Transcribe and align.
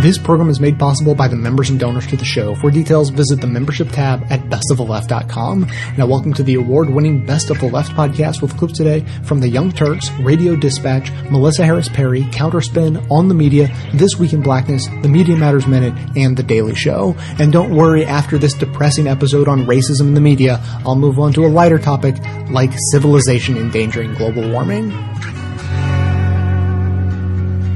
This 0.00 0.16
program 0.16 0.48
is 0.48 0.60
made 0.60 0.78
possible 0.78 1.14
by 1.14 1.28
the 1.28 1.36
members 1.36 1.68
and 1.68 1.78
donors 1.78 2.06
to 2.06 2.16
the 2.16 2.24
show. 2.24 2.54
For 2.54 2.70
details, 2.70 3.10
visit 3.10 3.42
the 3.42 3.46
membership 3.46 3.90
tab 3.90 4.24
at 4.30 4.40
bestoftheleft.com. 4.44 5.66
Now, 5.98 6.06
welcome 6.06 6.32
to 6.32 6.42
the 6.42 6.54
award-winning 6.54 7.26
Best 7.26 7.50
of 7.50 7.60
the 7.60 7.66
Left 7.66 7.92
podcast 7.92 8.40
with 8.40 8.56
clips 8.56 8.78
today 8.78 9.04
from 9.24 9.40
the 9.40 9.48
Young 9.50 9.70
Turks, 9.70 10.10
Radio 10.12 10.56
Dispatch, 10.56 11.12
Melissa 11.30 11.66
Harris 11.66 11.90
Perry, 11.90 12.22
Counterspin, 12.22 13.10
On 13.10 13.28
the 13.28 13.34
Media, 13.34 13.68
This 13.92 14.16
Week 14.18 14.32
in 14.32 14.40
Blackness, 14.40 14.86
The 15.02 15.08
Media 15.08 15.36
Matters 15.36 15.66
Minute, 15.66 15.92
and 16.16 16.34
The 16.34 16.44
Daily 16.44 16.74
Show. 16.74 17.14
And 17.38 17.52
don't 17.52 17.76
worry, 17.76 18.06
after 18.06 18.38
this 18.38 18.54
depressing 18.54 19.06
episode 19.06 19.48
on 19.48 19.66
racism 19.66 20.08
in 20.08 20.14
the 20.14 20.22
media, 20.22 20.62
I'll 20.86 20.96
move 20.96 21.18
on 21.18 21.34
to 21.34 21.44
a 21.44 21.48
lighter 21.48 21.78
topic 21.78 22.16
like 22.48 22.70
civilization 22.90 23.58
endangering 23.58 24.14
global 24.14 24.50
warming. 24.50 24.92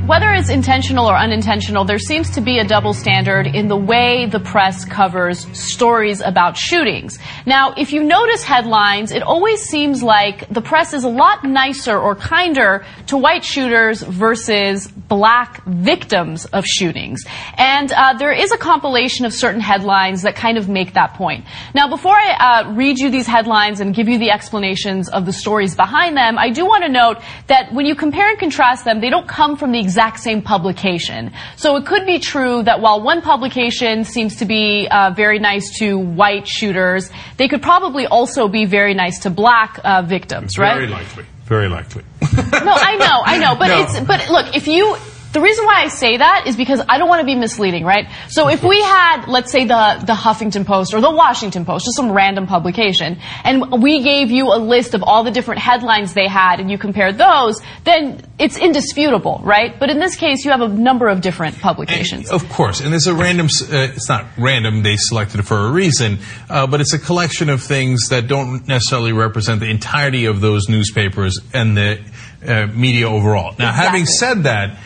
Whether 0.07 0.33
it's 0.35 0.51
intentional 0.51 1.07
or 1.07 1.17
unintentional, 1.17 1.87
there 1.87 1.99
seems 1.99 2.29
to 2.33 2.43
be 2.43 2.59
a 2.59 2.65
double 2.65 2.93
standard 2.93 3.47
in 3.47 3.69
the 3.69 3.77
way 3.77 4.27
the 4.27 4.39
press 4.39 4.85
covers 4.85 5.47
stories 5.59 6.21
about 6.21 6.59
shootings. 6.59 7.19
Now, 7.47 7.73
if 7.79 7.91
you 7.91 8.05
notice 8.05 8.43
headlines, 8.43 9.13
it 9.13 9.23
always 9.23 9.63
seems 9.63 10.03
like 10.03 10.47
the 10.51 10.61
press 10.61 10.93
is 10.93 11.05
a 11.05 11.09
lot 11.09 11.43
nicer 11.45 11.99
or 11.99 12.15
kinder 12.15 12.85
to 13.07 13.17
white 13.17 13.47
shooters 13.47 14.03
versus 14.03 14.89
black 14.89 15.65
victims 15.65 16.45
of 16.47 16.67
shootings. 16.67 17.25
And 17.57 17.91
uh, 17.91 18.13
there 18.19 18.33
is 18.33 18.53
a 18.53 18.59
compilation 18.59 19.25
of 19.25 19.33
certain 19.33 19.63
headlines 19.63 20.21
that 20.23 20.37
kind 20.37 20.59
of 20.59 20.69
make 20.69 20.93
that 20.93 21.15
point. 21.15 21.47
Now, 21.75 21.89
before 21.89 22.15
I 22.15 22.65
uh, 22.67 22.73
read 22.73 22.99
you 22.99 23.09
these 23.09 23.27
headlines 23.27 23.81
and 23.81 23.95
give 23.95 24.11
you 24.11 24.19
the 24.19 24.33
explanations 24.33 25.09
of 25.09 25.25
the 25.25 25.33
stories 25.33 25.75
behind 25.75 26.15
them, 26.15 26.37
I 26.37 26.51
do 26.51 26.67
want 26.67 26.85
to 26.85 26.91
note 26.91 27.23
that 27.47 27.73
when 27.73 27.87
you 27.87 27.95
compare 27.95 28.29
and 28.29 28.39
contrast 28.39 28.85
them, 28.85 29.01
they 29.01 29.09
don't 29.09 29.27
come 29.27 29.57
from 29.57 29.73
the 29.73 29.79
exact 29.95 30.19
same 30.19 30.43
publication. 30.43 31.31
So 31.55 31.77
it 31.77 31.87
could 31.87 32.05
be 32.05 32.19
true 32.19 32.65
that 32.65 32.81
while 32.81 33.01
one 33.01 33.23
publication 33.23 34.03
seems 34.03 34.37
to 34.37 34.45
be 34.45 34.89
uh, 34.91 35.13
very 35.15 35.39
nice 35.39 35.79
to 35.79 35.97
white 35.97 36.49
shooters, 36.49 37.11
they 37.37 37.47
could 37.47 37.63
probably 37.63 38.05
also 38.09 38.49
be 38.49 38.65
very 38.65 38.93
nice 38.95 39.21
to 39.21 39.31
black 39.31 39.79
uh, 39.85 40.03
victims, 40.03 40.59
right? 40.59 40.75
Very 40.75 40.89
likely. 40.89 41.25
Very 41.45 41.69
likely. 41.69 42.03
no, 42.23 42.75
I 42.75 42.97
know, 42.97 43.23
I 43.25 43.39
know, 43.39 43.55
but 43.55 43.69
No. 43.69 43.83
it's 43.83 44.01
but 44.01 44.29
look, 44.31 44.57
if 44.57 44.67
you 44.67 44.97
the 45.35 45.41
reason 45.41 45.67
why 45.67 45.83
I 45.83 45.89
say 45.89 46.17
that 46.17 46.45
is 46.47 46.57
because 46.57 46.81
I 46.89 46.97
don't 46.97 47.09
want 47.09 47.21
to 47.21 47.27
be 47.27 47.35
misleading, 47.35 47.85
right? 47.85 48.09
So 48.29 48.49
if 48.49 48.63
we 48.63 48.81
had, 48.81 49.27
let's 49.27 49.51
say, 49.51 49.65
the, 49.65 50.01
the 50.07 50.13
Huffington 50.13 50.65
Post 50.65 50.95
or 50.95 51.01
the 51.01 51.11
Washington 51.11 51.65
Post, 51.65 51.87
just 51.87 51.97
some 51.97 52.13
random 52.13 52.47
publication, 52.47 53.19
and 53.43 53.83
we 53.83 54.03
gave 54.03 54.31
you 54.31 54.55
a 54.55 54.59
list 54.59 54.95
of 54.95 55.03
all 55.03 55.25
the 55.25 55.33
different 55.33 55.61
headlines 55.61 56.15
they 56.15 56.29
had 56.29 56.61
and 56.61 56.71
you 56.71 56.79
compared 56.79 57.19
those, 57.19 57.61
then 57.83 58.23
it's 58.39 58.57
indisputable, 58.57 59.41
right? 59.43 59.79
But 59.79 59.91
in 59.91 59.99
this 59.99 60.15
case, 60.15 60.45
you 60.45 60.53
have 60.53 60.61
a 60.61 60.69
number 60.69 61.09
of 61.09 61.21
different 61.21 61.59
publications. 61.59 62.31
Of 62.31 62.49
course, 62.49 62.81
and 62.81 62.95
it's 62.95 63.09
a 63.09 63.15
random. 63.15 63.47
Uh, 63.47 63.91
it's 63.93 64.09
not 64.09 64.27
random. 64.39 64.85
They 64.85 64.97
selected 64.97 65.41
it 65.41 65.47
for 65.47 65.67
a 65.67 65.71
reason, 65.73 66.21
uh, 66.49 66.69
but 66.69 66.81
it's 66.81 66.95
a 66.95 66.99
collection 66.99 67.51
of 67.51 67.61
things 67.61 68.09
that 68.11 68.29
don't 68.29 68.69
necessarily 68.69 69.13
represent 69.13 69.59
the 69.59 69.71
entirety 69.71 70.27
of 70.27 70.41
those 70.41 70.69
newspapers 70.69 71.41
and 71.53 71.77
the 71.77 72.01
uh, 72.47 72.67
media 72.67 73.09
overall. 73.09 73.57
Now, 73.59 73.73
having 73.73 74.07
said 74.07 74.45
that, 74.45 74.79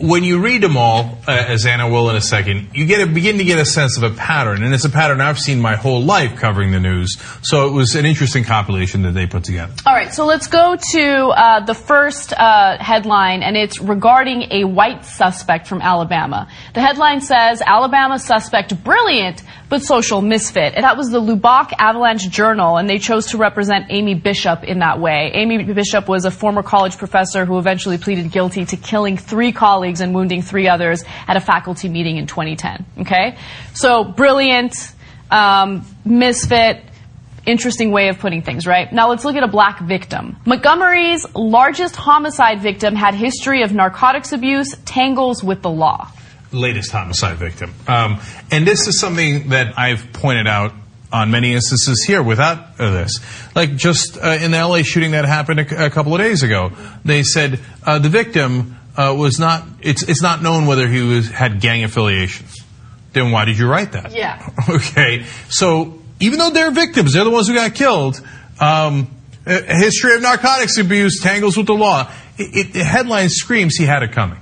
when 0.00 0.24
you 0.24 0.40
read 0.40 0.62
them 0.62 0.76
all, 0.76 1.18
uh, 1.28 1.32
as 1.32 1.66
Anna 1.66 1.88
will 1.88 2.08
in 2.10 2.16
a 2.16 2.20
second, 2.20 2.70
you 2.74 2.86
get 2.86 3.00
a, 3.00 3.06
begin 3.06 3.38
to 3.38 3.44
get 3.44 3.58
a 3.58 3.64
sense 3.64 3.98
of 3.98 4.02
a 4.02 4.10
pattern, 4.10 4.62
and 4.62 4.72
it's 4.72 4.84
a 4.84 4.90
pattern 4.90 5.20
I've 5.20 5.38
seen 5.38 5.60
my 5.60 5.76
whole 5.76 6.02
life 6.02 6.36
covering 6.36 6.72
the 6.72 6.80
news. 6.80 7.16
So 7.42 7.68
it 7.68 7.72
was 7.72 7.94
an 7.94 8.06
interesting 8.06 8.44
compilation 8.44 9.02
that 9.02 9.12
they 9.12 9.26
put 9.26 9.44
together. 9.44 9.72
All 9.84 9.94
right, 9.94 10.12
so 10.12 10.24
let's 10.24 10.46
go 10.46 10.76
to 10.92 11.02
uh, 11.02 11.64
the 11.64 11.74
first 11.74 12.32
uh, 12.32 12.78
headline, 12.78 13.42
and 13.42 13.56
it's 13.56 13.78
regarding 13.80 14.50
a 14.50 14.64
white 14.64 15.04
suspect 15.04 15.66
from 15.66 15.82
Alabama. 15.82 16.48
The 16.74 16.80
headline 16.80 17.20
says 17.20 17.62
Alabama 17.64 18.18
suspect 18.18 18.82
brilliant 18.82 19.42
but 19.70 19.82
social 19.84 20.20
misfit. 20.20 20.74
And 20.74 20.84
that 20.84 20.96
was 20.96 21.10
the 21.10 21.20
Lubbock 21.20 21.72
Avalanche 21.78 22.28
Journal, 22.28 22.76
and 22.76 22.90
they 22.90 22.98
chose 22.98 23.28
to 23.28 23.38
represent 23.38 23.86
Amy 23.88 24.14
Bishop 24.14 24.64
in 24.64 24.80
that 24.80 25.00
way. 25.00 25.30
Amy 25.32 25.62
Bishop 25.62 26.08
was 26.08 26.24
a 26.24 26.30
former 26.30 26.62
college 26.62 26.98
professor 26.98 27.44
who 27.44 27.58
eventually 27.58 27.96
pleaded 27.96 28.32
guilty 28.32 28.64
to 28.64 28.76
killing 28.76 29.16
three 29.16 29.52
colleagues 29.52 29.89
and 29.98 30.14
wounding 30.14 30.42
three 30.42 30.68
others 30.68 31.02
at 31.26 31.36
a 31.36 31.40
faculty 31.40 31.88
meeting 31.88 32.18
in 32.18 32.28
2010. 32.28 32.86
Okay, 33.00 33.36
so 33.74 34.04
brilliant, 34.04 34.92
um, 35.32 35.84
misfit 36.04 36.84
interesting 37.46 37.90
way 37.90 38.08
of 38.08 38.18
putting 38.18 38.42
things, 38.42 38.66
right? 38.66 38.92
Now 38.92 39.08
let's 39.08 39.24
look 39.24 39.36
at 39.36 39.42
a 39.42 39.48
black 39.48 39.80
victim. 39.80 40.36
Montgomery's 40.44 41.26
largest 41.34 41.96
homicide 41.96 42.60
victim 42.60 42.94
had 42.94 43.14
history 43.14 43.62
of 43.62 43.72
narcotics 43.72 44.32
abuse, 44.32 44.76
tangles 44.84 45.42
with 45.42 45.62
the 45.62 45.70
law. 45.70 46.10
latest 46.52 46.90
homicide 46.90 47.36
victim. 47.36 47.72
Um, 47.86 48.20
and 48.50 48.66
this 48.66 48.88
is 48.88 48.98
something 48.98 49.50
that 49.50 49.78
I've 49.78 50.12
pointed 50.12 50.48
out 50.48 50.72
on 51.12 51.30
many 51.30 51.54
instances 51.54 52.04
here 52.06 52.22
without 52.22 52.80
uh, 52.80 52.90
this. 52.90 53.20
Like 53.54 53.76
just 53.76 54.18
uh, 54.18 54.38
in 54.40 54.50
the 54.50 54.58
LA 54.58 54.82
shooting 54.82 55.12
that 55.12 55.24
happened 55.24 55.60
a, 55.60 55.90
couple 55.90 56.14
of 56.14 56.20
days 56.20 56.42
ago, 56.42 56.72
they 57.04 57.22
said 57.22 57.60
uh, 57.84 57.98
the 57.98 58.08
victim 58.08 58.76
was 59.16 59.38
not, 59.38 59.64
it's, 59.80 60.02
it's 60.02 60.22
not 60.22 60.42
known 60.42 60.66
whether 60.66 60.86
he 60.88 61.00
was, 61.00 61.28
had 61.28 61.60
gang 61.60 61.84
affiliations. 61.84 62.56
Then 63.12 63.32
why 63.32 63.44
did 63.44 63.58
you 63.58 63.68
write 63.68 63.92
that? 63.92 64.12
Yeah. 64.12 64.48
Okay. 64.68 65.24
So 65.48 66.00
even 66.20 66.38
though 66.38 66.50
they're 66.50 66.70
victims, 66.70 67.12
they're 67.14 67.24
the 67.24 67.30
ones 67.30 67.48
who 67.48 67.54
got 67.54 67.74
killed. 67.74 68.20
Um, 68.60 69.10
a 69.46 69.76
history 69.76 70.14
of 70.14 70.22
narcotics 70.22 70.78
abuse 70.78 71.20
tangles 71.20 71.56
with 71.56 71.66
the 71.66 71.74
law. 71.74 72.12
It, 72.38 72.66
it, 72.66 72.72
the 72.74 72.84
headline 72.84 73.28
screams 73.30 73.74
he 73.76 73.84
had 73.84 74.02
it 74.02 74.12
coming, 74.12 74.38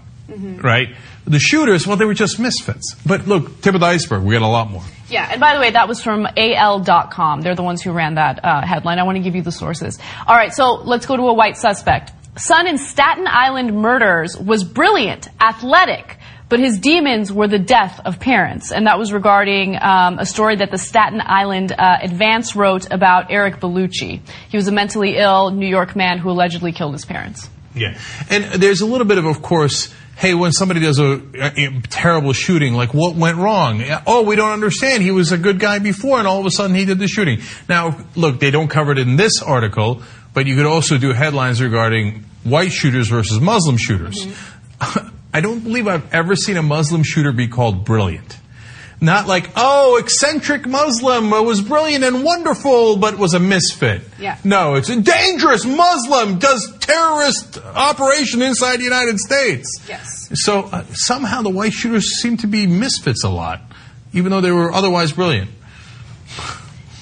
right? 0.63 0.89
The 1.25 1.39
shooters, 1.39 1.87
well, 1.87 1.97
they 1.97 2.05
were 2.05 2.15
just 2.15 2.39
misfits. 2.39 2.95
But 3.07 3.27
look, 3.29 3.61
tip 3.61 3.75
of 3.75 3.81
the 3.81 3.87
iceberg. 3.87 4.23
We 4.23 4.35
got 4.35 4.43
a 4.43 4.49
lot 4.49 4.71
more. 4.71 4.83
Yeah, 5.09 5.29
and 5.31 5.41
by 5.41 5.55
the 5.55 5.61
way, 5.61 5.71
that 5.71 5.87
was 5.89 6.03
from 6.03 6.27
AL.com. 6.37 7.43
They're 7.43 7.55
the 7.55 7.63
ones 7.63 7.83
who 7.83 7.93
ran 7.93 8.15
that 8.15 8.45
uh, 8.45 8.67
headline. 8.67 8.99
I 8.99 9.05
want 9.05 9.17
to 9.17 9.23
give 9.23 9.35
you 9.35 9.43
the 9.43 9.53
sources. 9.53 9.99
All 10.27 10.35
right, 10.35 10.53
so 10.53 10.75
let's 10.75 11.07
go 11.07 11.17
to 11.17 11.23
a 11.25 11.33
white 11.35 11.57
suspect. 11.57 12.13
Son 12.39 12.67
in 12.67 12.79
Staten 12.79 13.27
Island 13.29 13.75
murders 13.75 14.37
was 14.39 14.65
brilliant, 14.65 15.29
athletic, 15.41 16.19
but 16.49 16.61
his 16.61 16.79
demons 16.79 17.33
were 17.33 17.49
the 17.49 17.59
death 17.59 18.01
of 18.05 18.21
parents. 18.21 18.73
And 18.73 18.87
that 18.87 18.99
was 18.99 19.13
regarding 19.13 19.77
um, 19.77 20.19
a 20.19 20.25
story 20.25 20.57
that 20.57 20.71
the 20.71 20.79
Staten 20.79 21.21
Island 21.23 21.73
uh, 21.73 21.99
Advance 22.03 22.57
wrote 22.57 22.91
about 22.91 23.31
Eric 23.31 23.61
Bellucci. 23.61 24.21
He 24.49 24.57
was 24.57 24.67
a 24.69 24.73
mentally 24.73 25.17
ill 25.17 25.51
New 25.51 25.69
York 25.69 25.95
man 25.95 26.19
who 26.19 26.31
allegedly 26.31 26.73
killed 26.73 26.95
his 26.95 27.05
parents. 27.05 27.51
Yeah. 27.75 27.99
And 28.31 28.45
there's 28.63 28.81
a 28.81 28.87
little 28.87 29.07
bit 29.07 29.19
of, 29.19 29.27
of 29.27 29.43
course, 29.43 29.93
hey, 30.17 30.35
when 30.35 30.53
somebody 30.53 30.81
does 30.81 30.99
a, 30.99 31.21
a 31.35 31.81
terrible 31.91 32.33
shooting, 32.33 32.75
like 32.75 32.95
what 32.95 33.15
went 33.15 33.37
wrong? 33.37 33.85
Oh, 34.07 34.23
we 34.23 34.37
don't 34.37 34.53
understand. 34.53 35.03
He 35.03 35.11
was 35.11 35.33
a 35.33 35.39
good 35.39 35.61
guy 35.61 35.79
before, 35.79 36.19
and 36.19 36.27
all 36.27 36.41
of 36.41 36.47
a 36.47 36.51
sudden 36.51 36.75
he 36.75 36.85
did 36.85 36.99
the 36.99 37.09
shooting. 37.09 37.41
Now, 37.69 38.05
look, 38.17 38.41
they 38.41 38.51
don't 38.51 38.69
cover 38.69 38.93
it 38.93 38.99
in 38.99 39.17
this 39.17 39.43
article, 39.43 40.03
but 40.35 40.47
you 40.47 40.57
could 40.57 40.67
also 40.67 40.99
do 40.99 41.13
headlines 41.13 41.63
regarding 41.63 42.25
white 42.45 42.73
shooters 42.73 43.09
versus 43.09 43.41
Muslim 43.41 43.77
shooters. 43.77 44.27
I 45.33 45.41
don't 45.41 45.61
believe 45.61 45.87
I've 45.87 46.13
ever 46.13 46.37
seen 46.37 46.57
a 46.57 46.63
Muslim 46.63 47.03
shooter 47.03 47.33
be 47.33 47.49
called 47.49 47.85
brilliant. 47.85 48.39
Not 49.01 49.29
like, 49.29 49.51
oh, 49.55 49.97
eccentric 49.97 50.67
Muslim 50.67 51.31
was 51.31 51.61
brilliant 51.61 52.03
and 52.03 52.25
wonderful, 52.25 52.97
but 52.97 53.17
was 53.17 53.33
a 53.35 53.39
misfit. 53.39 54.03
Yeah. 54.19 54.39
No, 54.43 54.75
it's 54.75 54.89
a 54.89 55.01
dangerous 55.01 55.65
Muslim 55.65 56.41
does 56.41 56.77
terrorist 56.81 57.59
operation 57.59 58.43
inside 58.43 58.79
the 58.79 58.85
United 58.85 59.19
States. 59.19 59.69
Yes. 59.89 60.29
So 60.43 60.63
uh, 60.63 60.85
somehow 60.93 61.43
the 61.43 61.51
white 61.51 61.73
shooters 61.73 62.21
seem 62.21 62.39
to 62.39 62.49
be 62.49 62.67
misfits 62.67 63.23
a 63.23 63.29
lot, 63.29 63.61
even 64.13 64.33
though 64.33 64.41
they 64.41 64.51
were 64.51 64.73
otherwise 64.73 65.13
brilliant. 65.13 65.51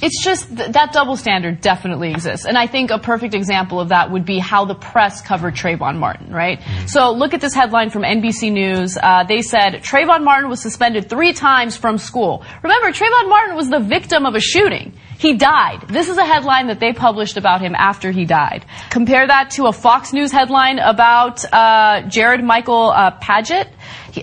It's 0.02 0.22
just 0.22 0.54
th- 0.54 0.72
that 0.72 0.92
double 0.92 1.16
standard 1.16 1.60
definitely 1.62 2.10
exists. 2.10 2.44
And 2.44 2.58
I 2.58 2.66
think 2.66 2.90
a 2.90 2.98
perfect 2.98 3.34
example 3.34 3.80
of 3.80 3.88
that 3.88 4.10
would 4.10 4.26
be 4.26 4.38
how 4.38 4.66
the 4.66 4.74
press 4.74 5.22
covered 5.22 5.54
Trayvon 5.54 5.96
Martin, 5.98 6.32
right? 6.32 6.60
So 6.86 7.12
look 7.12 7.32
at 7.32 7.40
this 7.40 7.54
headline 7.54 7.88
from 7.90 8.02
NBC 8.02 8.52
News. 8.52 8.98
Uh, 8.98 9.24
they 9.26 9.40
said 9.40 9.82
Trayvon 9.82 10.22
Martin 10.22 10.50
was 10.50 10.60
suspended 10.60 11.08
three 11.08 11.32
times 11.32 11.76
from 11.76 11.96
school. 11.96 12.44
Remember, 12.62 12.88
Trayvon 12.88 13.28
Martin 13.28 13.56
was 13.56 13.70
the 13.70 13.80
victim 13.80 14.26
of 14.26 14.34
a 14.34 14.40
shooting. 14.40 14.92
He 15.18 15.34
died. 15.34 15.88
This 15.88 16.10
is 16.10 16.18
a 16.18 16.26
headline 16.26 16.66
that 16.66 16.78
they 16.78 16.92
published 16.92 17.38
about 17.38 17.62
him 17.62 17.74
after 17.74 18.10
he 18.10 18.26
died. 18.26 18.66
Compare 18.90 19.26
that 19.28 19.50
to 19.52 19.66
a 19.66 19.72
Fox 19.72 20.12
News 20.12 20.30
headline 20.30 20.78
about 20.78 21.42
uh, 21.50 22.02
Jared 22.08 22.44
Michael 22.44 22.90
uh, 22.90 23.18
Padgett, 23.18 23.68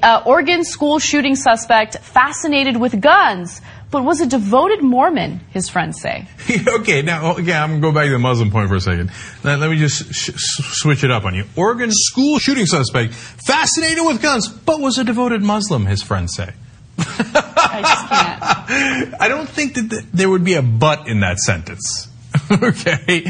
uh, 0.03 0.21
Oregon 0.25 0.63
school 0.63 0.99
shooting 0.99 1.35
suspect 1.35 1.97
fascinated 1.97 2.77
with 2.77 3.01
guns 3.01 3.61
but 3.93 4.03
was 4.03 4.19
a 4.21 4.25
devoted 4.25 4.81
Mormon, 4.81 5.39
his 5.51 5.69
friends 5.69 6.01
say. 6.01 6.27
okay, 6.67 7.03
now, 7.03 7.27
oh, 7.27 7.31
okay, 7.39 7.53
I'm 7.53 7.79
going 7.79 7.81
to 7.81 7.87
go 7.87 7.91
back 7.91 8.05
to 8.05 8.11
the 8.11 8.17
Muslim 8.17 8.49
point 8.49 8.67
for 8.67 8.75
a 8.75 8.81
second. 8.81 9.11
Now, 9.43 9.55
let 9.55 9.69
me 9.69 9.77
just 9.77 10.11
sh- 10.11 10.31
switch 10.35 11.03
it 11.03 11.11
up 11.11 11.25
on 11.25 11.35
you. 11.35 11.45
Oregon 11.55 11.91
school 11.91 12.39
shooting 12.39 12.65
suspect, 12.65 13.13
fascinated 13.13 14.03
with 14.03 14.19
guns, 14.19 14.47
but 14.49 14.79
was 14.79 14.97
a 14.97 15.03
devoted 15.03 15.43
Muslim, 15.43 15.85
his 15.85 16.01
friends 16.01 16.33
say. 16.33 16.53
I 16.97 17.81
just 17.81 18.07
can't. 18.09 19.15
I 19.21 19.27
don't 19.27 19.47
think 19.47 19.75
that 19.75 19.91
th- 19.91 20.05
there 20.11 20.27
would 20.27 20.43
be 20.43 20.55
a 20.55 20.63
but 20.63 21.07
in 21.07 21.19
that 21.19 21.37
sentence. 21.37 22.09
okay? 22.51 23.27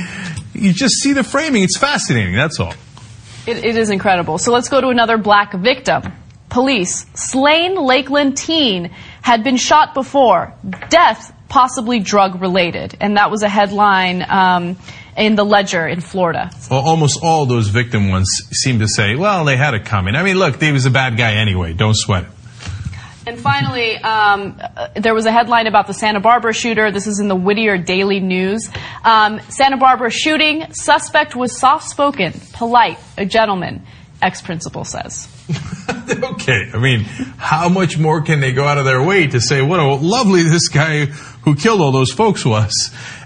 You 0.53 0.71
just 0.71 0.95
see 1.01 1.11
the 1.11 1.25
framing. 1.25 1.63
It's 1.63 1.77
fascinating, 1.77 2.35
that's 2.35 2.61
all. 2.61 2.73
It, 3.45 3.65
it 3.65 3.75
is 3.75 3.89
incredible. 3.89 4.37
So 4.37 4.53
let's 4.53 4.69
go 4.69 4.79
to 4.79 4.87
another 4.87 5.17
black 5.17 5.51
victim. 5.53 6.03
police, 6.47 7.05
slain 7.15 7.75
Lakeland 7.75 8.37
teen 8.37 8.91
had 9.23 9.43
been 9.43 9.55
shot 9.55 9.93
before, 9.93 10.53
death 10.89 11.33
possibly 11.47 11.99
drug 11.99 12.41
related. 12.41 12.97
And 12.99 13.15
that 13.15 13.31
was 13.31 13.41
a 13.41 13.49
headline 13.49 14.21
um, 14.27 14.77
in 15.15 15.35
the 15.35 15.45
Ledger 15.45 15.87
in 15.87 16.01
Florida. 16.01 16.51
Well, 16.69 16.81
almost 16.81 17.19
all 17.23 17.45
those 17.45 17.69
victim 17.69 18.09
ones 18.09 18.27
seem 18.51 18.79
to 18.79 18.87
say, 18.87 19.15
well, 19.15 19.45
they 19.45 19.55
had 19.55 19.75
it 19.75 19.85
coming. 19.85 20.15
I 20.15 20.23
mean, 20.23 20.37
look, 20.37 20.61
he 20.61 20.73
was 20.73 20.85
a 20.85 20.91
bad 20.91 21.15
guy 21.17 21.35
anyway. 21.35 21.71
Don't 21.71 21.95
sweat 21.95 22.25
it. 22.25 22.29
And 23.25 23.39
finally, 23.39 23.95
um, 23.99 24.59
there 24.95 25.13
was 25.13 25.25
a 25.25 25.31
headline 25.31 25.67
about 25.67 25.87
the 25.87 25.93
Santa 25.93 26.19
Barbara 26.19 26.53
shooter. 26.53 26.91
This 26.91 27.07
is 27.07 27.21
in 27.21 27.29
the 27.29 27.35
Whittier 27.35 27.77
Daily 27.77 28.19
News. 28.19 28.69
Um, 29.05 29.39
Santa 29.47 29.77
Barbara 29.77 30.09
shooting. 30.09 30.65
Suspect 30.73 31.33
was 31.33 31.57
soft 31.57 31.89
spoken, 31.89 32.33
polite, 32.51 32.99
a 33.17 33.25
gentleman, 33.25 33.85
ex 34.21 34.41
principal 34.41 34.83
says. 34.83 35.29
okay, 36.33 36.69
I 36.73 36.77
mean, 36.77 37.01
how 37.37 37.69
much 37.69 37.97
more 37.97 38.21
can 38.21 38.39
they 38.39 38.53
go 38.53 38.63
out 38.65 38.77
of 38.77 38.85
their 38.85 39.01
way 39.03 39.27
to 39.27 39.41
say 39.41 39.61
what 39.61 39.79
a 39.79 39.93
lovely 39.95 40.43
this 40.43 40.69
guy 40.69 41.05
who 41.05 41.55
killed 41.55 41.81
all 41.81 41.91
those 41.91 42.11
folks 42.11 42.45
was? 42.45 42.71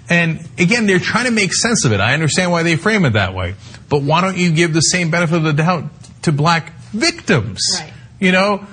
And 0.10 0.48
again, 0.58 0.88
they're 0.88 1.00
trying 1.00 1.25
to 1.25 1.31
make 1.31 1.54
sense 1.54 1.86
of 1.86 1.92
it. 1.92 2.00
I 2.00 2.14
understand 2.14 2.52
why 2.52 2.64
they 2.64 2.75
frame 2.75 3.06
it 3.06 3.14
that 3.14 3.34
way. 3.34 3.56
But 3.90 4.04
why 4.04 4.22
don't 4.22 4.38
you 4.38 4.52
give 4.52 4.74
the 4.74 4.81
same 4.81 5.12
benefit 5.12 5.38
of 5.38 5.44
the 5.44 5.54
doubt 5.54 5.86
to 6.24 6.31
black 6.31 6.74
victims? 6.92 7.62
Right. 7.80 7.94
You 8.20 8.31
know, 8.31 8.66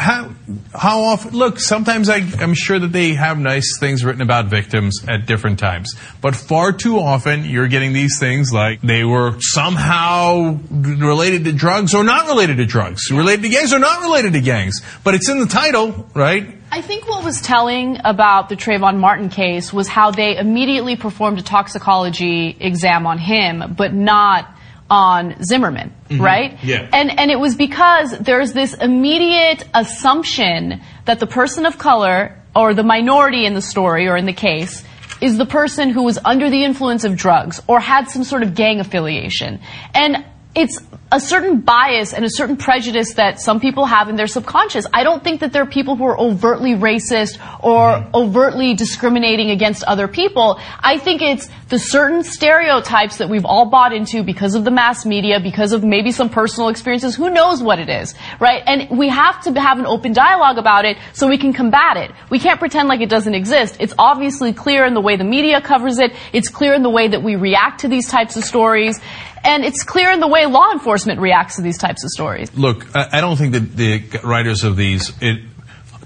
how 0.00 0.30
how 0.74 1.00
often 1.02 1.32
look 1.32 1.60
sometimes 1.60 2.08
I, 2.08 2.16
i'm 2.38 2.54
sure 2.54 2.78
that 2.78 2.92
they 2.92 3.12
have 3.12 3.38
nice 3.38 3.78
things 3.78 4.04
written 4.04 4.22
about 4.22 4.46
victims 4.46 5.04
at 5.06 5.26
different 5.26 5.58
times 5.58 5.94
but 6.22 6.34
far 6.34 6.72
too 6.72 6.98
often 6.98 7.44
you're 7.44 7.68
getting 7.68 7.92
these 7.92 8.18
things 8.18 8.50
like 8.52 8.80
they 8.80 9.04
were 9.04 9.34
somehow 9.40 10.58
related 10.70 11.44
to 11.44 11.52
drugs 11.52 11.94
or 11.94 12.02
not 12.02 12.28
related 12.28 12.56
to 12.56 12.66
drugs 12.66 13.10
related 13.10 13.42
to 13.42 13.48
gangs 13.50 13.74
or 13.74 13.78
not 13.78 14.00
related 14.00 14.32
to 14.32 14.40
gangs 14.40 14.80
but 15.04 15.14
it's 15.14 15.28
in 15.28 15.38
the 15.38 15.46
title 15.46 16.06
right? 16.14 16.56
I 16.72 16.82
think 16.82 17.08
what 17.08 17.24
was 17.24 17.40
telling 17.40 17.98
about 18.04 18.48
the 18.48 18.54
Trayvon 18.54 18.98
Martin 18.98 19.28
case 19.28 19.72
was 19.72 19.88
how 19.88 20.12
they 20.12 20.36
immediately 20.36 20.94
performed 20.94 21.40
a 21.40 21.42
toxicology 21.42 22.56
exam 22.60 23.08
on 23.08 23.18
him, 23.18 23.74
but 23.76 23.92
not 23.92 24.48
on 24.90 25.42
Zimmerman, 25.42 25.94
mm-hmm. 26.08 26.22
right? 26.22 26.62
Yeah. 26.64 26.88
And 26.92 27.18
and 27.18 27.30
it 27.30 27.38
was 27.38 27.54
because 27.54 28.18
there's 28.18 28.52
this 28.52 28.74
immediate 28.74 29.64
assumption 29.72 30.80
that 31.04 31.20
the 31.20 31.26
person 31.26 31.64
of 31.64 31.78
color 31.78 32.36
or 32.54 32.74
the 32.74 32.82
minority 32.82 33.46
in 33.46 33.54
the 33.54 33.62
story 33.62 34.08
or 34.08 34.16
in 34.16 34.26
the 34.26 34.32
case 34.32 34.84
is 35.20 35.38
the 35.38 35.46
person 35.46 35.90
who 35.90 36.02
was 36.02 36.18
under 36.24 36.50
the 36.50 36.64
influence 36.64 37.04
of 37.04 37.16
drugs 37.16 37.62
or 37.68 37.78
had 37.78 38.08
some 38.08 38.24
sort 38.24 38.42
of 38.42 38.54
gang 38.54 38.80
affiliation. 38.80 39.60
And 39.94 40.24
it's 40.54 40.80
a 41.12 41.18
certain 41.18 41.60
bias 41.60 42.12
and 42.12 42.24
a 42.24 42.30
certain 42.30 42.56
prejudice 42.56 43.14
that 43.14 43.40
some 43.40 43.58
people 43.58 43.84
have 43.84 44.08
in 44.08 44.16
their 44.16 44.28
subconscious. 44.28 44.86
I 44.92 45.02
don't 45.02 45.24
think 45.24 45.40
that 45.40 45.52
there 45.52 45.62
are 45.62 45.66
people 45.66 45.96
who 45.96 46.04
are 46.04 46.18
overtly 46.18 46.74
racist 46.74 47.38
or 47.62 47.94
mm-hmm. 47.94 48.14
overtly 48.14 48.74
discriminating 48.74 49.50
against 49.50 49.82
other 49.84 50.06
people. 50.06 50.60
I 50.78 50.98
think 50.98 51.20
it's 51.20 51.48
the 51.68 51.78
certain 51.78 52.22
stereotypes 52.22 53.18
that 53.18 53.28
we've 53.28 53.44
all 53.44 53.66
bought 53.66 53.92
into 53.92 54.22
because 54.22 54.54
of 54.54 54.64
the 54.64 54.70
mass 54.70 55.04
media, 55.04 55.40
because 55.40 55.72
of 55.72 55.82
maybe 55.82 56.12
some 56.12 56.28
personal 56.28 56.68
experiences. 56.68 57.16
Who 57.16 57.28
knows 57.30 57.60
what 57.62 57.80
it 57.80 57.88
is, 57.88 58.14
right? 58.38 58.62
And 58.64 58.96
we 58.96 59.08
have 59.08 59.42
to 59.44 59.60
have 59.60 59.78
an 59.78 59.86
open 59.86 60.12
dialogue 60.12 60.58
about 60.58 60.84
it 60.84 60.96
so 61.12 61.26
we 61.26 61.38
can 61.38 61.52
combat 61.52 61.96
it. 61.96 62.12
We 62.30 62.38
can't 62.38 62.60
pretend 62.60 62.88
like 62.88 63.00
it 63.00 63.08
doesn't 63.08 63.34
exist. 63.34 63.76
It's 63.80 63.94
obviously 63.98 64.52
clear 64.52 64.84
in 64.84 64.94
the 64.94 65.00
way 65.00 65.16
the 65.16 65.24
media 65.24 65.60
covers 65.60 65.98
it. 65.98 66.12
It's 66.32 66.48
clear 66.48 66.74
in 66.74 66.82
the 66.82 66.90
way 66.90 67.08
that 67.08 67.22
we 67.22 67.34
react 67.34 67.80
to 67.80 67.88
these 67.88 68.08
types 68.08 68.36
of 68.36 68.44
stories. 68.44 69.00
And 69.42 69.64
it's 69.64 69.82
clear 69.82 70.10
in 70.10 70.20
the 70.20 70.28
way 70.28 70.46
law 70.46 70.70
enforcement 70.72 71.20
reacts 71.20 71.56
to 71.56 71.62
these 71.62 71.78
types 71.78 72.04
of 72.04 72.10
stories. 72.10 72.54
Look, 72.54 72.94
I, 72.94 73.20
don't 73.20 73.36
think 73.36 73.52
that 73.52 73.76
the 73.76 74.20
writers 74.22 74.64
of 74.64 74.76
these 74.76 75.12
it, 75.20 75.40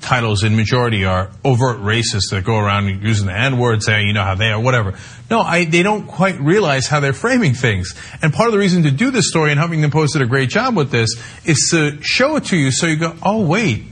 titles 0.01 0.45
in 0.45 0.55
majority 0.55 1.05
are 1.05 1.31
overt 1.45 1.79
racists 1.79 2.31
that 2.31 2.45
go 2.45 2.59
around 2.59 3.03
using 3.03 3.27
the 3.27 3.37
N 3.37 3.59
word, 3.59 3.83
saying, 3.83 4.07
you 4.07 4.13
know 4.13 4.23
how 4.23 4.35
they 4.35 4.51
are, 4.51 4.61
whatever. 4.61 4.95
No, 5.31 5.41
I, 5.41 5.65
they 5.65 5.83
don't 5.83 6.07
quite 6.07 6.39
realize 6.41 6.87
how 6.87 7.01
they're 7.01 7.13
framing 7.13 7.55
things. 7.55 7.95
And 8.23 8.33
part 8.33 8.49
of 8.49 8.53
the 8.53 8.59
reason 8.59 8.85
to 8.85 8.91
do 8.91 9.11
this 9.11 9.29
story, 9.29 9.51
and 9.51 9.61
Huffington 9.61 9.91
Post 9.91 10.13
did 10.13 10.23
a 10.23 10.27
great 10.27 10.51
job 10.51 10.77
with 10.77 10.91
this, 10.91 11.11
is 11.45 11.69
to 11.71 12.01
show 12.03 12.37
it 12.37 12.45
to 12.47 12.57
you 12.57 12.71
so 12.71 12.87
you 12.87 12.97
go, 12.97 13.17
oh, 13.23 13.45
wait, 13.45 13.85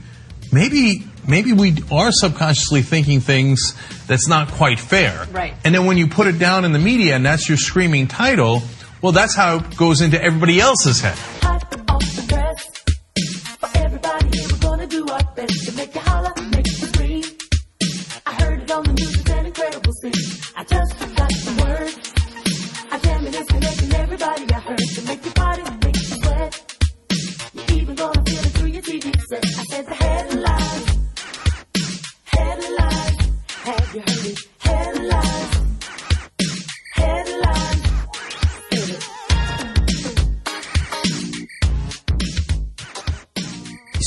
maybe 0.51 1.03
maybe 1.27 1.53
we 1.53 1.75
are 1.91 2.11
subconsciously 2.11 2.81
thinking 2.81 3.21
things 3.21 3.73
that's 4.07 4.27
not 4.27 4.49
quite 4.49 4.79
fair. 4.79 5.25
Right. 5.31 5.53
And 5.63 5.73
then 5.73 5.85
when 5.85 5.97
you 5.97 6.07
put 6.07 6.27
it 6.27 6.37
down 6.37 6.65
in 6.65 6.73
the 6.73 6.79
media 6.79 7.15
and 7.15 7.25
that's 7.25 7.47
your 7.47 7.57
screaming 7.57 8.07
title, 8.07 8.61
well, 9.03 9.11
that's 9.11 9.35
how 9.35 9.57
it 9.57 9.75
goes 9.75 9.99
into 9.99 10.19
everybody 10.23 10.61
else's 10.61 11.01
head. 11.01 11.17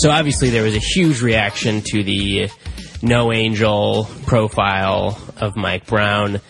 So 0.07 0.13
obviously 0.13 0.51
there 0.51 0.63
was 0.63 0.77
a 0.77 0.79
huge 0.79 1.21
reaction 1.21 1.83
to 1.83 2.05
the 2.05 2.49
no 3.03 3.33
angel 3.33 4.09
profile 4.25 5.19
of 5.39 5.57
Mike 5.57 5.89
Brown. 5.89 6.41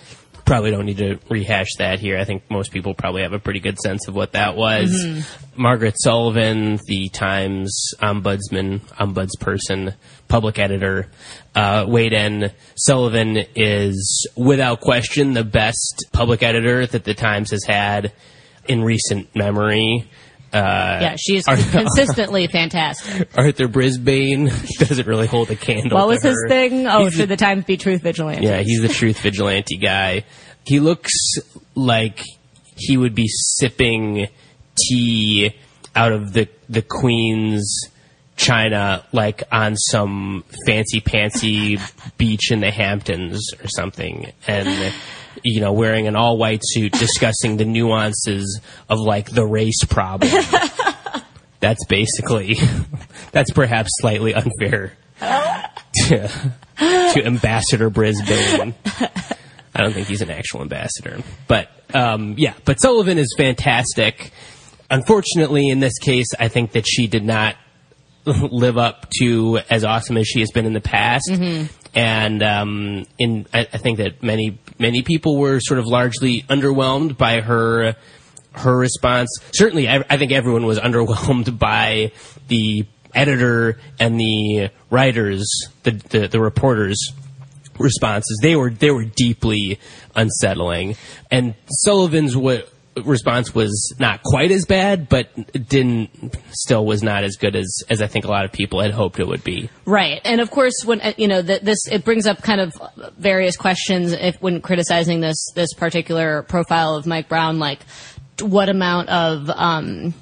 Probably 0.45 0.73
don't 0.73 0.85
need 0.85 0.99
to 0.99 1.19
rehash 1.31 1.77
that 1.79 1.99
here. 1.99 2.19
I 2.19 2.27
think 2.27 2.51
most 2.51 2.71
people 2.71 2.93
probably 2.93 3.23
have 3.23 3.33
a 3.33 3.39
pretty 3.39 3.61
good 3.61 3.79
sense 3.79 4.09
of 4.09 4.15
what 4.15 4.33
that 4.33 4.57
was. 4.57 5.25
Margaret 5.57 5.95
Sullivan, 5.99 6.79
the 6.87 7.09
Times 7.09 7.95
ombudsman, 7.99 8.81
ombudsperson, 8.99 9.95
public 10.29 10.59
editor, 10.59 11.11
uh, 11.55 11.87
weighed 11.89 12.13
in. 12.13 12.53
Sullivan 12.75 13.39
is 13.55 14.29
without 14.37 14.83
question 14.83 15.33
the 15.33 15.45
best 15.45 16.09
public 16.13 16.43
editor 16.43 16.87
that 16.87 17.05
the 17.05 17.15
Times 17.15 17.53
has 17.53 17.65
had 17.65 18.13
in 18.69 18.85
recent 18.85 19.35
memory. 19.35 20.07
Uh, 20.53 20.99
Yeah, 21.03 21.17
she's 21.19 21.45
consistently 21.47 22.47
fantastic. 22.47 23.29
Arthur 23.37 23.69
Brisbane 23.69 24.47
doesn't 24.79 25.07
really 25.07 25.27
hold 25.27 25.51
a 25.51 25.57
candle. 25.57 25.99
What 25.99 26.09
was 26.09 26.23
his 26.23 26.35
her. 26.43 26.49
thing? 26.49 26.87
Oh, 26.87 27.05
He's 27.05 27.15
should 27.15 27.23
the- 27.29 27.37
the 27.37 27.37
Times 27.37 27.65
be 27.65 27.77
truth 27.77 28.03
vigilante? 28.03 28.47
yeah, 28.47 28.63
he's 28.63 28.81
the 28.81 28.89
truth 28.89 29.19
vigilante 29.21 29.77
guy. 29.77 30.25
He 30.65 30.81
looks 30.81 31.13
like 31.75 32.23
he 32.77 32.97
would 32.97 33.15
be 33.15 33.27
sipping 33.29 34.27
tea 34.89 35.55
out 35.95 36.13
of 36.13 36.33
the 36.33 36.49
the 36.69 36.83
Queen's 36.83 37.89
china, 38.37 39.03
like 39.13 39.43
on 39.51 39.77
some 39.77 40.45
fancy 40.67 41.01
pantsy 41.01 41.81
beach 42.19 42.51
in 42.51 42.61
the 42.61 42.71
Hamptons 42.71 43.41
or 43.63 43.69
something, 43.69 44.31
and 44.47 44.93
you 45.43 45.61
know, 45.61 45.73
wearing 45.73 46.07
an 46.07 46.17
all 46.17 46.37
white 46.39 46.61
suit, 46.63 46.93
discussing 46.93 47.57
the 47.57 47.65
nuances 47.65 48.61
of 48.89 48.99
like 48.99 49.31
the 49.31 49.45
race 49.45 49.85
problem. 49.85 50.33
that's 51.61 51.85
basically 51.87 52.57
that's 53.33 53.51
perhaps 53.53 53.91
slightly 54.01 54.35
unfair 54.35 54.93
to, 55.21 56.31
to 56.79 57.23
Ambassador 57.25 57.91
Brisbane. 57.91 58.75
I 59.75 59.83
don't 59.83 59.93
think 59.93 60.09
he's 60.09 60.23
an 60.23 60.31
actual 60.31 60.63
ambassador, 60.63 61.21
but 61.49 61.69
um, 61.95 62.35
yeah. 62.39 62.55
But 62.65 62.81
Sullivan 62.81 63.19
is 63.19 63.35
fantastic. 63.37 64.33
Unfortunately, 64.91 65.69
in 65.69 65.81
this 65.81 65.99
case, 65.99 66.29
I 66.39 66.49
think 66.49 66.73
that 66.73 66.87
she 66.87 67.07
did 67.07 67.25
not 67.25 67.57
live 68.25 68.79
up 68.79 69.09
to 69.19 69.61
as 69.71 69.85
awesome 69.85 70.17
as 70.17 70.27
she 70.27 70.41
has 70.41 70.51
been 70.51 70.67
in 70.67 70.73
the 70.73 70.81
past. 70.81 71.31
And 71.95 72.43
um, 72.43 73.07
in, 73.19 73.47
I, 73.53 73.61
I 73.61 73.79
think 73.79 73.99
that 73.99 74.23
many 74.23 74.59
many 74.79 75.03
people 75.03 75.37
were 75.37 75.61
sort 75.61 75.79
of 75.79 75.87
largely 75.87 76.43
underwhelmed 76.43 77.17
by 77.17 77.41
her 77.41 77.97
her 78.53 78.77
response. 78.77 79.29
Certainly, 79.53 79.89
I, 79.89 80.03
I 80.09 80.17
think 80.17 80.33
everyone 80.33 80.67
was 80.67 80.79
underwhelmed 80.87 81.59
by 81.59 82.13
the 82.49 82.87
editor 83.15 83.79
and 83.99 84.19
the 84.19 84.71
writers, 84.91 85.47
the 85.83 85.93
the, 85.93 86.29
the 86.29 86.41
reporters 86.41 87.13
responses. 87.79 88.39
They 88.43 88.57
were 88.57 88.71
they 88.71 88.91
were 88.91 89.05
deeply 89.05 89.79
unsettling, 90.15 90.97
and 91.31 91.55
Sullivan's 91.69 92.37
what 92.37 92.71
response 93.05 93.55
was 93.55 93.95
not 93.99 94.23
quite 94.23 94.51
as 94.51 94.65
bad, 94.65 95.09
but 95.09 95.29
didn't 95.69 96.37
still 96.51 96.85
was 96.85 97.03
not 97.03 97.25
as 97.25 97.37
good 97.37 97.57
as 97.57 97.83
as 97.89 98.01
I 98.01 98.07
think 98.07 98.25
a 98.25 98.29
lot 98.29 98.45
of 98.45 98.53
people 98.53 98.81
had 98.81 98.93
hoped 98.93 99.21
it 99.21 99.27
would 99.27 99.45
be. 99.45 99.69
Right, 99.85 100.21
and 100.25 100.41
of 100.41 100.51
course, 100.51 100.85
when 100.85 101.01
uh, 101.01 101.13
you 101.17 101.29
know 101.29 101.43
th- 101.43 101.63
this, 101.63 101.87
it 101.89 102.05
brings 102.05 102.27
up 102.27 102.43
kind 102.43 102.61
of 102.61 102.73
various 103.19 103.57
questions 103.57 104.13
if 104.13 104.41
when 104.41 104.61
criticizing 104.61 105.21
this 105.21 105.51
this 105.55 105.73
particular 105.75 106.43
profile 106.43 106.97
of 106.97 107.07
Mike 107.07 107.29
Brown, 107.29 107.59
like 107.59 107.81
what 108.41 108.69
amount 108.69 109.09
of 109.09 109.51
um, 109.51 110.15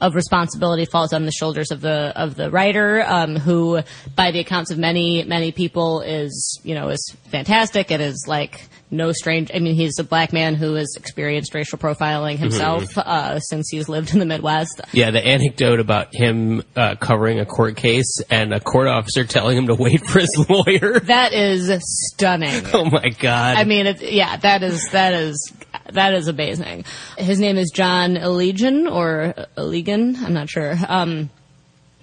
of 0.00 0.14
responsibility 0.14 0.84
falls 0.84 1.12
on 1.12 1.24
the 1.24 1.32
shoulders 1.32 1.70
of 1.70 1.80
the 1.80 2.12
of 2.16 2.34
the 2.34 2.50
writer, 2.50 3.02
um, 3.06 3.36
who, 3.36 3.80
by 4.16 4.30
the 4.30 4.40
accounts 4.40 4.70
of 4.70 4.78
many 4.78 5.24
many 5.24 5.52
people, 5.52 6.00
is 6.00 6.60
you 6.64 6.74
know 6.74 6.88
is 6.88 7.16
fantastic. 7.30 7.90
It 7.90 8.00
is 8.00 8.24
like 8.26 8.68
no 8.90 9.12
strange. 9.12 9.50
I 9.54 9.60
mean, 9.60 9.74
he's 9.74 9.98
a 9.98 10.04
black 10.04 10.32
man 10.32 10.54
who 10.54 10.74
has 10.74 10.94
experienced 10.96 11.54
racial 11.54 11.78
profiling 11.78 12.36
himself 12.36 12.96
uh, 12.98 13.38
since 13.38 13.68
he's 13.70 13.88
lived 13.88 14.12
in 14.12 14.18
the 14.18 14.26
Midwest. 14.26 14.80
Yeah, 14.92 15.10
the 15.10 15.24
anecdote 15.24 15.80
about 15.80 16.14
him 16.14 16.64
uh, 16.74 16.96
covering 16.96 17.38
a 17.38 17.46
court 17.46 17.76
case 17.76 18.20
and 18.30 18.52
a 18.52 18.60
court 18.60 18.88
officer 18.88 19.24
telling 19.24 19.56
him 19.56 19.68
to 19.68 19.74
wait 19.74 20.04
for 20.04 20.18
his 20.20 20.46
lawyer. 20.48 21.00
That 21.00 21.32
is 21.32 21.70
stunning. 22.12 22.50
Oh 22.72 22.84
my 22.84 23.10
god! 23.10 23.56
I 23.56 23.64
mean, 23.64 23.86
it, 23.86 24.00
yeah, 24.00 24.36
that 24.38 24.62
is 24.62 24.88
that 24.92 25.12
is 25.12 25.52
that 25.92 26.14
is 26.14 26.28
amazing. 26.28 26.84
His 27.18 27.40
name 27.40 27.56
is 27.56 27.70
John 27.70 28.16
Eligon 28.16 28.90
or 28.90 29.34
Eligon. 29.56 30.20
I'm 30.22 30.34
not 30.34 30.48
sure. 30.48 30.74
Um, 30.88 31.30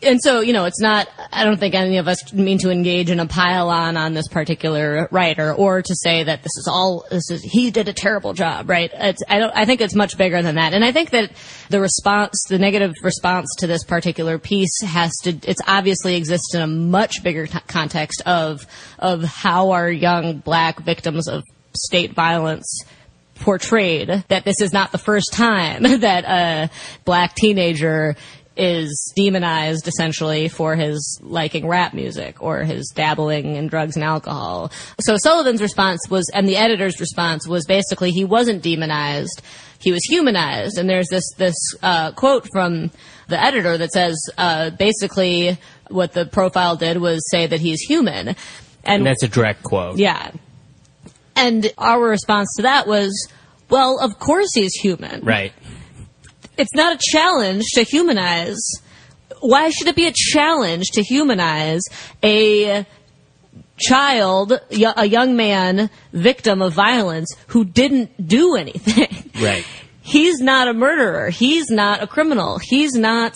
and 0.04 0.22
so, 0.22 0.42
you 0.42 0.54
know, 0.54 0.66
it's 0.66 0.80
not, 0.80 1.08
I 1.32 1.44
don't 1.44 1.60
think 1.60 1.74
any 1.74 1.98
of 1.98 2.08
us 2.08 2.32
mean 2.32 2.60
to 2.60 2.70
engage 2.70 3.10
in 3.10 3.20
a 3.20 3.26
pile 3.26 3.70
on 3.70 3.98
on 3.98 4.14
this 4.14 4.28
particular 4.28 5.08
writer 5.10 5.52
or 5.52 5.82
to 5.82 5.96
say 5.96 6.24
that 6.24 6.44
this 6.44 6.56
is 6.56 6.68
all, 6.72 7.06
this 7.10 7.32
is, 7.32 7.42
he 7.42 7.72
did 7.72 7.88
a 7.88 7.94
terrible 7.94 8.34
job, 8.34 8.70
right? 8.70 8.92
It's, 8.94 9.24
I 9.28 9.40
don't, 9.40 9.52
I 9.56 9.66
think 9.66 9.82
it's 9.82 9.96
much 9.96 10.16
bigger 10.16 10.44
than 10.44 10.56
that. 10.56 10.74
And 10.74 10.86
I 10.86 10.92
think 10.92 11.10
that 11.12 11.32
the 11.70 11.82
response, 11.82 12.40
the 12.48 12.60
negative 12.60 12.94
response 13.02 13.48
to 13.58 13.68
this 13.68 13.84
particular 13.84 14.38
piece 14.38 14.82
has 14.84 15.12
to, 15.24 15.32
it's 15.32 15.62
obviously 15.66 16.16
exists 16.16 16.54
in 16.54 16.62
a 16.62 16.68
much 16.68 17.24
bigger 17.24 17.48
t- 17.48 17.58
context 17.68 18.22
of, 18.28 18.68
of 19.00 19.24
how 19.24 19.72
our 19.72 19.90
young 19.90 20.38
black 20.38 20.80
victims 20.80 21.28
of 21.28 21.44
state 21.74 22.14
violence 22.14 22.84
portrayed 23.40 24.10
that 24.28 24.46
this 24.46 24.62
is 24.62 24.74
not 24.74 24.92
the 24.92 24.98
first 24.98 25.34
time 25.34 25.84
that 26.00 26.26
a 26.26 26.70
black 27.06 27.36
teenager 27.36 28.16
is 28.58 29.14
demonized 29.16 29.88
essentially 29.88 30.48
for 30.48 30.76
his 30.76 31.20
liking 31.22 31.68
rap 31.68 31.94
music 31.94 32.42
or 32.42 32.64
his 32.64 32.92
dabbling 32.96 33.56
in 33.56 33.68
drugs 33.68 33.96
and 33.96 34.04
alcohol. 34.04 34.72
So 35.00 35.16
Sullivan's 35.18 35.62
response 35.62 36.02
was, 36.10 36.30
and 36.34 36.48
the 36.48 36.58
editor's 36.58 37.00
response 37.00 37.48
was 37.48 37.66
basically 37.66 38.12
he 38.12 38.26
wasn't 38.26 38.64
demonized, 38.64 39.42
he 39.80 39.92
was 39.92 40.04
humanized. 40.06 40.78
And 40.78 40.90
there's 40.90 41.08
this, 41.10 41.24
this, 41.38 41.56
uh, 41.84 42.12
quote 42.14 42.48
from 42.52 42.92
the 43.28 43.42
editor 43.42 43.78
that 43.78 43.92
says, 43.92 44.18
uh, 44.38 44.72
basically 44.72 45.58
what 45.90 46.14
the 46.14 46.26
profile 46.26 46.76
did 46.76 46.98
was 46.98 47.30
say 47.30 47.48
that 47.48 47.60
he's 47.60 47.82
human. 47.82 48.36
and 48.84 49.06
that's 49.06 49.24
a 49.24 49.28
direct 49.28 49.64
quote. 49.64 49.98
Yeah. 49.98 50.32
And 51.38 51.72
our 51.78 52.02
response 52.02 52.54
to 52.58 52.64
that 52.64 52.88
was, 52.88 53.30
well, 53.70 54.00
of 54.00 54.20
course 54.20 54.54
he's 54.54 54.74
human. 54.74 55.24
Right. 55.24 55.54
It's 56.58 56.74
not 56.74 56.96
a 56.96 57.00
challenge 57.12 57.64
to 57.74 57.84
humanize. 57.84 58.58
Why 59.40 59.70
should 59.70 59.88
it 59.88 59.96
be 59.96 60.08
a 60.08 60.14
challenge 60.14 60.86
to 60.94 61.04
humanize 61.04 61.84
a 62.24 62.86
child, 63.78 64.60
y- 64.72 64.94
a 64.98 65.06
young 65.06 65.36
man, 65.36 65.90
victim 66.14 66.62
of 66.62 66.74
violence 66.74 67.36
who 67.48 67.64
didn't 67.64 68.28
do 68.28 68.56
anything? 68.56 69.32
Right. 69.42 69.66
He's 70.02 70.40
not 70.40 70.68
a 70.70 70.74
murderer. 70.74 71.30
He's 71.30 71.70
not 71.70 72.02
a 72.02 72.08
criminal. 72.08 72.60
He's 72.64 72.94
not, 72.94 73.36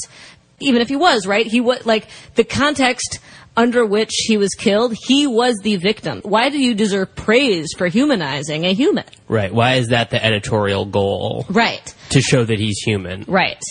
even 0.62 0.82
if 0.82 0.88
he 0.88 0.96
was, 0.96 1.28
right? 1.28 1.46
He 1.46 1.60
was, 1.60 1.86
like, 1.86 2.08
the 2.36 2.46
context 2.46 3.20
under 3.58 3.86
which 3.86 4.12
he 4.28 4.38
was 4.38 4.54
killed, 4.54 4.96
he 5.08 5.28
was 5.28 5.58
the 5.62 5.76
victim. 5.76 6.22
Why 6.24 6.50
do 6.50 6.60
you 6.60 6.74
deserve 6.74 7.16
praise 7.16 7.74
for 7.78 7.88
humanizing 7.88 8.66
a 8.66 8.74
human? 8.74 9.06
Right. 9.28 9.54
Why 9.54 9.76
is 9.76 9.90
that 9.90 10.10
the 10.10 10.24
editorial 10.24 10.86
goal? 10.86 11.46
Right. 11.50 11.94
To 12.12 12.22
show 12.22 12.44
that 12.44 12.60
he's 12.60 12.80
human. 12.80 13.26
Right. 13.28 13.62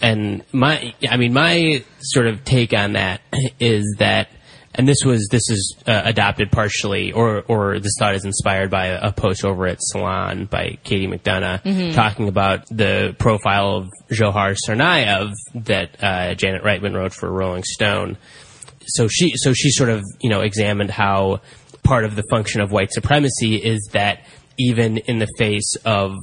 And 0.00 0.44
my, 0.52 0.94
I 1.08 1.16
mean, 1.16 1.32
my 1.32 1.84
sort 2.00 2.26
of 2.26 2.44
take 2.44 2.72
on 2.72 2.94
that 2.94 3.20
is 3.60 3.96
that, 3.98 4.28
and 4.74 4.86
this 4.86 4.98
was, 5.06 5.28
this 5.30 5.48
is 5.48 5.76
uh, 5.86 6.02
adopted 6.04 6.52
partially, 6.52 7.12
or, 7.12 7.42
or 7.48 7.78
this 7.78 7.92
thought 7.98 8.14
is 8.14 8.26
inspired 8.26 8.70
by 8.70 8.88
a, 8.88 9.08
a 9.08 9.12
post 9.12 9.42
over 9.42 9.66
at 9.66 9.78
Salon 9.80 10.44
by 10.44 10.78
Katie 10.84 11.06
McDonough, 11.06 11.94
talking 11.94 12.28
about 12.28 12.66
the 12.70 13.16
profile 13.18 13.76
of 13.76 13.88
Dzhokhar 14.10 14.54
Tsarnaev 14.54 15.32
that 15.64 16.02
uh, 16.02 16.34
Janet 16.34 16.62
Reitman 16.62 16.94
wrote 16.94 17.14
for 17.14 17.30
Rolling 17.30 17.64
Stone. 17.64 18.18
So 18.86 19.08
she, 19.08 19.32
so 19.36 19.52
she 19.52 19.70
sort 19.70 19.90
of, 19.90 20.02
you 20.20 20.30
know, 20.30 20.40
examined 20.40 20.90
how 20.90 21.40
part 21.82 22.04
of 22.04 22.16
the 22.16 22.22
function 22.30 22.60
of 22.60 22.72
white 22.72 22.92
supremacy 22.92 23.56
is 23.56 23.88
that 23.92 24.20
even 24.58 24.96
in 24.98 25.18
the 25.18 25.28
face 25.38 25.76
of 25.84 26.16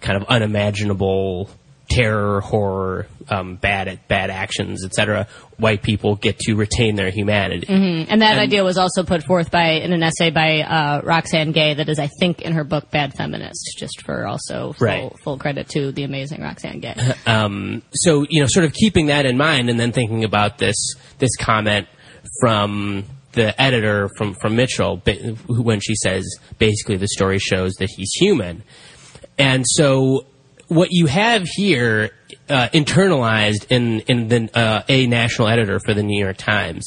kind 0.00 0.16
of 0.20 0.28
unimaginable 0.28 1.50
terror, 1.88 2.40
horror, 2.40 3.06
um, 3.28 3.56
bad 3.56 3.98
bad 4.06 4.30
actions, 4.30 4.84
etc., 4.84 5.26
white 5.56 5.82
people 5.82 6.14
get 6.14 6.38
to 6.38 6.54
retain 6.54 6.94
their 6.94 7.10
humanity. 7.10 7.66
And 7.68 8.22
that 8.22 8.38
idea 8.38 8.62
was 8.62 8.78
also 8.78 9.02
put 9.02 9.24
forth 9.24 9.50
by 9.50 9.72
in 9.72 9.92
an 9.92 10.02
essay 10.02 10.30
by 10.30 10.60
uh, 10.60 11.00
Roxane 11.02 11.50
Gay 11.52 11.74
that 11.74 11.88
is, 11.88 11.98
I 11.98 12.08
think, 12.20 12.42
in 12.42 12.52
her 12.52 12.62
book 12.62 12.90
Bad 12.92 13.14
Feminist. 13.14 13.76
Just 13.76 14.02
for 14.02 14.26
also 14.26 14.72
full, 14.72 14.86
Right. 14.86 15.12
full 15.24 15.36
credit 15.38 15.68
to 15.70 15.90
the 15.90 16.04
amazing 16.04 16.42
Roxane 16.42 16.80
Gay. 16.80 16.94
Um, 17.26 17.82
so 17.92 18.24
you 18.28 18.40
know, 18.40 18.46
sort 18.48 18.64
of 18.64 18.72
keeping 18.72 19.06
that 19.06 19.26
in 19.26 19.36
mind, 19.36 19.68
and 19.68 19.78
then 19.78 19.90
thinking 19.92 20.22
about 20.24 20.58
this 20.58 20.76
this 21.18 21.34
comment 21.36 21.88
from 22.40 23.04
the 23.32 23.60
editor 23.60 24.08
from 24.16 24.34
from 24.34 24.56
Mitchell 24.56 25.00
when 25.46 25.80
she 25.80 25.94
says 25.94 26.26
basically 26.58 26.96
the 26.96 27.08
story 27.08 27.38
shows 27.38 27.74
that 27.74 27.88
he's 27.90 28.12
human, 28.12 28.62
and 29.38 29.64
so 29.66 30.26
what 30.68 30.88
you 30.90 31.06
have 31.06 31.46
here 31.56 32.10
uh, 32.48 32.68
internalized 32.72 33.66
in 33.70 34.00
in 34.00 34.28
the 34.28 34.58
uh, 34.58 34.82
a 34.88 35.06
national 35.06 35.48
editor 35.48 35.80
for 35.80 35.94
the 35.94 36.02
New 36.02 36.22
York 36.22 36.36
Times 36.36 36.86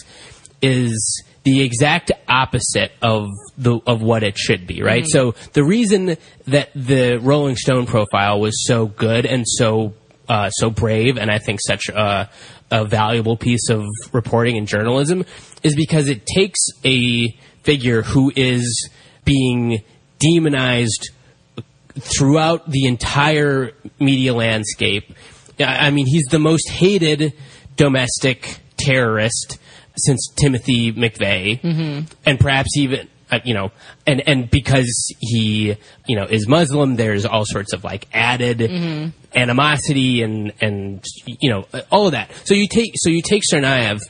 is 0.61 1.23
the 1.43 1.61
exact 1.61 2.11
opposite 2.27 2.91
of 3.01 3.27
the 3.57 3.79
of 3.85 4.01
what 4.01 4.23
it 4.23 4.37
should 4.37 4.65
be, 4.65 4.81
right? 4.81 5.05
So 5.07 5.35
the 5.53 5.63
reason 5.63 6.17
that 6.47 6.69
the 6.73 7.17
Rolling 7.17 7.57
Stone 7.57 7.85
profile 7.85 8.39
was 8.39 8.65
so 8.65 8.85
good 8.85 9.25
and 9.25 9.43
so 9.45 9.93
uh, 10.29 10.49
so 10.49 10.69
brave, 10.69 11.17
and 11.17 11.29
I 11.29 11.39
think 11.39 11.59
such 11.61 11.89
a, 11.89 12.29
a 12.73 12.83
valuable 12.83 13.37
piece 13.37 13.69
of 13.69 13.85
reporting 14.11 14.57
and 14.57 14.67
journalism, 14.67 15.23
is 15.61 15.75
because 15.75 16.09
it 16.09 16.25
takes 16.25 16.59
a 16.83 17.29
figure 17.61 18.01
who 18.01 18.31
is 18.35 18.89
being 19.23 19.83
demonized 20.19 21.11
throughout 21.99 22.69
the 22.69 22.85
entire 22.85 23.71
media 23.99 24.33
landscape. 24.33 25.13
I 25.59 25.91
mean, 25.91 26.07
he's 26.07 26.25
the 26.31 26.39
most 26.39 26.67
hated 26.69 27.33
domestic 27.75 28.57
terrorist 28.77 29.59
since 29.95 30.27
Timothy 30.35 30.91
McVeigh, 30.91 31.61
mm-hmm. 31.61 32.05
and 32.25 32.39
perhaps 32.39 32.75
even 32.77 33.07
Uh, 33.33 33.39
you 33.43 33.53
know, 33.53 33.71
and 34.05 34.21
and 34.27 34.49
because 34.49 35.13
he 35.19 35.75
you 36.07 36.15
know 36.15 36.25
is 36.25 36.47
Muslim, 36.47 36.95
there's 36.95 37.25
all 37.25 37.45
sorts 37.45 37.73
of 37.73 37.83
like 37.83 38.07
added 38.13 38.59
mm-hmm. 38.59 39.09
animosity 39.35 40.21
and 40.21 40.53
and 40.61 41.03
you 41.25 41.49
know 41.49 41.65
all 41.91 42.05
of 42.05 42.11
that. 42.11 42.31
So 42.45 42.53
you 42.53 42.67
take 42.67 42.91
so 42.95 43.09
you 43.09 43.21
take 43.21 43.41
Tsarnaev 43.41 44.01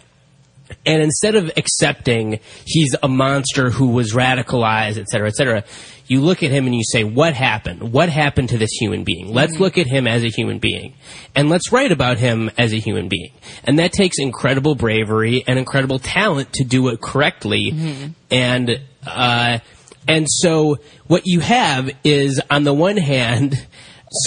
and 0.86 1.02
instead 1.02 1.36
of 1.36 1.52
accepting 1.58 2.40
he's 2.66 2.96
a 3.02 3.08
monster 3.08 3.70
who 3.70 3.88
was 3.88 4.14
radicalized, 4.14 4.98
et 4.98 5.08
cetera, 5.08 5.28
et 5.28 5.36
cetera, 5.36 5.64
you 6.08 6.22
look 6.22 6.44
at 6.44 6.52
him 6.52 6.66
and 6.66 6.76
you 6.76 6.84
say, 6.84 7.04
what 7.04 7.34
happened? 7.34 7.94
What 7.94 8.10
happened 8.10 8.50
to 8.50 8.58
this 8.58 8.72
human 8.72 9.04
being? 9.04 9.34
Let's 9.34 9.54
mm-hmm. 9.54 9.64
look 9.64 9.78
at 9.78 9.88
him 9.88 10.08
as 10.08 10.24
a 10.24 10.30
human 10.30 10.60
being. 10.60 10.96
And 11.36 11.50
let's 11.50 11.72
write 11.72 11.92
about 11.92 12.18
him 12.18 12.52
as 12.58 12.74
a 12.74 12.78
human 12.78 13.08
being. 13.08 13.32
And 13.64 13.80
that 13.80 13.94
takes 13.94 14.20
incredible 14.20 14.76
bravery 14.76 15.44
and 15.48 15.58
incredible 15.58 16.00
talent 16.00 16.54
to 16.54 16.64
do 16.64 16.90
it 16.90 17.02
correctly. 17.02 17.72
Mm-hmm. 17.72 18.12
And, 18.32 18.82
uh, 19.06 19.60
and 20.08 20.28
so 20.30 20.78
what 21.08 21.24
you 21.26 21.40
have 21.40 21.90
is, 22.04 22.42
on 22.50 22.64
the 22.64 22.74
one 22.74 22.98
hand, 22.98 23.66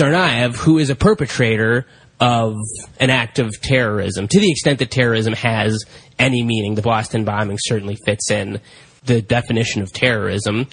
Tsarnaev, 0.00 0.56
who 0.56 0.78
is 0.78 0.90
a 0.90 0.97
perpetrator 0.97 1.87
of 2.18 2.56
an 2.99 3.11
act 3.11 3.38
of 3.38 3.61
terrorism, 3.61 4.26
to 4.26 4.40
the 4.40 4.50
extent 4.50 4.78
that 4.78 4.90
terrorism 4.90 5.35
has 5.35 5.85
any 6.18 6.42
meaning. 6.42 6.75
The 6.75 6.83
Boston 6.83 7.25
bombing 7.25 7.59
certainly 7.61 7.97
fits 8.06 8.30
in 8.30 8.61
the 9.04 9.21
definition 9.21 9.83
of 9.83 9.92
terrorism. 9.92 10.66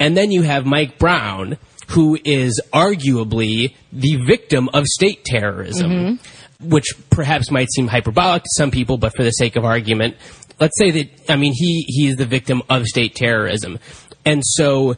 And 0.00 0.16
then 0.16 0.30
you 0.30 0.42
have 0.42 0.66
Mike 0.66 0.98
Brown, 0.98 1.56
who 1.88 2.18
is 2.24 2.60
arguably 2.72 3.74
the 3.92 4.16
victim 4.26 4.68
of 4.74 4.84
state 4.86 5.24
terrorism, 5.24 6.18
which 6.60 6.86
perhaps 7.10 7.50
might 7.50 7.68
seem 7.70 7.86
hyperbolic 7.86 8.42
to 8.42 8.50
some 8.56 8.70
people, 8.70 8.98
but 8.98 9.14
for 9.16 9.22
the 9.22 9.30
sake 9.30 9.56
of 9.56 9.64
argument, 9.64 10.16
let's 10.60 10.76
say 10.78 10.90
that, 10.90 11.08
I 11.28 11.36
mean, 11.36 11.52
he, 11.54 11.84
he 11.86 12.08
is 12.08 12.16
the 12.16 12.26
victim 12.26 12.62
of 12.68 12.84
state 12.86 13.14
terrorism. 13.14 13.78
And 14.24 14.42
so 14.44 14.96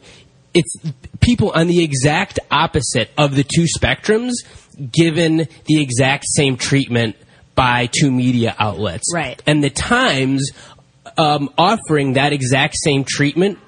it's 0.53 0.75
people 1.19 1.51
on 1.51 1.67
the 1.67 1.83
exact 1.83 2.39
opposite 2.49 3.09
of 3.17 3.35
the 3.35 3.43
two 3.43 3.65
spectrums 3.77 4.33
given 4.91 5.47
the 5.65 5.81
exact 5.81 6.25
same 6.27 6.57
treatment 6.57 7.15
by 7.55 7.89
two 7.99 8.11
media 8.11 8.55
outlets. 8.57 9.13
Right. 9.13 9.41
And 9.45 9.63
the 9.63 9.69
Times 9.69 10.51
um, 11.17 11.49
offering 11.57 12.13
that 12.13 12.33
exact 12.33 12.75
same 12.83 13.03
treatment 13.07 13.59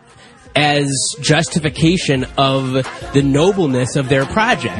as 0.55 0.91
justification 1.19 2.25
of 2.37 2.73
the 3.13 3.21
nobleness 3.23 3.95
of 3.95 4.09
their 4.09 4.25
project. 4.25 4.79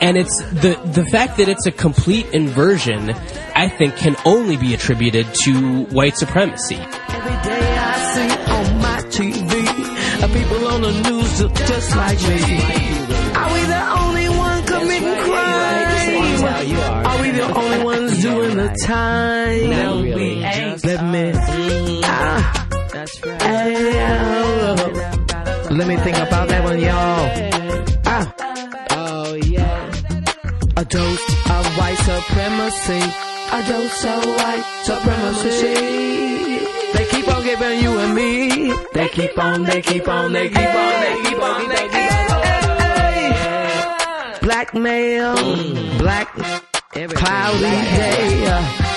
And 0.00 0.16
it's 0.16 0.36
the 0.44 0.80
the 0.94 1.04
fact 1.06 1.36
that 1.38 1.48
it's 1.48 1.66
a 1.66 1.72
complete 1.72 2.26
inversion. 2.32 3.10
I 3.54 3.68
think 3.68 3.96
can 3.96 4.16
only 4.24 4.56
be 4.56 4.74
attributed 4.74 5.26
to 5.44 5.84
white 5.86 6.16
supremacy. 6.16 6.76
Every 6.76 7.50
day 7.50 7.78
I 7.78 7.92
see 8.14 8.30
on 8.52 8.78
my 8.78 9.00
TV 9.10 9.60
uh, 10.22 10.28
people 10.28 10.66
on 10.68 10.82
the 10.82 10.92
news 11.10 11.40
look 11.42 11.54
just 11.54 11.96
like 11.96 12.18
me. 12.22 12.40
Are 13.34 13.52
we 13.52 13.60
the 13.66 13.82
only 14.00 14.28
one 14.28 14.66
committing 14.66 15.24
crime? 15.24 17.06
Are 17.06 17.22
we 17.22 17.30
the 17.30 17.52
only 17.54 17.84
ones 17.84 18.22
doing 18.22 18.56
the 18.56 18.68
time? 18.86 19.70
Not 19.70 20.02
really. 20.02 20.40
Let 20.40 21.04
me. 21.04 22.00
Ah, 22.04 22.68
That's 22.92 23.22
right. 23.24 23.40
oh, 24.70 25.68
let 25.70 25.86
me 25.86 25.96
think 25.96 26.16
about 26.16 26.48
that 26.48 26.64
one, 26.64 26.78
y'all. 26.80 27.49
Dose 30.90 31.28
of 31.48 31.66
white 31.78 31.98
supremacy. 31.98 33.00
A 33.52 33.62
dose 33.66 34.04
of 34.04 34.26
white 34.26 34.64
supremacy. 34.82 35.74
They 36.94 37.06
keep 37.10 37.28
on 37.28 37.42
giving 37.42 37.80
you 37.80 37.98
and 37.98 38.14
me. 38.14 38.72
They 38.92 39.08
keep 39.08 39.38
on, 39.38 39.64
they 39.64 39.80
keep 39.80 40.08
on, 40.08 40.32
they 40.32 40.48
keep 40.48 40.58
on, 40.58 41.00
they 41.00 41.22
keep 41.22 41.40
on, 41.42 41.68
they 41.68 41.88
keep 41.88 42.12
on. 42.12 42.40
Blackmail, 44.42 45.36
black, 45.98 46.34
cloudy 47.14 47.60
day. 47.60 48.89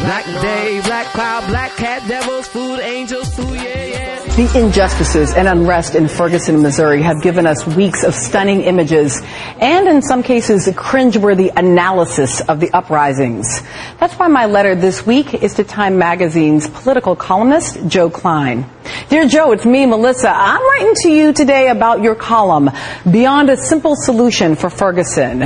Black 0.00 0.24
day, 0.24 0.80
black 0.84 1.06
cloud, 1.06 1.46
black 1.48 1.76
cat, 1.76 2.06
devils, 2.08 2.46
food, 2.48 2.80
angels, 2.80 3.34
food, 3.34 3.56
yeah, 3.56 3.84
yeah. 3.84 4.18
The 4.36 4.60
injustices 4.64 5.34
and 5.34 5.48
unrest 5.48 5.96
in 5.96 6.06
Ferguson, 6.06 6.62
Missouri 6.62 7.02
have 7.02 7.20
given 7.22 7.44
us 7.44 7.66
weeks 7.66 8.04
of 8.04 8.14
stunning 8.14 8.60
images 8.60 9.20
and 9.58 9.88
in 9.88 10.00
some 10.00 10.22
cases 10.22 10.66
cringeworthy 10.68 11.50
analysis 11.56 12.40
of 12.42 12.60
the 12.60 12.70
uprisings. 12.70 13.60
That's 13.98 14.14
why 14.14 14.28
my 14.28 14.46
letter 14.46 14.76
this 14.76 15.04
week 15.04 15.34
is 15.34 15.54
to 15.54 15.64
Time 15.64 15.98
Magazine's 15.98 16.68
political 16.68 17.16
columnist, 17.16 17.88
Joe 17.88 18.10
Klein. 18.10 18.70
Dear 19.08 19.26
Joe, 19.26 19.50
it's 19.50 19.66
me, 19.66 19.86
Melissa. 19.86 20.30
I'm 20.30 20.62
writing 20.62 20.94
to 21.02 21.10
you 21.10 21.32
today 21.32 21.68
about 21.68 22.02
your 22.02 22.14
column, 22.14 22.70
Beyond 23.10 23.50
a 23.50 23.56
Simple 23.56 23.96
Solution 23.96 24.54
for 24.54 24.70
Ferguson. 24.70 25.42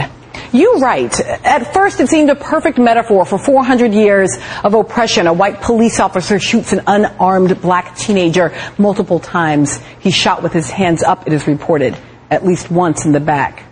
You 0.52 0.76
write, 0.80 1.18
at 1.18 1.73
first 1.73 1.99
it 2.00 2.09
seemed 2.09 2.28
a 2.28 2.35
perfect 2.35 2.78
metaphor 2.78 3.25
for 3.25 3.38
400 3.38 3.94
years 3.94 4.37
of 4.62 4.75
oppression. 4.75 5.26
A 5.26 5.32
white 5.32 5.62
police 5.62 5.99
officer 5.99 6.38
shoots 6.38 6.75
an 6.75 6.82
unarmed 6.87 7.62
black 7.62 7.97
teenager 7.97 8.54
multiple 8.76 9.18
times. 9.18 9.80
He's 10.00 10.14
shot 10.14 10.42
with 10.42 10.52
his 10.52 10.68
hands 10.68 11.02
up, 11.02 11.26
it 11.26 11.32
is 11.32 11.47
reported, 11.47 11.97
at 12.30 12.44
least 12.44 12.71
once 12.71 13.06
in 13.06 13.12
the 13.12 13.21
back. 13.21 13.64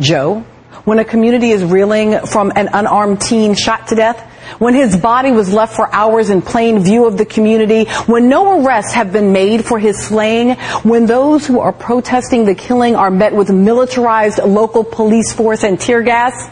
Joe, 0.00 0.40
when 0.84 0.98
a 0.98 1.04
community 1.04 1.52
is 1.52 1.62
reeling 1.62 2.18
from 2.26 2.52
an 2.56 2.68
unarmed 2.72 3.20
teen 3.20 3.54
shot 3.54 3.86
to 3.88 3.94
death, 3.94 4.32
when 4.58 4.74
his 4.74 4.96
body 4.96 5.30
was 5.30 5.52
left 5.52 5.74
for 5.74 5.92
hours 5.94 6.30
in 6.30 6.42
plain 6.42 6.80
view 6.80 7.06
of 7.06 7.18
the 7.18 7.24
community, 7.24 7.84
when 8.06 8.28
no 8.28 8.62
arrests 8.64 8.94
have 8.94 9.12
been 9.12 9.32
made 9.32 9.64
for 9.64 9.78
his 9.78 9.98
slaying, 10.02 10.56
when 10.82 11.06
those 11.06 11.46
who 11.46 11.60
are 11.60 11.72
protesting 11.72 12.44
the 12.44 12.54
killing 12.54 12.96
are 12.96 13.10
met 13.10 13.34
with 13.34 13.50
militarized 13.50 14.38
local 14.38 14.84
police 14.84 15.32
force 15.32 15.62
and 15.62 15.80
tear 15.80 16.02
gas, 16.02 16.50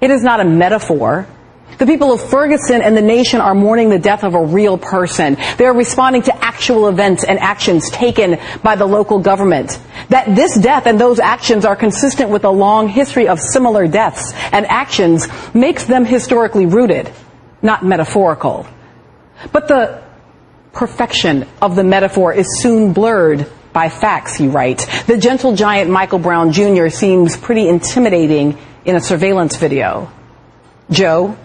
it 0.00 0.10
is 0.10 0.22
not 0.22 0.40
a 0.40 0.44
metaphor. 0.44 1.26
The 1.78 1.86
people 1.86 2.12
of 2.12 2.20
Ferguson 2.20 2.82
and 2.82 2.96
the 2.96 3.02
nation 3.02 3.40
are 3.40 3.54
mourning 3.54 3.88
the 3.88 3.98
death 3.98 4.24
of 4.24 4.34
a 4.34 4.44
real 4.44 4.78
person. 4.78 5.36
They 5.56 5.64
are 5.64 5.74
responding 5.74 6.22
to 6.22 6.44
actual 6.44 6.88
events 6.88 7.24
and 7.24 7.38
actions 7.38 7.90
taken 7.90 8.38
by 8.62 8.76
the 8.76 8.86
local 8.86 9.18
government. 9.18 9.80
That 10.10 10.34
this 10.34 10.56
death 10.56 10.86
and 10.86 11.00
those 11.00 11.18
actions 11.18 11.64
are 11.64 11.76
consistent 11.76 12.30
with 12.30 12.44
a 12.44 12.50
long 12.50 12.88
history 12.88 13.28
of 13.28 13.40
similar 13.40 13.88
deaths 13.88 14.32
and 14.52 14.66
actions 14.66 15.26
makes 15.54 15.84
them 15.84 16.04
historically 16.04 16.66
rooted, 16.66 17.10
not 17.62 17.84
metaphorical. 17.84 18.66
But 19.50 19.68
the 19.68 20.02
perfection 20.72 21.46
of 21.60 21.76
the 21.76 21.84
metaphor 21.84 22.32
is 22.32 22.46
soon 22.60 22.92
blurred 22.92 23.50
by 23.72 23.88
facts, 23.88 24.36
he 24.36 24.48
writes. 24.48 25.04
The 25.04 25.16
gentle 25.16 25.56
giant 25.56 25.90
Michael 25.90 26.18
Brown 26.18 26.52
Jr. 26.52 26.88
seems 26.88 27.36
pretty 27.36 27.68
intimidating 27.68 28.58
in 28.84 28.96
a 28.96 29.00
surveillance 29.00 29.56
video. 29.56 30.12
Joe, 30.90 31.36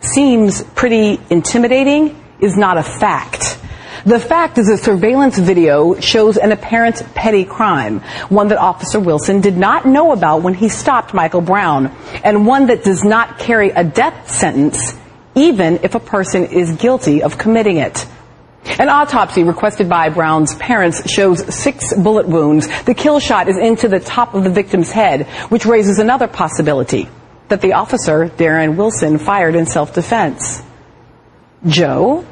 seems 0.00 0.62
pretty 0.62 1.20
intimidating 1.30 2.22
is 2.40 2.56
not 2.56 2.78
a 2.78 2.82
fact. 2.82 3.58
The 4.04 4.20
fact 4.20 4.56
is 4.58 4.68
a 4.68 4.78
surveillance 4.78 5.36
video 5.36 5.98
shows 5.98 6.36
an 6.36 6.52
apparent 6.52 7.02
petty 7.14 7.44
crime, 7.44 8.00
one 8.28 8.48
that 8.48 8.58
Officer 8.58 9.00
Wilson 9.00 9.40
did 9.40 9.56
not 9.56 9.84
know 9.84 10.12
about 10.12 10.42
when 10.42 10.54
he 10.54 10.68
stopped 10.68 11.12
Michael 11.12 11.40
Brown, 11.40 11.92
and 12.22 12.46
one 12.46 12.66
that 12.66 12.84
does 12.84 13.02
not 13.02 13.40
carry 13.40 13.70
a 13.70 13.82
death 13.82 14.30
sentence, 14.30 14.94
even 15.34 15.80
if 15.82 15.96
a 15.96 16.00
person 16.00 16.44
is 16.44 16.76
guilty 16.76 17.24
of 17.24 17.36
committing 17.36 17.78
it. 17.78 18.06
An 18.78 18.88
autopsy 18.88 19.42
requested 19.42 19.88
by 19.88 20.08
Brown's 20.08 20.54
parents 20.54 21.10
shows 21.10 21.52
six 21.52 21.92
bullet 21.94 22.28
wounds. 22.28 22.68
The 22.84 22.94
kill 22.94 23.18
shot 23.18 23.48
is 23.48 23.56
into 23.56 23.88
the 23.88 23.98
top 23.98 24.34
of 24.34 24.44
the 24.44 24.50
victim's 24.50 24.92
head, 24.92 25.26
which 25.50 25.66
raises 25.66 25.98
another 25.98 26.28
possibility 26.28 27.08
that 27.48 27.60
the 27.60 27.74
officer, 27.74 28.28
Darren 28.28 28.76
Wilson, 28.76 29.18
fired 29.18 29.54
in 29.54 29.66
self-defense. 29.66 30.62
Joe, 31.66 32.26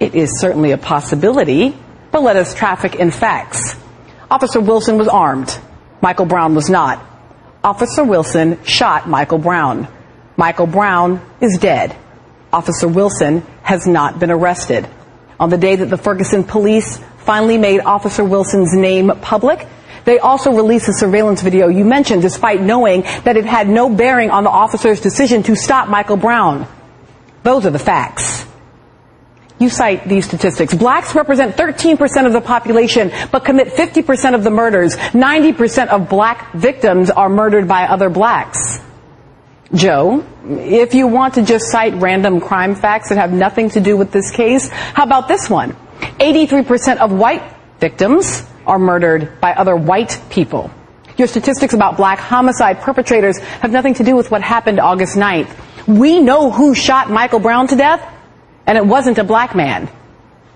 it 0.00 0.14
is 0.14 0.40
certainly 0.40 0.72
a 0.72 0.78
possibility, 0.78 1.76
but 2.10 2.22
let 2.22 2.36
us 2.36 2.54
traffic 2.54 2.94
in 2.94 3.10
facts. 3.10 3.76
Officer 4.30 4.60
Wilson 4.60 4.98
was 4.98 5.08
armed. 5.08 5.58
Michael 6.00 6.26
Brown 6.26 6.54
was 6.54 6.68
not. 6.68 7.04
Officer 7.62 8.04
Wilson 8.04 8.62
shot 8.64 9.08
Michael 9.08 9.38
Brown. 9.38 9.88
Michael 10.36 10.66
Brown 10.66 11.24
is 11.40 11.58
dead. 11.58 11.96
Officer 12.52 12.88
Wilson 12.88 13.40
has 13.62 13.86
not 13.86 14.18
been 14.18 14.30
arrested. 14.30 14.88
On 15.40 15.50
the 15.50 15.58
day 15.58 15.76
that 15.76 15.86
the 15.86 15.96
Ferguson 15.96 16.44
police 16.44 16.98
finally 17.18 17.58
made 17.58 17.80
Officer 17.80 18.22
Wilson's 18.22 18.74
name 18.74 19.10
public, 19.22 19.66
they 20.04 20.18
also 20.18 20.52
released 20.52 20.86
the 20.86 20.92
surveillance 20.92 21.42
video 21.42 21.68
you 21.68 21.84
mentioned 21.84 22.22
despite 22.22 22.60
knowing 22.60 23.02
that 23.24 23.36
it 23.36 23.44
had 23.44 23.68
no 23.68 23.88
bearing 23.88 24.30
on 24.30 24.44
the 24.44 24.50
officer's 24.50 25.00
decision 25.00 25.42
to 25.44 25.56
stop 25.56 25.88
Michael 25.88 26.16
Brown. 26.16 26.66
Those 27.42 27.66
are 27.66 27.70
the 27.70 27.78
facts. 27.78 28.46
You 29.58 29.68
cite 29.68 30.08
these 30.08 30.26
statistics. 30.26 30.74
Blacks 30.74 31.14
represent 31.14 31.56
13% 31.56 32.26
of 32.26 32.32
the 32.32 32.40
population, 32.40 33.12
but 33.30 33.44
commit 33.44 33.68
50% 33.68 34.34
of 34.34 34.42
the 34.42 34.50
murders. 34.50 34.96
90% 34.96 35.88
of 35.88 36.08
black 36.08 36.52
victims 36.54 37.08
are 37.08 37.28
murdered 37.28 37.68
by 37.68 37.84
other 37.84 38.10
blacks. 38.10 38.80
Joe, 39.72 40.24
if 40.48 40.94
you 40.94 41.06
want 41.06 41.34
to 41.34 41.42
just 41.42 41.70
cite 41.70 41.94
random 41.94 42.40
crime 42.40 42.74
facts 42.74 43.08
that 43.08 43.18
have 43.18 43.32
nothing 43.32 43.70
to 43.70 43.80
do 43.80 43.96
with 43.96 44.10
this 44.10 44.30
case, 44.30 44.68
how 44.68 45.04
about 45.04 45.28
this 45.28 45.48
one? 45.48 45.76
83% 46.18 46.98
of 46.98 47.12
white 47.12 47.42
victims 47.80 48.44
are 48.66 48.78
murdered 48.78 49.40
by 49.40 49.52
other 49.52 49.76
white 49.76 50.20
people. 50.30 50.70
Your 51.16 51.28
statistics 51.28 51.74
about 51.74 51.96
black 51.96 52.18
homicide 52.18 52.80
perpetrators 52.80 53.38
have 53.38 53.70
nothing 53.70 53.94
to 53.94 54.04
do 54.04 54.16
with 54.16 54.30
what 54.30 54.42
happened 54.42 54.80
August 54.80 55.16
9th. 55.16 55.50
We 55.86 56.20
know 56.20 56.50
who 56.50 56.74
shot 56.74 57.10
Michael 57.10 57.38
Brown 57.38 57.68
to 57.68 57.76
death, 57.76 58.02
and 58.66 58.76
it 58.76 58.84
wasn't 58.84 59.18
a 59.18 59.24
black 59.24 59.54
man. 59.54 59.88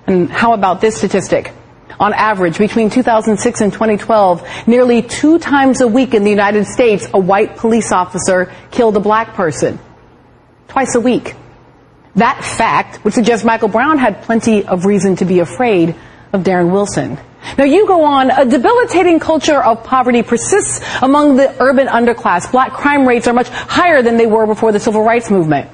And 0.06 0.30
how 0.30 0.54
about 0.54 0.80
this 0.80 0.96
statistic? 0.96 1.52
On 2.00 2.12
average, 2.12 2.58
between 2.58 2.90
2006 2.90 3.60
and 3.60 3.72
2012, 3.72 4.66
nearly 4.66 5.02
two 5.02 5.38
times 5.38 5.80
a 5.80 5.88
week 5.88 6.14
in 6.14 6.24
the 6.24 6.30
United 6.30 6.66
States, 6.66 7.08
a 7.12 7.18
white 7.18 7.56
police 7.56 7.92
officer 7.92 8.52
killed 8.70 8.96
a 8.96 9.00
black 9.00 9.34
person. 9.34 9.78
Twice 10.68 10.94
a 10.94 11.00
week. 11.00 11.34
That 12.16 12.44
fact 12.44 13.04
would 13.04 13.14
suggest 13.14 13.44
Michael 13.44 13.68
Brown 13.68 13.98
had 13.98 14.22
plenty 14.22 14.64
of 14.64 14.86
reason 14.86 15.16
to 15.16 15.24
be 15.24 15.40
afraid 15.40 15.94
of 16.32 16.42
Darren 16.42 16.70
Wilson. 16.70 17.18
Now 17.56 17.64
you 17.64 17.86
go 17.86 18.04
on, 18.04 18.30
a 18.30 18.44
debilitating 18.44 19.20
culture 19.20 19.62
of 19.62 19.84
poverty 19.84 20.22
persists 20.22 20.80
among 21.00 21.36
the 21.36 21.54
urban 21.62 21.86
underclass. 21.86 22.50
Black 22.50 22.72
crime 22.72 23.06
rates 23.06 23.26
are 23.26 23.32
much 23.32 23.48
higher 23.48 24.02
than 24.02 24.16
they 24.16 24.26
were 24.26 24.46
before 24.46 24.72
the 24.72 24.80
civil 24.80 25.02
rights 25.02 25.30
movement. 25.30 25.70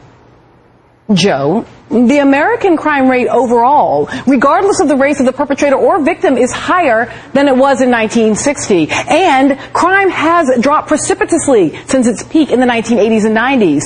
Joe, 1.12 1.66
the 1.90 2.18
American 2.18 2.78
crime 2.78 3.10
rate 3.10 3.28
overall, 3.28 4.08
regardless 4.26 4.80
of 4.80 4.88
the 4.88 4.96
race 4.96 5.20
of 5.20 5.26
the 5.26 5.32
perpetrator 5.32 5.76
or 5.76 6.02
victim, 6.02 6.38
is 6.38 6.50
higher 6.50 7.12
than 7.34 7.46
it 7.46 7.56
was 7.56 7.82
in 7.82 7.90
1960. 7.90 8.88
And 8.90 9.58
crime 9.74 10.08
has 10.08 10.50
dropped 10.60 10.88
precipitously 10.88 11.76
since 11.86 12.06
its 12.06 12.22
peak 12.22 12.50
in 12.50 12.58
the 12.58 12.66
1980s 12.66 13.26
and 13.26 13.36
90s. 13.36 13.82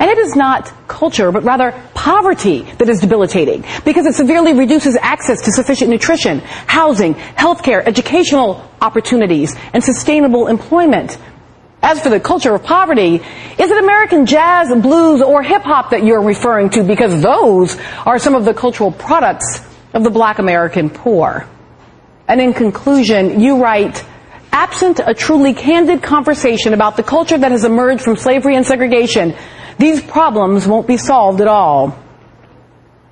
And 0.00 0.10
it 0.10 0.16
is 0.16 0.34
not 0.34 0.72
culture, 0.88 1.30
but 1.30 1.44
rather 1.44 1.72
poverty 1.92 2.62
that 2.78 2.88
is 2.88 3.00
debilitating 3.00 3.66
because 3.84 4.06
it 4.06 4.14
severely 4.14 4.54
reduces 4.54 4.96
access 4.96 5.42
to 5.42 5.52
sufficient 5.52 5.90
nutrition, 5.90 6.38
housing, 6.40 7.14
healthcare, 7.14 7.86
educational 7.86 8.66
opportunities, 8.80 9.54
and 9.74 9.84
sustainable 9.84 10.46
employment. 10.46 11.18
As 11.82 12.00
for 12.00 12.08
the 12.08 12.18
culture 12.18 12.54
of 12.54 12.62
poverty, 12.62 13.16
is 13.16 13.70
it 13.70 13.84
American 13.84 14.24
jazz, 14.24 14.68
blues, 14.80 15.20
or 15.20 15.42
hip 15.42 15.62
hop 15.62 15.90
that 15.90 16.02
you're 16.02 16.22
referring 16.22 16.70
to? 16.70 16.82
Because 16.82 17.22
those 17.22 17.78
are 18.06 18.18
some 18.18 18.34
of 18.34 18.46
the 18.46 18.54
cultural 18.54 18.92
products 18.92 19.60
of 19.92 20.02
the 20.02 20.10
black 20.10 20.38
American 20.38 20.88
poor. 20.88 21.46
And 22.26 22.40
in 22.40 22.54
conclusion, 22.54 23.40
you 23.40 23.62
write, 23.62 24.02
Absent 24.52 25.00
a 25.04 25.14
truly 25.14 25.54
candid 25.54 26.02
conversation 26.02 26.74
about 26.74 26.96
the 26.96 27.02
culture 27.04 27.38
that 27.38 27.52
has 27.52 27.64
emerged 27.64 28.02
from 28.02 28.16
slavery 28.16 28.56
and 28.56 28.66
segregation, 28.66 29.36
these 29.80 30.02
problems 30.02 30.66
won't 30.66 30.86
be 30.86 30.98
solved 30.98 31.40
at 31.40 31.48
all. 31.48 31.98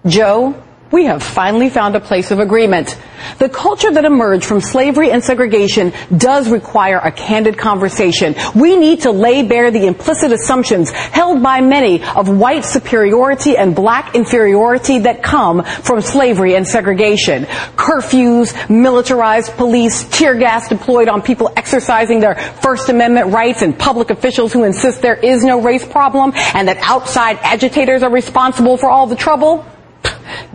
Joe, 0.06 0.54
we 0.90 1.04
have 1.04 1.22
finally 1.22 1.68
found 1.68 1.96
a 1.96 2.00
place 2.00 2.30
of 2.30 2.38
agreement. 2.38 2.98
The 3.38 3.48
culture 3.48 3.90
that 3.90 4.04
emerged 4.04 4.44
from 4.44 4.60
slavery 4.60 5.10
and 5.10 5.22
segregation 5.22 5.92
does 6.16 6.48
require 6.48 6.98
a 6.98 7.12
candid 7.12 7.58
conversation. 7.58 8.34
We 8.54 8.76
need 8.76 9.02
to 9.02 9.10
lay 9.10 9.42
bare 9.42 9.70
the 9.70 9.86
implicit 9.86 10.32
assumptions 10.32 10.90
held 10.90 11.42
by 11.42 11.60
many 11.60 12.02
of 12.02 12.28
white 12.28 12.64
superiority 12.64 13.56
and 13.56 13.74
black 13.76 14.14
inferiority 14.14 15.00
that 15.00 15.22
come 15.22 15.62
from 15.64 16.00
slavery 16.00 16.54
and 16.54 16.66
segregation. 16.66 17.44
Curfews, 17.76 18.54
militarized 18.70 19.52
police, 19.56 20.04
tear 20.08 20.36
gas 20.36 20.68
deployed 20.68 21.08
on 21.08 21.20
people 21.20 21.52
exercising 21.56 22.20
their 22.20 22.36
First 22.36 22.88
Amendment 22.88 23.32
rights 23.32 23.60
and 23.60 23.78
public 23.78 24.10
officials 24.10 24.52
who 24.52 24.64
insist 24.64 25.02
there 25.02 25.16
is 25.16 25.44
no 25.44 25.60
race 25.60 25.86
problem 25.86 26.32
and 26.54 26.68
that 26.68 26.78
outside 26.78 27.38
agitators 27.42 28.02
are 28.02 28.10
responsible 28.10 28.78
for 28.78 28.88
all 28.88 29.06
the 29.06 29.16
trouble 29.16 29.66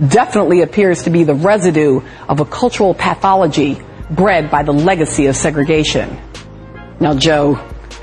definitely 0.07 0.61
appears 0.61 1.03
to 1.03 1.09
be 1.09 1.23
the 1.23 1.35
residue 1.35 2.01
of 2.27 2.39
a 2.39 2.45
cultural 2.45 2.93
pathology 2.93 3.81
bred 4.09 4.49
by 4.49 4.63
the 4.63 4.73
legacy 4.73 5.27
of 5.27 5.35
segregation. 5.35 6.17
Now, 6.99 7.15
Joe, 7.15 7.59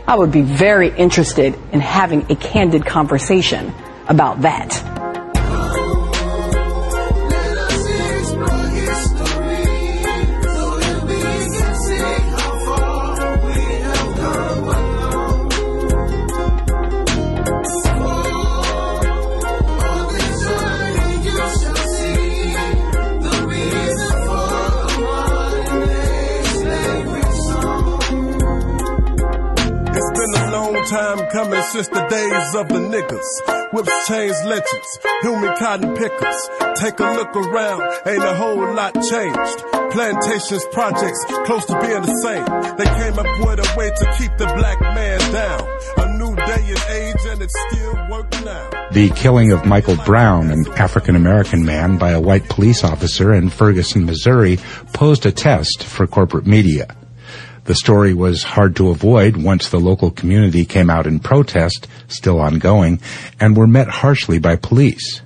I 0.07 0.17
would 0.17 0.33
be 0.33 0.43
very 0.43 0.89
interested 0.89 1.59
in 1.73 1.81
having 1.81 2.31
a 2.31 2.37
candid 2.37 2.85
conversation 2.85 3.73
about 4.09 4.43
that. 4.43 5.00
Time 30.91 31.31
coming 31.31 31.63
since 31.71 31.87
the 31.87 32.03
days 32.11 32.55
of 32.57 32.67
the 32.69 32.83
niggas. 32.83 33.73
Whips, 33.73 34.09
chains, 34.09 34.37
lynchings, 34.45 34.91
human 35.23 35.57
cotton 35.57 35.95
pickers. 35.95 36.51
Take 36.75 36.99
a 36.99 37.15
look 37.15 37.37
around, 37.37 37.83
ain't 38.07 38.25
a 38.25 38.35
whole 38.35 38.75
lot 38.75 38.95
changed. 38.95 39.59
Plantations, 39.95 40.65
projects, 40.73 41.25
close 41.47 41.65
to 41.67 41.79
being 41.81 42.03
the 42.03 42.17
same. 42.27 42.45
They 42.77 42.91
came 42.99 43.17
up 43.19 43.31
with 43.47 43.61
a 43.61 43.75
way 43.79 43.91
to 43.91 44.15
keep 44.19 44.37
the 44.37 44.47
black 44.59 44.81
man 44.81 45.21
down. 45.33 45.63
A 45.99 46.19
new 46.19 46.35
day 46.35 46.75
and 46.75 46.85
age 46.91 47.25
and 47.27 47.43
it 47.43 47.51
still 47.69 47.95
work 48.11 48.29
now. 48.45 48.71
The 48.91 49.11
killing 49.11 49.53
of 49.53 49.65
Michael 49.65 49.97
Brown, 50.05 50.51
an 50.51 50.67
African 50.73 51.15
American 51.15 51.65
man, 51.65 51.99
by 51.99 52.11
a 52.11 52.21
white 52.21 52.49
police 52.49 52.83
officer 52.83 53.33
in 53.33 53.49
Ferguson, 53.49 54.07
Missouri, 54.07 54.59
posed 54.93 55.25
a 55.25 55.31
test 55.31 55.85
for 55.85 56.09
corporate 56.09 56.47
media. 56.47 56.97
The 57.65 57.75
story 57.75 58.15
was 58.15 58.43
hard 58.43 58.77
to 58.77 58.91
avoid 58.91 59.37
once 59.37 59.69
the 59.69 59.79
local 59.79 60.11
community 60.11 60.65
came 60.65 60.91
out 60.91 61.07
in 61.07 61.21
protest, 61.21 61.87
still 62.09 62.41
ongoing, 62.41 63.01
and 63.39 63.57
were 63.57 63.67
met 63.67 63.89
harshly 63.89 64.39
by 64.39 64.57
police. 64.57 65.23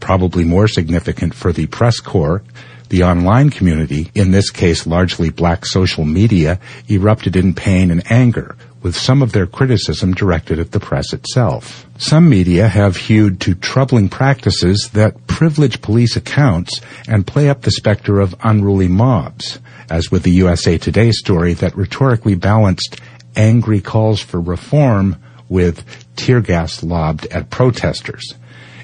Probably 0.00 0.44
more 0.44 0.68
significant 0.68 1.34
for 1.34 1.52
the 1.52 1.66
press 1.66 2.00
corps, 2.00 2.42
the 2.88 3.04
online 3.04 3.50
community, 3.50 4.10
in 4.14 4.30
this 4.30 4.50
case 4.50 4.86
largely 4.86 5.30
black 5.30 5.64
social 5.64 6.04
media, 6.04 6.60
erupted 6.88 7.36
in 7.36 7.54
pain 7.54 7.90
and 7.90 8.10
anger, 8.10 8.56
with 8.82 8.94
some 8.94 9.22
of 9.22 9.32
their 9.32 9.46
criticism 9.46 10.12
directed 10.12 10.58
at 10.58 10.72
the 10.72 10.80
press 10.80 11.12
itself. 11.12 11.86
Some 11.96 12.28
media 12.28 12.68
have 12.68 12.96
hewed 12.96 13.40
to 13.40 13.54
troubling 13.54 14.10
practices 14.10 14.90
that 14.92 15.26
privilege 15.26 15.80
police 15.80 16.16
accounts 16.16 16.80
and 17.08 17.26
play 17.26 17.48
up 17.48 17.62
the 17.62 17.70
specter 17.70 18.20
of 18.20 18.34
unruly 18.42 18.88
mobs, 18.88 19.58
as 19.90 20.10
with 20.10 20.22
the 20.22 20.30
USA 20.30 20.78
Today 20.78 21.10
story 21.10 21.54
that 21.54 21.76
rhetorically 21.76 22.34
balanced 22.34 23.00
angry 23.36 23.80
calls 23.80 24.20
for 24.20 24.40
reform 24.40 25.16
with 25.48 25.84
tear 26.16 26.40
gas 26.40 26.82
lobbed 26.82 27.26
at 27.26 27.50
protesters, 27.50 28.34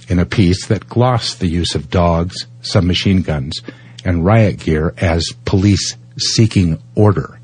in 0.08 0.18
a 0.18 0.26
piece 0.26 0.66
that 0.66 0.88
glossed 0.88 1.40
the 1.40 1.48
use 1.48 1.74
of 1.74 1.90
dogs, 1.90 2.46
submachine 2.62 3.22
guns, 3.22 3.60
and 4.04 4.24
riot 4.24 4.58
gear 4.58 4.94
as 4.98 5.32
police 5.44 5.96
seeking 6.18 6.82
order. 6.94 7.38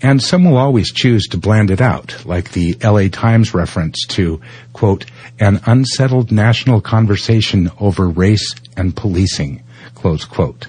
And 0.00 0.20
some 0.20 0.44
will 0.44 0.56
always 0.56 0.92
choose 0.92 1.28
to 1.28 1.38
bland 1.38 1.70
it 1.70 1.80
out, 1.80 2.26
like 2.26 2.50
the 2.50 2.76
LA 2.82 3.06
Times 3.08 3.54
reference 3.54 4.04
to, 4.08 4.40
quote, 4.72 5.06
an 5.38 5.60
unsettled 5.64 6.32
national 6.32 6.80
conversation 6.80 7.70
over 7.78 8.08
race 8.08 8.54
and 8.76 8.96
policing, 8.96 9.62
close 9.94 10.24
quote. 10.24 10.66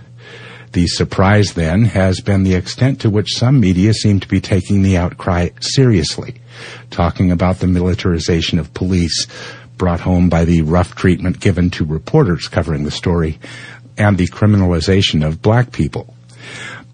The 0.73 0.87
surprise 0.87 1.53
then 1.53 1.83
has 1.85 2.19
been 2.19 2.43
the 2.43 2.55
extent 2.55 2.99
to 3.01 3.09
which 3.11 3.37
some 3.37 3.59
media 3.59 3.93
seem 3.93 4.19
to 4.19 4.27
be 4.27 4.41
taking 4.41 4.81
the 4.81 4.97
outcry 4.97 5.49
seriously, 5.59 6.41
talking 6.89 7.31
about 7.31 7.59
the 7.59 7.67
militarization 7.67 8.57
of 8.57 8.73
police 8.73 9.27
brought 9.77 9.99
home 9.99 10.29
by 10.29 10.45
the 10.45 10.63
rough 10.63 10.95
treatment 10.95 11.39
given 11.39 11.69
to 11.69 11.85
reporters 11.85 12.47
covering 12.47 12.85
the 12.85 12.91
story 12.91 13.37
and 13.99 14.17
the 14.17 14.27
criminalization 14.27 15.23
of 15.23 15.43
black 15.43 15.71
people. 15.71 16.15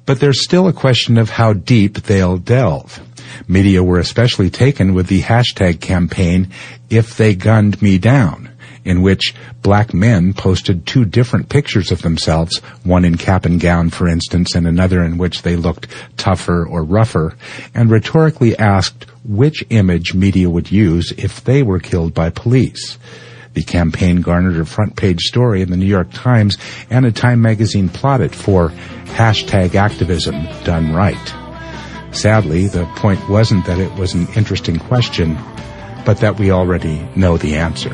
But 0.05 0.19
there's 0.19 0.43
still 0.43 0.67
a 0.67 0.73
question 0.73 1.17
of 1.17 1.29
how 1.29 1.53
deep 1.53 1.99
they'll 1.99 2.37
delve. 2.37 2.99
Media 3.47 3.81
were 3.81 3.99
especially 3.99 4.49
taken 4.49 4.93
with 4.93 5.07
the 5.07 5.21
hashtag 5.21 5.79
campaign, 5.79 6.49
If 6.89 7.15
They 7.15 7.33
Gunned 7.33 7.81
Me 7.81 7.97
Down, 7.97 8.49
in 8.85 9.01
which 9.01 9.33
black 9.61 9.93
men 9.93 10.33
posted 10.33 10.85
two 10.85 11.05
different 11.05 11.49
pictures 11.49 11.91
of 11.91 12.01
themselves, 12.01 12.57
one 12.83 13.05
in 13.05 13.17
cap 13.17 13.45
and 13.45 13.59
gown, 13.59 13.89
for 13.89 14.07
instance, 14.07 14.55
and 14.55 14.67
another 14.67 15.03
in 15.03 15.17
which 15.17 15.41
they 15.41 15.55
looked 15.55 15.87
tougher 16.17 16.65
or 16.65 16.83
rougher, 16.83 17.35
and 17.73 17.91
rhetorically 17.91 18.57
asked 18.57 19.05
which 19.23 19.63
image 19.69 20.13
media 20.13 20.49
would 20.49 20.71
use 20.71 21.11
if 21.17 21.43
they 21.43 21.63
were 21.63 21.79
killed 21.79 22.13
by 22.13 22.29
police. 22.29 22.97
The 23.53 23.63
campaign 23.63 24.21
garnered 24.21 24.57
a 24.57 24.65
front 24.65 24.95
page 24.95 25.21
story 25.21 25.61
in 25.61 25.71
the 25.71 25.77
New 25.77 25.85
York 25.85 26.11
Times 26.13 26.57
and 26.89 27.05
a 27.05 27.11
Time 27.11 27.41
magazine 27.41 27.89
plotted 27.89 28.33
for 28.33 28.69
hashtag 29.05 29.75
activism 29.75 30.45
done 30.63 30.93
right. 30.93 31.17
Sadly, 32.11 32.67
the 32.67 32.85
point 32.95 33.27
wasn't 33.29 33.65
that 33.65 33.79
it 33.79 33.93
was 33.95 34.13
an 34.13 34.27
interesting 34.35 34.79
question, 34.79 35.37
but 36.05 36.19
that 36.19 36.39
we 36.39 36.51
already 36.51 37.07
know 37.15 37.37
the 37.37 37.55
answer. 37.55 37.93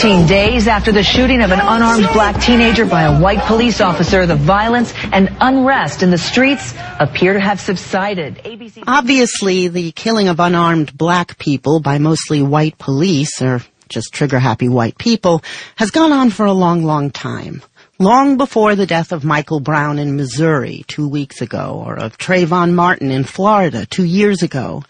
Thirteen 0.00 0.26
days 0.26 0.66
after 0.66 0.92
the 0.92 1.02
shooting 1.02 1.42
of 1.42 1.50
an 1.50 1.60
unarmed 1.60 2.08
black 2.14 2.40
teenager 2.40 2.86
by 2.86 3.02
a 3.02 3.20
white 3.20 3.40
police 3.40 3.82
officer, 3.82 4.24
the 4.24 4.34
violence 4.34 4.94
and 5.12 5.28
unrest 5.42 6.02
in 6.02 6.10
the 6.10 6.16
streets 6.16 6.72
appear 6.98 7.34
to 7.34 7.40
have 7.40 7.60
subsided. 7.60 8.36
ABC 8.36 8.82
Obviously, 8.86 9.68
the 9.68 9.92
killing 9.92 10.28
of 10.28 10.40
unarmed 10.40 10.96
black 10.96 11.36
people 11.36 11.80
by 11.80 11.98
mostly 11.98 12.40
white 12.40 12.78
police, 12.78 13.42
or 13.42 13.60
just 13.90 14.14
trigger 14.14 14.38
happy 14.38 14.70
white 14.70 14.96
people, 14.96 15.42
has 15.76 15.90
gone 15.90 16.12
on 16.12 16.30
for 16.30 16.46
a 16.46 16.52
long, 16.54 16.82
long 16.82 17.10
time. 17.10 17.60
long 17.98 18.38
before 18.38 18.76
the 18.76 18.86
death 18.86 19.12
of 19.12 19.22
Michael 19.22 19.60
Brown 19.60 19.98
in 19.98 20.16
Missouri 20.16 20.82
two 20.88 21.06
weeks 21.06 21.42
ago 21.42 21.82
or 21.84 21.98
of 21.98 22.16
Trayvon 22.16 22.72
Martin 22.72 23.10
in 23.10 23.24
Florida 23.24 23.84
two 23.84 24.04
years 24.04 24.42
ago. 24.42 24.82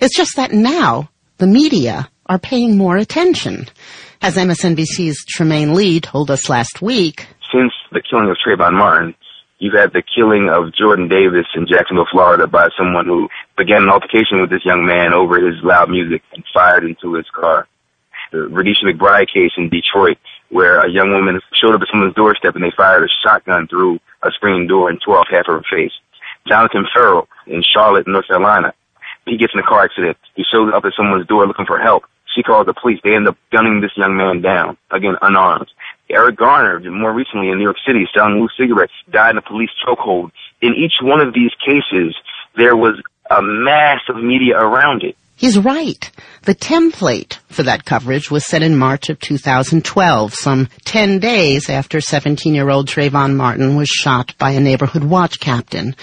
It's 0.00 0.16
just 0.16 0.34
that 0.34 0.50
now 0.50 1.08
the 1.38 1.46
media 1.46 2.08
are 2.28 2.40
paying 2.40 2.76
more 2.76 2.96
attention. 2.96 3.68
As 4.22 4.36
MSNBC's 4.36 5.24
Trymaine 5.24 5.74
Lee 5.74 6.00
told 6.00 6.30
us 6.30 6.48
last 6.48 6.82
week, 6.82 7.26
since 7.52 7.72
the 7.92 8.02
killing 8.02 8.28
of 8.28 8.36
Trayvon 8.44 8.72
Martin, 8.72 9.14
you've 9.58 9.74
had 9.74 9.92
the 9.92 10.02
killing 10.02 10.48
of 10.48 10.74
Jordan 10.74 11.08
Davis 11.08 11.46
in 11.54 11.66
Jacksonville, 11.66 12.06
Florida 12.10 12.46
by 12.46 12.68
someone 12.76 13.06
who 13.06 13.28
began 13.56 13.82
an 13.82 13.88
altercation 13.90 14.40
with 14.40 14.50
this 14.50 14.64
young 14.64 14.84
man 14.84 15.12
over 15.12 15.38
his 15.38 15.62
loud 15.62 15.90
music 15.90 16.22
and 16.32 16.44
fired 16.52 16.84
into 16.84 17.14
his 17.14 17.26
car. 17.32 17.68
The 18.32 18.38
Renisha 18.38 18.82
McBride 18.84 19.32
case 19.32 19.52
in 19.56 19.68
Detroit, 19.68 20.18
where 20.50 20.80
a 20.80 20.90
young 20.90 21.12
woman 21.12 21.40
showed 21.54 21.74
up 21.74 21.82
at 21.82 21.88
someone's 21.90 22.14
doorstep 22.14 22.54
and 22.54 22.64
they 22.64 22.72
fired 22.76 23.04
a 23.04 23.08
shotgun 23.22 23.68
through 23.68 24.00
a 24.22 24.30
screen 24.32 24.66
door 24.66 24.90
and 24.90 25.00
tore 25.00 25.18
off 25.18 25.28
half 25.30 25.46
of 25.48 25.62
her 25.62 25.64
face. 25.70 25.92
Jonathan 26.48 26.86
Ferrell 26.92 27.28
in 27.46 27.62
Charlotte, 27.62 28.08
North 28.08 28.26
Carolina. 28.26 28.72
He 29.26 29.36
gets 29.36 29.52
in 29.54 29.60
a 29.60 29.66
car 29.66 29.84
accident. 29.84 30.16
He 30.34 30.44
shows 30.50 30.72
up 30.74 30.84
at 30.84 30.92
someone's 30.96 31.26
door 31.26 31.46
looking 31.46 31.66
for 31.66 31.78
help. 31.78 32.04
She 32.36 32.42
called 32.42 32.68
the 32.68 32.74
police. 32.74 33.00
They 33.02 33.14
end 33.14 33.26
up 33.26 33.38
gunning 33.50 33.80
this 33.80 33.96
young 33.96 34.16
man 34.16 34.42
down, 34.42 34.76
again 34.90 35.16
unarmed. 35.22 35.68
Eric 36.10 36.36
Garner, 36.36 36.78
more 36.90 37.12
recently 37.12 37.48
in 37.48 37.56
New 37.56 37.64
York 37.64 37.78
City, 37.84 38.06
selling 38.14 38.40
loose 38.40 38.52
cigarettes, 38.56 38.92
died 39.10 39.30
in 39.30 39.38
a 39.38 39.42
police 39.42 39.70
chokehold. 39.84 40.30
In 40.60 40.74
each 40.74 40.94
one 41.00 41.20
of 41.20 41.32
these 41.32 41.52
cases, 41.64 42.14
there 42.54 42.76
was 42.76 43.00
a 43.30 43.40
mass 43.42 44.00
of 44.08 44.16
media 44.16 44.56
around 44.56 45.02
it. 45.02 45.16
He's 45.36 45.58
right. 45.58 46.10
The 46.42 46.54
template 46.54 47.34
for 47.48 47.62
that 47.62 47.84
coverage 47.84 48.30
was 48.30 48.46
set 48.46 48.62
in 48.62 48.76
March 48.76 49.10
of 49.10 49.20
2012, 49.20 50.32
some 50.32 50.68
10 50.84 51.18
days 51.18 51.68
after 51.68 51.98
17-year-old 51.98 52.88
Trayvon 52.88 53.36
Martin 53.36 53.76
was 53.76 53.88
shot 53.88 54.34
by 54.38 54.52
a 54.52 54.60
neighborhood 54.60 55.04
watch 55.04 55.38
captain. 55.38 55.94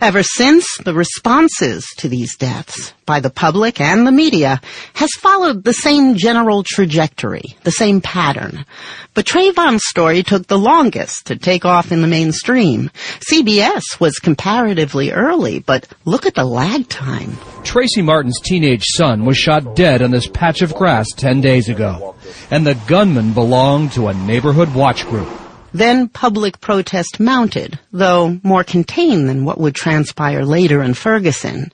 Ever 0.00 0.22
since, 0.22 0.78
the 0.78 0.94
responses 0.94 1.86
to 1.98 2.08
these 2.08 2.34
deaths 2.36 2.94
by 3.04 3.20
the 3.20 3.30
public 3.30 3.78
and 3.78 4.06
the 4.06 4.12
media 4.12 4.60
has 4.94 5.10
followed 5.18 5.64
the 5.64 5.74
same 5.74 6.16
general 6.16 6.62
trajectory, 6.62 7.56
the 7.64 7.70
same 7.70 8.00
pattern. 8.00 8.64
But 9.12 9.26
Trayvon's 9.26 9.84
story 9.84 10.22
took 10.22 10.46
the 10.46 10.58
longest 10.58 11.26
to 11.26 11.36
take 11.36 11.66
off 11.66 11.92
in 11.92 12.00
the 12.00 12.08
mainstream. 12.08 12.90
CBS 13.30 14.00
was 14.00 14.18
comparatively 14.18 15.12
early, 15.12 15.58
but 15.58 15.86
look 16.06 16.24
at 16.24 16.34
the 16.34 16.44
lag 16.44 16.88
time. 16.88 17.36
Tracy 17.68 18.00
Martin's 18.00 18.40
teenage 18.40 18.84
son 18.94 19.26
was 19.26 19.36
shot 19.36 19.76
dead 19.76 20.00
on 20.00 20.10
this 20.10 20.26
patch 20.26 20.62
of 20.62 20.74
grass 20.74 21.06
10 21.14 21.42
days 21.42 21.68
ago, 21.68 22.14
and 22.50 22.66
the 22.66 22.74
gunman 22.86 23.34
belonged 23.34 23.92
to 23.92 24.08
a 24.08 24.14
neighborhood 24.14 24.74
watch 24.74 25.06
group. 25.06 25.28
Then 25.74 26.08
public 26.08 26.62
protest 26.62 27.20
mounted, 27.20 27.78
though 27.92 28.40
more 28.42 28.64
contained 28.64 29.28
than 29.28 29.44
what 29.44 29.60
would 29.60 29.74
transpire 29.74 30.46
later 30.46 30.82
in 30.82 30.94
Ferguson. 30.94 31.70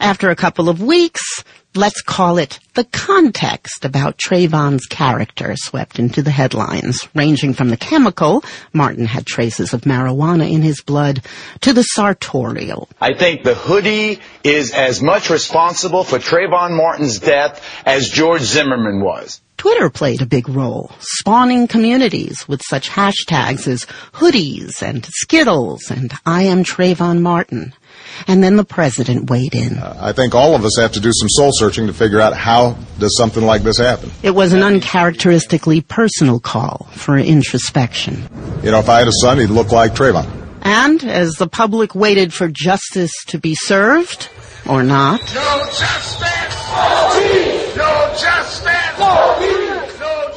After 0.00 0.28
a 0.30 0.34
couple 0.34 0.68
of 0.68 0.82
weeks, 0.82 1.22
let's 1.74 2.00
call 2.02 2.38
it 2.38 2.58
the 2.74 2.84
context 2.84 3.84
about 3.84 4.18
Trayvon's 4.18 4.86
character 4.86 5.54
swept 5.56 5.98
into 5.98 6.22
the 6.22 6.30
headlines, 6.30 7.08
ranging 7.14 7.54
from 7.54 7.70
the 7.70 7.76
chemical, 7.76 8.44
Martin 8.72 9.06
had 9.06 9.26
traces 9.26 9.74
of 9.74 9.82
marijuana 9.82 10.50
in 10.50 10.62
his 10.62 10.82
blood, 10.82 11.22
to 11.62 11.72
the 11.72 11.82
sartorial. 11.82 12.88
I 13.00 13.14
think 13.14 13.42
the 13.42 13.54
hoodie 13.54 14.20
is 14.44 14.72
as 14.72 15.02
much 15.02 15.30
responsible 15.30 16.04
for 16.04 16.18
Trayvon 16.18 16.76
Martin's 16.76 17.18
death 17.18 17.64
as 17.84 18.08
George 18.08 18.42
Zimmerman 18.42 19.02
was. 19.02 19.40
Twitter 19.58 19.90
played 19.90 20.22
a 20.22 20.26
big 20.26 20.48
role, 20.48 20.92
spawning 21.00 21.66
communities 21.66 22.46
with 22.46 22.62
such 22.62 22.88
hashtags 22.88 23.66
as 23.66 23.84
hoodies 24.14 24.80
and 24.82 25.04
Skittles 25.04 25.90
and 25.90 26.12
I 26.24 26.44
am 26.44 26.62
Trayvon 26.62 27.20
Martin. 27.20 27.74
And 28.28 28.42
then 28.42 28.56
the 28.56 28.64
president 28.64 29.28
weighed 29.30 29.54
in. 29.54 29.78
Uh, 29.78 29.96
I 30.00 30.12
think 30.12 30.34
all 30.34 30.54
of 30.54 30.64
us 30.64 30.78
have 30.78 30.92
to 30.92 31.00
do 31.00 31.10
some 31.12 31.28
soul 31.28 31.50
searching 31.52 31.88
to 31.88 31.92
figure 31.92 32.20
out 32.20 32.34
how 32.34 32.78
does 33.00 33.16
something 33.16 33.44
like 33.44 33.62
this 33.62 33.78
happen. 33.78 34.10
It 34.22 34.30
was 34.30 34.52
an 34.52 34.62
uncharacteristically 34.62 35.80
personal 35.80 36.38
call 36.38 36.88
for 36.92 37.18
introspection. 37.18 38.28
You 38.62 38.70
know, 38.70 38.78
if 38.78 38.88
I 38.88 39.00
had 39.00 39.08
a 39.08 39.12
son, 39.12 39.38
he'd 39.38 39.50
look 39.50 39.72
like 39.72 39.92
Trayvon. 39.92 40.26
And 40.62 41.02
as 41.02 41.32
the 41.32 41.48
public 41.48 41.94
waited 41.96 42.32
for 42.32 42.48
justice 42.48 43.12
to 43.26 43.38
be 43.38 43.54
served, 43.56 44.28
or 44.68 44.84
not, 44.84 45.20
No 45.34 45.64
justice! 45.66 46.68
No 47.76 48.14
justice! 48.18 48.77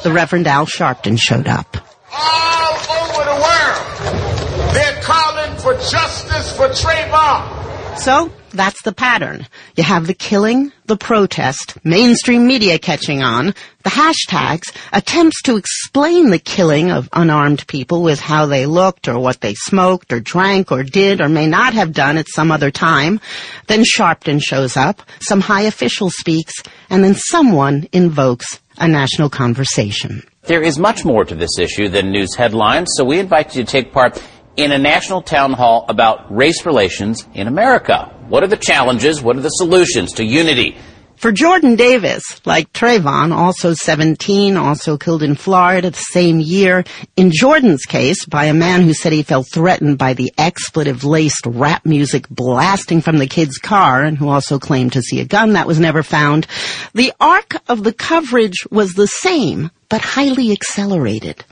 The 0.04 0.12
Reverend 0.12 0.48
Al 0.48 0.66
Sharpton 0.66 1.20
showed 1.20 1.48
up. 1.48 1.78
All 2.14 2.74
over 2.74 3.24
the 3.24 3.38
world, 3.42 4.74
they're 4.74 5.02
calling 5.02 5.58
for 5.58 5.74
justice 5.74 6.56
for 6.56 6.68
Trayvon. 6.70 7.71
So, 7.98 8.32
that's 8.52 8.82
the 8.82 8.94
pattern. 8.94 9.48
You 9.76 9.84
have 9.84 10.08
the 10.08 10.14
killing, 10.14 10.72
the 10.86 10.98
protest, 10.98 11.78
mainstream 11.84 12.48
media 12.48 12.80
catching 12.80 13.22
on, 13.22 13.54
the 13.84 13.90
hashtags, 13.90 14.76
attempts 14.92 15.42
to 15.44 15.56
explain 15.56 16.30
the 16.30 16.40
killing 16.40 16.92
of 16.92 17.10
unarmed 17.14 17.66
people 17.68 18.02
with 18.02 18.20
how 18.20 18.46
they 18.48 18.66
looked 18.66 19.08
or 19.08 19.20
what 19.20 19.42
they 19.42 19.54
smoked 19.54 20.12
or 20.12 20.20
drank 20.20 20.72
or 20.72 20.84
did 20.84 21.22
or 21.22 21.30
may 21.30 21.48
not 21.48 21.74
have 21.74 21.94
done 21.94 22.18
at 22.18 22.28
some 22.28 22.52
other 22.52 22.72
time. 22.72 23.20
Then 23.68 23.84
Sharpton 23.84 24.42
shows 24.42 24.76
up, 24.76 25.02
some 25.22 25.42
high 25.42 25.64
official 25.64 26.10
speaks, 26.10 26.54
and 26.90 27.04
then 27.04 27.16
someone 27.16 27.88
invokes 27.92 28.60
a 28.78 28.88
national 28.88 29.30
conversation. 29.30 30.24
There 30.44 30.64
is 30.64 30.80
much 30.80 31.06
more 31.06 31.24
to 31.24 31.36
this 31.36 31.60
issue 31.60 31.88
than 31.88 32.12
news 32.12 32.36
headlines, 32.36 32.90
so 32.96 33.06
we 33.06 33.20
invite 33.20 33.56
you 33.56 33.64
to 33.64 33.72
take 33.72 33.94
part 33.94 34.22
in 34.58 34.72
a 34.72 34.78
national 34.78 35.22
town 35.22 35.54
hall 35.54 35.86
about 35.90 36.36
race 36.36 36.66
relations 36.66 37.26
in 37.34 37.48
America. 37.48 38.14
What 38.28 38.44
are 38.44 38.48
the 38.48 38.58
challenges? 38.58 39.22
What 39.22 39.38
are 39.38 39.42
the 39.42 39.50
solutions 39.50 40.14
to 40.14 40.24
unity? 40.24 40.78
For 41.22 41.32
Jordan 41.32 41.76
Davis, 41.76 42.24
like 42.48 42.74
Trayvon, 42.74 43.32
also 43.32 43.76
17, 43.76 44.58
also 44.58 44.98
killed 44.98 45.22
in 45.22 45.36
Florida 45.36 45.92
the 45.92 45.98
same 45.98 46.40
year, 46.40 46.84
in 47.16 47.30
Jordan's 47.32 47.86
case, 47.86 48.26
by 48.26 48.46
a 48.46 48.56
man 48.56 48.82
who 48.82 48.96
said 48.96 49.12
he 49.12 49.22
felt 49.22 49.48
threatened 49.48 50.00
by 50.00 50.16
the 50.16 50.34
expletive-laced 50.40 51.46
rap 51.46 51.86
music 51.86 52.28
blasting 52.30 53.02
from 53.02 53.20
the 53.20 53.28
kid's 53.28 53.60
car, 53.60 54.04
and 54.04 54.18
who 54.18 54.30
also 54.30 54.58
claimed 54.58 54.94
to 54.94 55.04
see 55.04 55.20
a 55.20 55.26
gun 55.26 55.54
that 55.54 55.68
was 55.68 55.80
never 55.80 56.02
found, 56.02 56.48
the 56.96 57.14
arc 57.20 57.54
of 57.70 57.84
the 57.84 57.94
coverage 57.94 58.66
was 58.72 58.94
the 58.94 59.06
same, 59.06 59.70
but 59.90 60.02
highly 60.02 60.52
accelerated. 60.52 61.46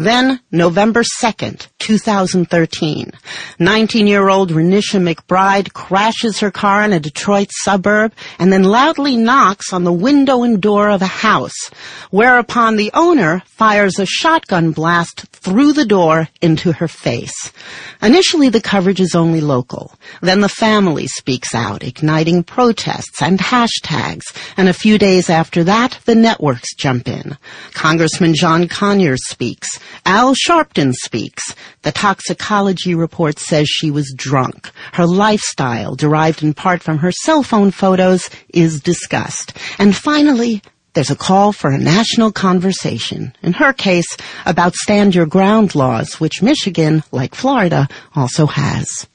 Then, 0.00 0.38
November 0.52 1.02
2nd, 1.02 1.66
2013, 1.80 3.10
19-year-old 3.58 4.52
Renisha 4.52 5.02
McBride 5.02 5.72
crashes 5.72 6.38
her 6.38 6.52
car 6.52 6.84
in 6.84 6.92
a 6.92 7.00
Detroit 7.00 7.48
suburb 7.50 8.12
and 8.38 8.52
then 8.52 8.62
loudly 8.62 9.16
knocks 9.16 9.72
on 9.72 9.82
the 9.82 9.92
window 9.92 10.44
and 10.44 10.62
door 10.62 10.88
of 10.88 11.02
a 11.02 11.06
house, 11.06 11.70
whereupon 12.12 12.76
the 12.76 12.92
owner 12.94 13.42
fires 13.46 13.98
a 13.98 14.06
shotgun 14.06 14.70
blast 14.70 15.26
through 15.32 15.72
the 15.72 15.84
door 15.84 16.28
into 16.40 16.70
her 16.70 16.86
face. 16.86 17.52
Initially, 18.00 18.50
the 18.50 18.60
coverage 18.60 19.00
is 19.00 19.16
only 19.16 19.40
local. 19.40 19.92
Then 20.20 20.42
the 20.42 20.48
family 20.48 21.08
speaks 21.08 21.56
out, 21.56 21.82
igniting 21.82 22.44
protests 22.44 23.20
and 23.20 23.40
hashtags, 23.40 24.22
and 24.56 24.68
a 24.68 24.72
few 24.72 24.96
days 24.96 25.28
after 25.28 25.64
that, 25.64 25.98
the 26.04 26.14
networks 26.14 26.76
jump 26.76 27.08
in. 27.08 27.36
Congressman 27.72 28.34
John 28.36 28.68
Conyers 28.68 29.26
speaks. 29.28 29.68
Al 30.04 30.34
Sharpton 30.34 30.92
speaks. 30.92 31.54
The 31.82 31.92
toxicology 31.92 32.94
report 32.94 33.38
says 33.38 33.68
she 33.68 33.90
was 33.90 34.12
drunk. 34.16 34.70
Her 34.92 35.06
lifestyle, 35.06 35.94
derived 35.94 36.42
in 36.42 36.54
part 36.54 36.82
from 36.82 36.98
her 36.98 37.12
cell 37.12 37.42
phone 37.42 37.70
photos, 37.70 38.30
is 38.52 38.80
discussed. 38.80 39.52
And 39.78 39.96
finally, 39.96 40.62
there's 40.94 41.10
a 41.10 41.16
call 41.16 41.52
for 41.52 41.70
a 41.70 41.78
national 41.78 42.32
conversation, 42.32 43.32
in 43.42 43.52
her 43.52 43.72
case, 43.72 44.16
about 44.46 44.74
stand 44.74 45.14
your 45.14 45.26
ground 45.26 45.74
laws, 45.74 46.14
which 46.14 46.42
Michigan, 46.42 47.04
like 47.12 47.34
Florida, 47.34 47.88
also 48.14 48.46
has. 48.46 49.06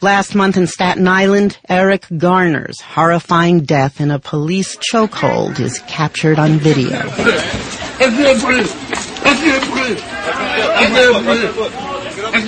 Last 0.00 0.34
month 0.34 0.56
in 0.56 0.66
Staten 0.66 1.08
Island, 1.08 1.58
Eric 1.68 2.06
Garner's 2.16 2.80
horrifying 2.80 3.60
death 3.60 4.00
in 4.00 4.10
a 4.10 4.18
police 4.18 4.76
chokehold 4.76 5.58
is 5.58 5.80
captured 5.88 6.38
on 6.38 6.58
video. 6.58 7.00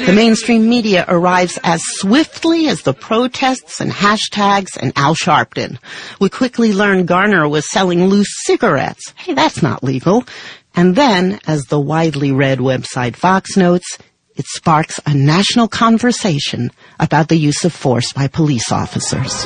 The 0.06 0.12
mainstream 0.14 0.68
media 0.68 1.04
arrives 1.08 1.58
as 1.62 1.82
swiftly 1.84 2.68
as 2.68 2.82
the 2.82 2.94
protests 2.94 3.80
and 3.80 3.90
hashtags 3.90 4.76
and 4.80 4.92
Al 4.96 5.14
Sharpton. 5.14 5.78
We 6.20 6.28
quickly 6.28 6.72
learn 6.72 7.06
Garner 7.06 7.48
was 7.48 7.70
selling 7.70 8.04
loose 8.06 8.32
cigarettes. 8.44 9.12
Hey, 9.16 9.34
that's 9.34 9.62
not 9.62 9.84
legal. 9.84 10.24
And 10.74 10.96
then, 10.96 11.40
as 11.46 11.64
the 11.64 11.80
widely 11.80 12.32
read 12.32 12.58
website 12.58 13.16
Vox 13.16 13.56
notes, 13.56 13.98
it 14.36 14.46
sparks 14.46 15.00
a 15.04 15.14
national 15.14 15.68
conversation 15.68 16.70
about 16.98 17.28
the 17.28 17.36
use 17.36 17.64
of 17.64 17.72
force 17.72 18.12
by 18.12 18.26
police 18.28 18.72
officers. 18.72 19.44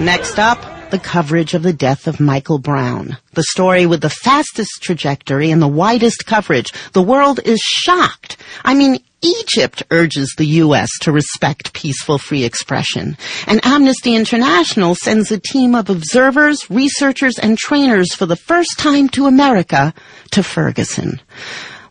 Next 0.00 0.38
up, 0.38 0.73
the 0.94 1.00
coverage 1.00 1.54
of 1.54 1.64
the 1.64 1.72
death 1.72 2.06
of 2.06 2.20
Michael 2.20 2.60
Brown. 2.60 3.16
The 3.32 3.42
story 3.42 3.84
with 3.84 4.00
the 4.00 4.08
fastest 4.08 4.80
trajectory 4.80 5.50
and 5.50 5.60
the 5.60 5.66
widest 5.66 6.24
coverage. 6.24 6.72
The 6.92 7.02
world 7.02 7.40
is 7.44 7.58
shocked. 7.58 8.36
I 8.64 8.74
mean, 8.74 9.02
Egypt 9.20 9.82
urges 9.90 10.32
the 10.38 10.46
U.S. 10.62 10.88
to 11.00 11.10
respect 11.10 11.72
peaceful 11.72 12.18
free 12.18 12.44
expression. 12.44 13.16
And 13.48 13.58
Amnesty 13.66 14.14
International 14.14 14.94
sends 14.94 15.32
a 15.32 15.40
team 15.40 15.74
of 15.74 15.90
observers, 15.90 16.70
researchers, 16.70 17.40
and 17.40 17.58
trainers 17.58 18.14
for 18.14 18.26
the 18.26 18.36
first 18.36 18.78
time 18.78 19.08
to 19.08 19.26
America, 19.26 19.92
to 20.30 20.44
Ferguson. 20.44 21.20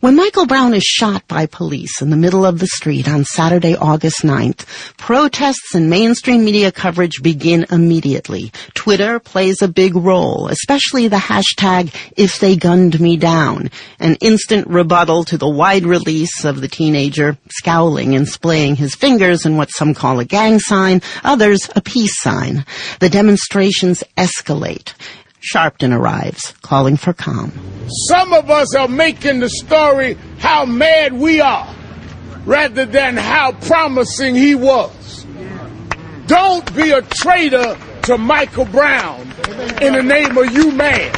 When 0.03 0.17
Michael 0.17 0.47
Brown 0.47 0.73
is 0.73 0.83
shot 0.83 1.25
by 1.29 1.45
police 1.45 2.01
in 2.01 2.09
the 2.09 2.17
middle 2.17 2.45
of 2.45 2.59
the 2.59 2.67
street 2.67 3.07
on 3.07 3.23
Saturday, 3.23 3.77
August 3.77 4.23
9th, 4.23 4.65
protests 4.97 5.73
and 5.75 5.89
mainstream 5.89 6.43
media 6.43 6.73
coverage 6.73 7.23
begin 7.23 7.65
immediately. 7.71 8.51
Twitter 8.73 9.21
plays 9.21 9.61
a 9.61 9.69
big 9.69 9.95
role, 9.95 10.49
especially 10.49 11.07
the 11.07 11.15
hashtag 11.15 11.95
if 12.17 12.37
they 12.39 12.57
gunned 12.57 12.99
me 12.99 13.15
down, 13.15 13.71
an 13.97 14.15
instant 14.15 14.67
rebuttal 14.67 15.23
to 15.23 15.37
the 15.37 15.47
wide 15.47 15.85
release 15.85 16.43
of 16.43 16.59
the 16.59 16.67
teenager 16.67 17.37
scowling 17.49 18.13
and 18.13 18.27
splaying 18.27 18.75
his 18.75 18.95
fingers 18.95 19.45
in 19.45 19.55
what 19.55 19.71
some 19.71 19.93
call 19.93 20.19
a 20.19 20.25
gang 20.25 20.59
sign, 20.59 21.01
others 21.23 21.69
a 21.77 21.81
peace 21.81 22.19
sign. 22.19 22.65
The 22.99 23.07
demonstrations 23.07 24.03
escalate. 24.17 24.95
Sharpton 25.43 25.97
arrives, 25.97 26.53
calling 26.61 26.95
for 26.95 27.13
calm. 27.13 27.51
Some 28.07 28.33
of 28.33 28.49
us 28.49 28.73
are 28.75 28.87
making 28.87 29.39
the 29.39 29.49
story 29.49 30.17
how 30.39 30.65
mad 30.65 31.13
we 31.13 31.41
are 31.41 31.73
rather 32.45 32.85
than 32.85 33.17
how 33.17 33.51
promising 33.51 34.35
he 34.35 34.55
was. 34.55 35.25
Don't 36.27 36.73
be 36.75 36.91
a 36.91 37.01
traitor 37.01 37.77
to 38.03 38.17
Michael 38.17 38.65
Brown 38.65 39.21
in 39.81 39.93
the 39.93 40.03
name 40.03 40.37
of 40.37 40.51
you 40.53 40.71
man. 40.71 41.13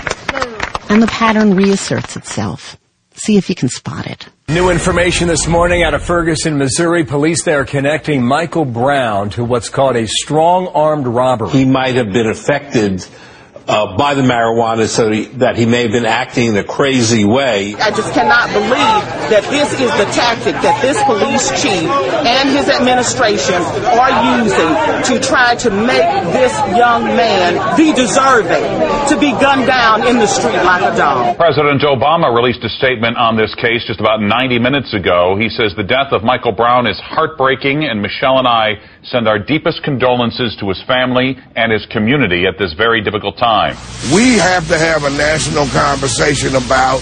And 0.89 1.01
the 1.01 1.07
pattern 1.07 1.55
reasserts 1.55 2.15
itself. 2.15 2.77
See 3.13 3.37
if 3.37 3.49
you 3.49 3.55
can 3.55 3.69
spot 3.69 4.07
it. 4.07 4.27
New 4.49 4.69
information 4.69 5.27
this 5.27 5.47
morning 5.47 5.83
out 5.83 5.93
of 5.93 6.03
Ferguson, 6.03 6.57
Missouri. 6.57 7.03
Police 7.05 7.43
there 7.43 7.61
are 7.61 7.65
connecting 7.65 8.23
Michael 8.23 8.65
Brown 8.65 9.29
to 9.31 9.43
what's 9.43 9.69
called 9.69 9.95
a 9.95 10.07
strong 10.07 10.67
armed 10.67 11.07
robbery. 11.07 11.49
He 11.49 11.65
might 11.65 11.95
have 11.95 12.11
been 12.11 12.27
affected 12.27 13.05
uh, 13.67 13.97
by 13.97 14.13
the 14.13 14.21
marijuana 14.21 14.87
so 14.87 15.09
he, 15.09 15.25
that 15.41 15.57
he 15.57 15.65
may 15.65 15.83
have 15.83 15.91
been 15.91 16.05
acting 16.05 16.53
in 16.53 16.57
a 16.57 16.63
crazy 16.63 17.25
way. 17.25 17.73
I 17.75 17.89
just 17.89 18.13
cannot 18.13 18.53
believe 18.53 19.01
that 19.33 19.43
this 19.49 19.73
is 19.73 19.89
the 19.97 20.05
tactic 20.13 20.53
that 20.61 20.77
this 20.81 21.01
police 21.09 21.49
chief 21.61 21.89
and 21.89 22.49
his 22.53 22.69
administration 22.69 23.57
are 23.97 24.13
using 24.37 24.71
to 25.09 25.13
try 25.17 25.55
to 25.65 25.69
make 25.73 26.05
this 26.33 26.53
young 26.77 27.09
man 27.17 27.57
be 27.77 27.93
deserving 27.93 28.65
to 29.09 29.17
be 29.17 29.33
gunned 29.41 29.65
down 29.65 30.05
in 30.05 30.21
the 30.21 30.29
street 30.29 30.61
like 30.61 30.85
a 30.85 30.95
dog. 30.95 31.37
President 31.37 31.81
Obama 31.81 32.29
released 32.29 32.63
a 32.63 32.69
statement 32.69 33.17
on 33.17 33.37
this 33.37 33.53
case 33.55 33.85
just 33.87 33.99
about 33.99 34.21
90 34.21 34.59
minutes 34.59 34.93
ago. 34.93 35.37
He 35.39 35.49
says 35.49 35.73
the 35.75 35.83
death 35.83 36.13
of 36.13 36.23
Michael 36.23 36.53
Brown 36.53 36.85
is 36.85 36.99
heartbreaking, 37.01 37.85
and 37.85 38.01
Michelle 38.01 38.37
and 38.37 38.47
I 38.47 38.77
send 39.03 39.27
our 39.27 39.39
deepest 39.39 39.83
condolences 39.83 40.55
to 40.59 40.69
his 40.69 40.81
family 40.85 41.37
and 41.55 41.71
his 41.71 41.85
community 41.87 42.45
at 42.45 42.57
this 42.57 42.73
very 42.73 43.01
difficult 43.01 43.37
time. 43.37 43.54
We 44.13 44.37
have 44.37 44.67
to 44.67 44.77
have 44.77 45.03
a 45.05 45.09
national 45.09 45.67
conversation 45.67 46.55
about 46.55 47.01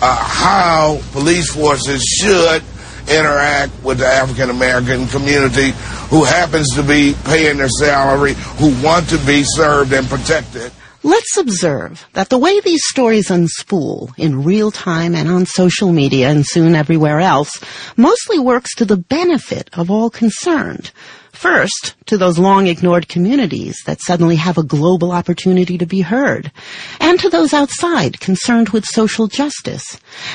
uh, 0.00 0.14
how 0.16 1.00
police 1.12 1.52
forces 1.52 2.02
should 2.02 2.62
interact 3.08 3.72
with 3.82 3.98
the 3.98 4.06
African 4.06 4.50
American 4.50 5.06
community 5.08 5.72
who 6.08 6.24
happens 6.24 6.68
to 6.76 6.82
be 6.82 7.14
paying 7.24 7.58
their 7.58 7.68
salary, 7.68 8.34
who 8.34 8.74
want 8.82 9.08
to 9.08 9.18
be 9.26 9.42
served 9.44 9.92
and 9.92 10.06
protected. 10.08 10.70
Let's 11.02 11.36
observe 11.36 12.06
that 12.14 12.28
the 12.28 12.38
way 12.38 12.60
these 12.60 12.82
stories 12.84 13.28
unspool 13.28 14.12
in 14.18 14.42
real 14.42 14.70
time 14.70 15.14
and 15.14 15.28
on 15.28 15.46
social 15.46 15.92
media 15.92 16.28
and 16.28 16.44
soon 16.46 16.74
everywhere 16.74 17.20
else 17.20 17.50
mostly 17.96 18.38
works 18.38 18.74
to 18.76 18.84
the 18.84 18.96
benefit 18.96 19.70
of 19.72 19.90
all 19.90 20.10
concerned. 20.10 20.90
First, 21.38 21.94
to 22.06 22.18
those 22.18 22.36
long 22.36 22.66
ignored 22.66 23.06
communities 23.06 23.80
that 23.86 24.00
suddenly 24.00 24.34
have 24.34 24.58
a 24.58 24.64
global 24.64 25.12
opportunity 25.12 25.78
to 25.78 25.86
be 25.86 26.00
heard. 26.00 26.50
And 26.98 27.20
to 27.20 27.30
those 27.30 27.54
outside 27.54 28.18
concerned 28.18 28.70
with 28.70 28.84
social 28.84 29.28
justice. 29.28 29.84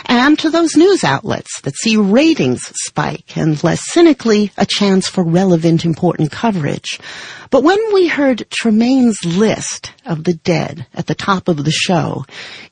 And 0.05 0.39
to 0.39 0.49
those 0.49 0.77
news 0.77 1.03
outlets 1.03 1.59
that 1.63 1.75
see 1.75 1.97
ratings 1.97 2.61
spike 2.85 3.35
and 3.35 3.61
less 3.65 3.81
cynically 3.91 4.53
a 4.55 4.65
chance 4.65 5.09
for 5.09 5.25
relevant 5.25 5.83
important 5.83 6.31
coverage. 6.31 7.01
But 7.49 7.63
when 7.63 7.79
we 7.93 8.07
heard 8.07 8.49
Trymaine's 8.49 9.25
list 9.25 9.91
of 10.05 10.23
the 10.23 10.35
dead 10.35 10.87
at 10.93 11.07
the 11.07 11.15
top 11.15 11.49
of 11.49 11.65
the 11.65 11.71
show, 11.71 12.25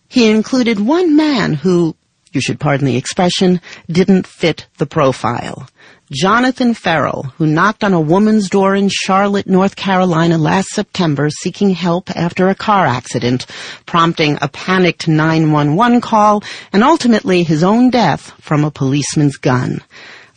he 0.07 0.31
included 0.31 0.79
one 0.79 1.17
man 1.17 1.53
who, 1.53 1.97
you 2.31 2.39
should 2.39 2.61
pardon 2.61 2.85
the 2.85 2.95
expression, 2.95 3.59
didn't 3.89 4.25
fit 4.25 4.67
the 4.77 4.85
profile. 4.85 5.67
Jonathan 6.11 6.73
Ferrell, 6.73 7.23
who 7.37 7.47
knocked 7.47 7.85
on 7.85 7.93
a 7.93 8.01
woman's 8.01 8.49
door 8.49 8.75
in 8.75 8.89
Charlotte, 8.89 9.47
North 9.47 9.77
Carolina 9.77 10.37
last 10.37 10.67
September 10.67 11.29
seeking 11.29 11.69
help 11.69 12.13
after 12.13 12.49
a 12.49 12.55
car 12.55 12.85
accident, 12.85 13.45
prompting 13.85 14.37
a 14.41 14.49
panicked 14.49 15.07
911 15.07 16.01
call 16.01 16.43
and 16.73 16.83
ultimately 16.83 17.43
his 17.43 17.63
own 17.63 17.89
death 17.89 18.33
from 18.41 18.65
a 18.65 18.71
policeman's 18.71 19.37
gun. 19.37 19.79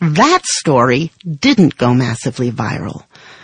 That 0.01 0.45
story 0.45 1.11
didn't 1.29 1.77
go 1.77 1.93
massively 1.93 2.53
viral. 2.53 3.03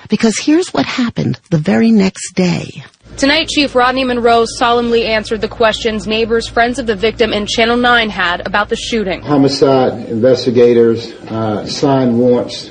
Because 0.09 0.39
here's 0.39 0.73
what 0.73 0.87
happened 0.87 1.41
the 1.51 1.59
very 1.59 1.91
next 1.91 2.35
day. 2.37 2.85
Tonight, 3.17 3.49
Chief 3.49 3.75
Rodney 3.75 4.05
Monroe 4.05 4.45
solemnly 4.47 5.05
answered 5.05 5.41
the 5.41 5.49
questions 5.49 6.07
neighbors, 6.07 6.49
friends 6.49 6.79
of 6.79 6.87
the 6.87 6.97
victim, 6.97 7.33
and 7.33 7.47
Channel 7.47 7.77
9 7.77 8.09
had 8.09 8.47
about 8.47 8.69
the 8.69 8.77
shooting. 8.77 9.21
Homicide 9.21 10.09
investigators 10.09 11.13
uh, 11.13 11.67
signed 11.67 12.19
warrants 12.19 12.71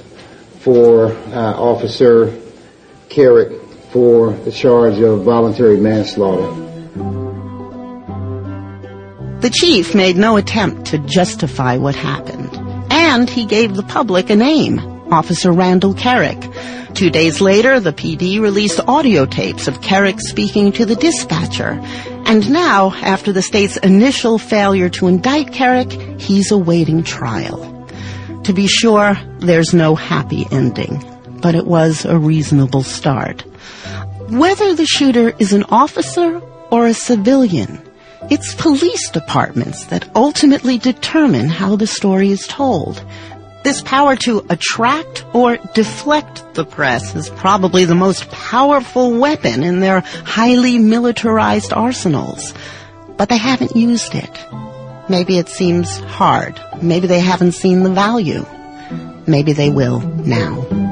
for 0.59 1.07
uh, 1.07 1.53
Officer 1.53 2.35
Kerrick 3.09 3.61
for 3.91 4.31
the 4.31 4.51
charge 4.51 4.99
of 4.99 5.23
voluntary 5.23 5.79
manslaughter. 5.79 6.67
The 9.41 9.49
chief 9.49 9.95
made 9.95 10.17
no 10.17 10.35
attempt 10.35 10.87
to 10.87 10.97
justify 10.99 11.77
what 11.77 11.95
happened. 11.95 12.49
And 12.91 13.29
he 13.29 13.45
gave 13.45 13.75
the 13.75 13.83
public 13.83 14.29
a 14.29 14.35
name, 14.35 14.79
Officer 15.11 15.51
Randall 15.51 15.93
Kerrick. 15.93 16.39
Two 16.93 17.09
days 17.09 17.41
later, 17.41 17.79
the 17.79 17.93
PD 17.93 18.39
released 18.39 18.79
audio 18.87 19.25
tapes 19.25 19.67
of 19.67 19.81
Kerrick 19.81 20.19
speaking 20.19 20.71
to 20.73 20.85
the 20.85 20.95
dispatcher. 20.95 21.79
And 22.25 22.51
now, 22.51 22.93
after 22.93 23.31
the 23.31 23.41
state's 23.41 23.77
initial 23.77 24.37
failure 24.37 24.89
to 24.89 25.07
indict 25.07 25.53
Kerrick, 25.53 25.91
he's 26.19 26.51
awaiting 26.51 27.03
trial. 27.03 27.65
To 28.43 28.53
be 28.53 28.67
sure, 28.67 29.17
there's 29.39 29.73
no 29.73 29.95
happy 29.95 30.45
ending, 30.51 31.03
but 31.41 31.55
it 31.55 31.65
was 31.65 32.05
a 32.05 32.17
reasonable 32.17 32.83
start. 32.83 33.41
Whether 34.29 34.75
the 34.75 34.85
shooter 34.85 35.33
is 35.39 35.53
an 35.53 35.63
officer 35.69 36.39
or 36.71 36.87
a 36.87 36.93
civilian, 36.93 37.81
it's 38.29 38.53
police 38.53 39.09
departments 39.09 39.85
that 39.85 40.09
ultimately 40.15 40.77
determine 40.77 41.49
how 41.49 41.75
the 41.75 41.87
story 41.87 42.29
is 42.29 42.45
told. 42.45 43.03
This 43.63 43.81
power 43.81 44.15
to 44.15 44.45
attract 44.49 45.25
or 45.33 45.57
deflect 45.73 46.53
the 46.53 46.65
press 46.65 47.15
is 47.15 47.29
probably 47.29 47.85
the 47.85 47.95
most 47.95 48.29
powerful 48.31 49.19
weapon 49.19 49.63
in 49.63 49.81
their 49.81 49.99
highly 49.99 50.77
militarized 50.77 51.73
arsenals. 51.73 52.53
But 53.17 53.27
they 53.27 53.37
haven't 53.37 53.75
used 53.75 54.15
it. 54.15 54.31
Maybe 55.09 55.37
it 55.37 55.49
seems 55.49 55.97
hard. 55.97 56.59
Maybe 56.81 57.07
they 57.07 57.19
haven't 57.19 57.51
seen 57.51 57.83
the 57.83 57.89
value. 57.89 58.45
Maybe 59.27 59.53
they 59.53 59.69
will 59.69 59.99
now. 59.99 60.88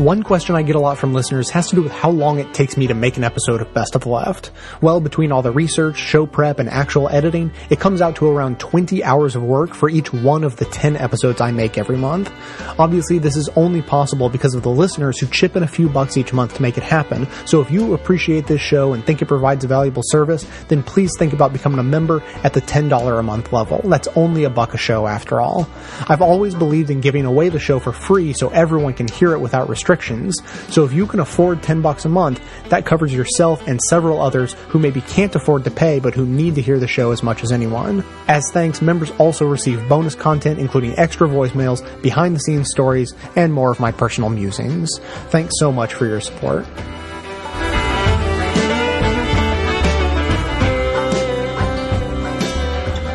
One 0.00 0.22
question 0.22 0.54
I 0.54 0.62
get 0.62 0.76
a 0.76 0.80
lot 0.80 0.96
from 0.96 1.12
listeners 1.12 1.50
has 1.50 1.68
to 1.68 1.76
do 1.76 1.82
with 1.82 1.92
how 1.92 2.08
long 2.08 2.38
it 2.38 2.54
takes 2.54 2.78
me 2.78 2.86
to 2.86 2.94
make 2.94 3.18
an 3.18 3.22
episode 3.22 3.60
of 3.60 3.74
Best 3.74 3.94
of 3.94 4.06
Left. 4.06 4.50
Well, 4.80 4.98
between 4.98 5.30
all 5.30 5.42
the 5.42 5.52
research, 5.52 5.98
show 5.98 6.24
prep, 6.24 6.58
and 6.58 6.70
actual 6.70 7.10
editing, 7.10 7.52
it 7.68 7.80
comes 7.80 8.00
out 8.00 8.16
to 8.16 8.26
around 8.26 8.58
20 8.58 9.04
hours 9.04 9.36
of 9.36 9.42
work 9.42 9.74
for 9.74 9.90
each 9.90 10.10
one 10.10 10.42
of 10.42 10.56
the 10.56 10.64
10 10.64 10.96
episodes 10.96 11.42
I 11.42 11.50
make 11.50 11.76
every 11.76 11.98
month. 11.98 12.32
Obviously, 12.78 13.18
this 13.18 13.36
is 13.36 13.50
only 13.56 13.82
possible 13.82 14.30
because 14.30 14.54
of 14.54 14.62
the 14.62 14.70
listeners 14.70 15.20
who 15.20 15.26
chip 15.26 15.54
in 15.54 15.64
a 15.64 15.68
few 15.68 15.86
bucks 15.86 16.16
each 16.16 16.32
month 16.32 16.54
to 16.54 16.62
make 16.62 16.78
it 16.78 16.82
happen. 16.82 17.28
So 17.44 17.60
if 17.60 17.70
you 17.70 17.92
appreciate 17.92 18.46
this 18.46 18.62
show 18.62 18.94
and 18.94 19.04
think 19.04 19.20
it 19.20 19.26
provides 19.26 19.66
a 19.66 19.68
valuable 19.68 20.02
service, 20.06 20.46
then 20.68 20.82
please 20.82 21.12
think 21.18 21.34
about 21.34 21.52
becoming 21.52 21.78
a 21.78 21.82
member 21.82 22.22
at 22.42 22.54
the 22.54 22.62
$10 22.62 23.18
a 23.18 23.22
month 23.22 23.52
level. 23.52 23.82
That's 23.84 24.08
only 24.16 24.44
a 24.44 24.50
buck 24.50 24.72
a 24.72 24.78
show 24.78 25.06
after 25.06 25.42
all. 25.42 25.68
I've 26.08 26.22
always 26.22 26.54
believed 26.54 26.88
in 26.88 27.02
giving 27.02 27.26
away 27.26 27.50
the 27.50 27.58
show 27.58 27.78
for 27.78 27.92
free 27.92 28.32
so 28.32 28.48
everyone 28.48 28.94
can 28.94 29.06
hear 29.06 29.34
it 29.34 29.40
without 29.40 29.68
restrictions 29.68 29.89
restrictions. 29.90 30.36
So 30.72 30.84
if 30.84 30.92
you 30.92 31.06
can 31.06 31.20
afford 31.20 31.62
10 31.62 31.82
bucks 31.82 32.04
a 32.04 32.08
month, 32.08 32.40
that 32.68 32.86
covers 32.86 33.12
yourself 33.12 33.66
and 33.66 33.80
several 33.82 34.20
others 34.20 34.52
who 34.68 34.78
maybe 34.78 35.00
can't 35.02 35.34
afford 35.34 35.64
to 35.64 35.70
pay 35.70 35.98
but 35.98 36.14
who 36.14 36.24
need 36.24 36.54
to 36.54 36.62
hear 36.62 36.78
the 36.78 36.86
show 36.86 37.10
as 37.10 37.22
much 37.22 37.42
as 37.42 37.50
anyone. 37.50 38.04
As 38.28 38.44
thanks, 38.52 38.80
members 38.80 39.10
also 39.18 39.46
receive 39.46 39.88
bonus 39.88 40.14
content 40.14 40.60
including 40.60 40.96
extra 40.96 41.28
voicemails, 41.28 41.80
behind 42.02 42.36
the 42.36 42.40
scenes 42.40 42.70
stories, 42.70 43.14
and 43.34 43.52
more 43.52 43.72
of 43.72 43.80
my 43.80 43.90
personal 43.90 44.30
musings. 44.30 44.98
Thanks 45.30 45.54
so 45.58 45.72
much 45.72 45.94
for 45.94 46.06
your 46.06 46.20
support. 46.20 46.66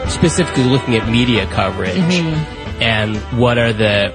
specifically 0.09 0.63
looking 0.63 0.95
at 0.95 1.07
media 1.09 1.45
coverage 1.47 1.91
Mm-hmm. 1.93 2.81
and 2.81 3.17
what 3.37 3.57
are 3.59 3.73
the 3.73 4.11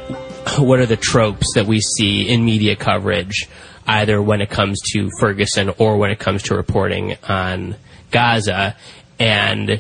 what 0.59 0.81
are 0.81 0.87
the 0.87 0.97
tropes 0.97 1.47
that 1.55 1.67
we 1.67 1.81
see 1.81 2.29
in 2.29 2.45
media 2.45 2.77
coverage 2.77 3.49
either 3.87 4.21
when 4.23 4.41
it 4.41 4.51
comes 4.51 4.81
to 4.93 5.09
Ferguson 5.19 5.71
or 5.79 5.97
when 5.97 6.11
it 6.11 6.19
comes 6.19 6.43
to 6.45 6.55
reporting 6.55 7.17
on 7.29 7.77
Gaza 8.11 8.77
and 9.19 9.71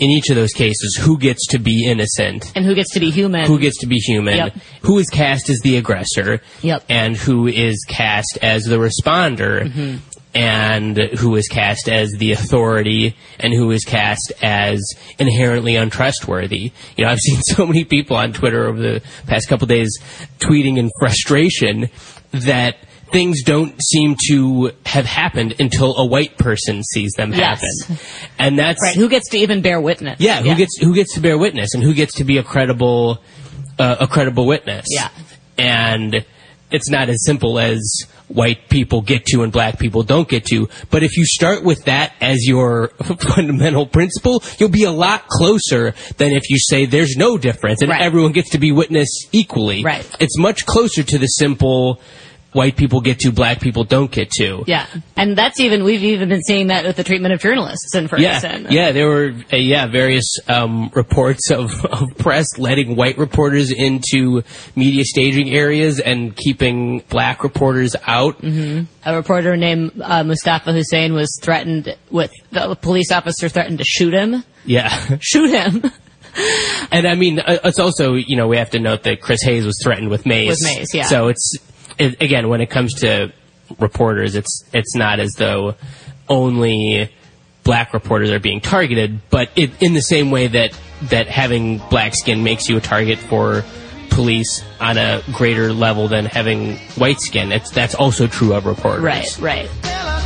in 0.00 0.10
each 0.10 0.30
of 0.30 0.36
those 0.36 0.52
cases 0.52 0.96
who 1.00 1.18
gets 1.18 1.46
to 1.48 1.58
be 1.58 1.84
innocent 1.86 2.52
And 2.54 2.64
who 2.64 2.74
gets 2.74 2.92
to 2.94 3.00
be 3.00 3.10
human? 3.10 3.46
who 3.46 3.58
gets 3.58 3.78
to 3.78 3.86
be 3.86 3.96
human 3.96 4.36
Yep. 4.36 4.56
who 4.82 4.98
is 4.98 5.08
cast 5.08 5.50
as 5.50 5.58
the 5.60 5.76
aggressor 5.76 6.40
Yep. 6.62 6.84
and 6.88 7.16
who 7.16 7.46
is 7.48 7.84
cast 7.88 8.38
as 8.42 8.62
the 8.64 8.76
responder 8.76 9.70
Mhm. 9.72 9.98
And 10.38 10.96
who 11.18 11.34
is 11.34 11.48
cast 11.48 11.88
as 11.88 12.12
the 12.12 12.30
authority 12.32 13.16
and 13.40 13.52
who 13.52 13.72
is 13.72 13.84
cast 13.84 14.32
as 14.40 14.80
inherently 15.18 15.74
untrustworthy. 15.74 16.70
You 16.96 17.04
know, 17.04 17.10
I've 17.10 17.18
seen 17.28 17.40
so 17.42 17.66
many 17.66 17.84
people 17.84 18.16
on 18.16 18.32
Twitter 18.32 18.66
over 18.66 18.78
the 18.80 19.02
past 19.26 19.48
couple 19.48 19.66
days 19.66 19.90
tweeting 20.38 20.78
in 20.78 20.90
frustration 21.00 21.90
that 22.30 22.76
things 23.10 23.42
don't 23.42 23.74
seem 23.82 24.14
to 24.28 24.70
have 24.86 25.06
happened 25.06 25.56
until 25.58 25.96
a 25.96 26.06
white 26.06 26.38
person 26.38 26.84
sees 26.84 27.10
them 27.16 27.32
Yes. 27.32 27.60
happen. 27.88 27.98
And 28.38 28.58
that's 28.58 28.80
Right. 28.82 28.94
Who 28.94 29.08
gets 29.08 29.30
to 29.30 29.38
even 29.38 29.60
bear 29.60 29.80
witness? 29.80 30.20
yeah, 30.20 30.40
who 30.42 30.54
gets 30.54 30.76
who 30.78 30.94
gets 30.94 31.14
to 31.14 31.20
bear 31.20 31.36
witness 31.38 31.74
and 31.74 31.82
who 31.82 31.94
gets 31.94 32.14
to 32.16 32.24
be 32.24 32.36
a 32.38 32.42
credible 32.44 33.20
uh, 33.78 33.96
a 34.00 34.06
credible 34.06 34.46
witness. 34.46 34.86
Yeah. 34.90 35.08
And 35.56 36.24
it's 36.70 36.88
not 36.90 37.08
as 37.08 37.24
simple 37.24 37.58
as 37.58 37.80
white 38.28 38.68
people 38.68 39.00
get 39.02 39.26
to 39.26 39.42
and 39.42 39.52
black 39.52 39.78
people 39.78 40.02
don't 40.02 40.28
get 40.28 40.44
to. 40.46 40.68
But 40.90 41.02
if 41.02 41.16
you 41.16 41.24
start 41.24 41.64
with 41.64 41.84
that 41.84 42.12
as 42.20 42.46
your 42.46 42.88
fundamental 43.34 43.86
principle, 43.86 44.42
you'll 44.58 44.68
be 44.68 44.84
a 44.84 44.92
lot 44.92 45.26
closer 45.28 45.94
than 46.16 46.32
if 46.32 46.48
you 46.50 46.58
say 46.58 46.86
there's 46.86 47.16
no 47.16 47.38
difference 47.38 47.82
and 47.82 47.90
everyone 47.90 48.32
gets 48.32 48.50
to 48.50 48.58
be 48.58 48.72
witness 48.72 49.08
equally. 49.32 49.82
Right. 49.82 50.08
It's 50.20 50.38
much 50.38 50.66
closer 50.66 51.02
to 51.02 51.18
the 51.18 51.26
simple 51.26 52.00
white 52.52 52.76
people 52.76 53.00
get 53.00 53.18
to, 53.20 53.32
black 53.32 53.60
people 53.60 53.84
don't 53.84 54.10
get 54.10 54.30
to. 54.30 54.64
Yeah, 54.66 54.86
and 55.16 55.36
that's 55.36 55.60
even 55.60 55.84
we've 55.84 56.02
even 56.02 56.28
been 56.28 56.42
seeing 56.42 56.68
that 56.68 56.84
with 56.84 56.96
the 56.96 57.04
treatment 57.04 57.34
of 57.34 57.40
journalists 57.40 57.94
in 57.94 58.08
Ferguson. 58.08 58.64
Yeah, 58.64 58.70
yeah, 58.70 58.92
there 58.92 59.06
were 59.08 59.34
uh, 59.52 59.56
yeah 59.56 59.86
various 59.86 60.38
um, 60.48 60.90
reports 60.94 61.50
of, 61.50 61.84
of 61.84 62.16
press 62.18 62.58
letting 62.58 62.96
white 62.96 63.18
reporters 63.18 63.70
into 63.70 64.42
media 64.74 65.04
staging 65.04 65.50
areas 65.50 66.00
and 66.00 66.34
keeping 66.36 67.00
black 67.08 67.44
reporters 67.44 67.94
out. 68.06 68.36
hmm 68.36 68.82
A 69.04 69.14
reporter 69.14 69.56
named 69.56 70.00
uh, 70.02 70.24
Mustafa 70.24 70.72
Hussein 70.72 71.12
was 71.12 71.38
threatened 71.42 71.96
with 72.10 72.32
the 72.50 72.74
police 72.74 73.12
officer 73.12 73.48
threatened 73.48 73.78
to 73.78 73.84
shoot 73.84 74.14
him. 74.14 74.42
Yeah, 74.64 75.16
shoot 75.20 75.50
him. 75.50 75.90
and 76.92 77.06
I 77.06 77.14
mean 77.14 77.40
uh, 77.40 77.58
it's 77.64 77.78
also 77.80 78.14
you 78.14 78.36
know 78.36 78.46
we 78.48 78.58
have 78.58 78.70
to 78.70 78.78
note 78.78 79.02
that 79.04 79.20
Chris 79.20 79.42
Hayes 79.42 79.66
was 79.66 79.78
threatened 79.82 80.08
with 80.08 80.24
mace. 80.26 80.50
With 80.50 80.76
mace, 80.78 80.94
yeah. 80.94 81.04
So 81.04 81.28
it's 81.28 81.56
it, 81.98 82.20
again 82.22 82.48
when 82.48 82.60
it 82.60 82.70
comes 82.70 82.94
to 83.00 83.32
reporters, 83.78 84.34
it's 84.34 84.64
it's 84.72 84.94
not 84.94 85.20
as 85.20 85.34
though 85.34 85.74
only 86.28 87.10
black 87.64 87.92
reporters 87.92 88.30
are 88.30 88.40
being 88.40 88.60
targeted, 88.60 89.20
but 89.30 89.50
it, 89.56 89.82
in 89.82 89.92
the 89.94 90.00
same 90.00 90.30
way 90.30 90.46
that 90.46 90.78
that 91.02 91.28
having 91.28 91.78
black 91.90 92.14
skin 92.14 92.42
makes 92.42 92.68
you 92.68 92.76
a 92.76 92.80
target 92.80 93.18
for 93.18 93.64
police 94.10 94.64
on 94.80 94.96
a 94.96 95.22
greater 95.32 95.72
level 95.72 96.08
than 96.08 96.24
having 96.24 96.76
white 96.96 97.20
skin. 97.20 97.52
It's 97.52 97.70
that's 97.70 97.94
also 97.94 98.26
true 98.26 98.54
of 98.54 98.66
reporters. 98.66 99.02
Right, 99.02 99.38
right. 99.38 100.17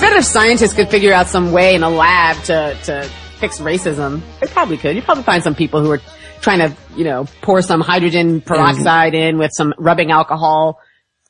Bet 0.00 0.12
if 0.14 0.24
scientists 0.24 0.74
could 0.74 0.88
figure 0.88 1.12
out 1.12 1.28
some 1.28 1.52
way 1.52 1.74
in 1.74 1.82
a 1.82 1.90
lab 1.90 2.42
to, 2.44 2.76
to 2.84 3.02
fix 3.38 3.58
racism, 3.60 4.20
they 4.40 4.46
probably 4.46 4.76
could. 4.76 4.94
You'd 4.96 5.04
probably 5.04 5.24
find 5.24 5.42
some 5.42 5.54
people 5.54 5.80
who 5.82 5.90
are 5.90 6.00
trying 6.40 6.58
to, 6.60 6.74
you 6.96 7.04
know, 7.04 7.26
pour 7.42 7.62
some 7.62 7.80
hydrogen 7.80 8.40
peroxide 8.40 9.14
in 9.14 9.38
with 9.38 9.50
some 9.54 9.74
rubbing 9.78 10.10
alcohol, 10.10 10.80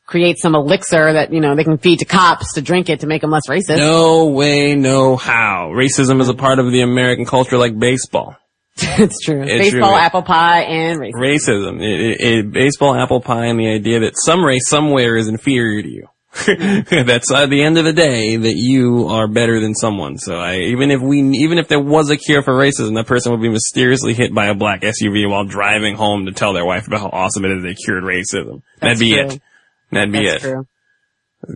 create 0.07 0.39
some 0.39 0.55
elixir 0.55 1.13
that, 1.15 1.33
you 1.33 1.41
know, 1.41 1.55
they 1.55 1.65
can 1.65 1.79
feed 1.79 1.99
to 2.01 2.05
cops 2.05 2.55
to 2.55 2.63
drink 2.63 2.89
it 2.89 3.01
to 3.01 3.07
make 3.07 3.21
them 3.23 3.31
less 3.31 3.49
racist. 3.49 3.79
No 3.79 4.27
way, 4.27 4.75
no 4.75 5.17
how. 5.17 5.71
Racism 5.73 6.21
is 6.21 6.29
a 6.29 6.35
part 6.35 6.59
of 6.59 6.71
the 6.71 6.83
American 6.83 7.25
culture 7.27 7.59
like 7.59 7.79
baseball. 7.79 8.37
it's 8.77 9.21
true. 9.21 9.43
It's 9.43 9.71
Baseball, 9.73 9.91
true. 9.91 9.99
apple 10.01 10.23
pie, 10.23 10.63
and 10.63 11.01
racism. 11.01 11.13
Racism. 11.15 11.83
It, 11.83 12.01
it, 12.01 12.21
it- 12.21 12.53
baseball, 12.53 12.95
apple 12.95 13.21
pie, 13.21 13.47
and 13.47 13.59
the 13.59 13.69
idea 13.69 14.01
that 14.01 14.13
some 14.17 14.43
race 14.45 14.69
somewhere 14.69 15.17
is 15.17 15.29
inferior 15.29 15.83
to 15.83 15.89
you. 15.89 16.07
That's 16.47 17.33
at 17.33 17.51
the 17.51 17.63
end 17.63 17.77
of 17.77 17.85
the 17.85 17.93
day 17.93 18.37
that 18.37 18.55
you 18.55 19.09
are 19.09 19.27
better 19.27 19.61
than 19.61 19.75
someone. 19.75 20.17
So 20.17 20.37
I, 20.37 20.59
even 20.59 20.91
if 20.93 21.01
we, 21.01 21.21
even 21.39 21.59
if 21.59 21.67
there 21.67 21.81
was 21.81 22.09
a 22.11 22.17
cure 22.17 22.43
for 22.43 22.55
racism, 22.55 22.95
that 22.95 23.07
person 23.07 23.33
would 23.33 23.43
be 23.43 23.49
mysteriously 23.49 24.15
hit 24.15 24.33
by 24.33 24.47
a 24.47 24.55
black 24.55 24.83
SUV 24.83 25.29
while 25.29 25.45
driving 25.45 25.97
home 25.97 26.27
to 26.27 26.33
tell 26.33 26.53
their 26.53 26.65
wife 26.65 26.87
about 26.87 27.01
how 27.01 27.09
awesome 27.13 27.45
it 27.45 27.51
is 27.51 27.63
they 27.65 27.75
cured 27.75 28.05
racism. 28.05 28.63
That'd 28.81 29.01
be 29.01 29.13
true. 29.13 29.27
it. 29.27 29.43
That'd 29.91 30.13
be 30.13 30.27
That's 30.27 30.45
it. 30.45 30.49
true. 30.49 30.67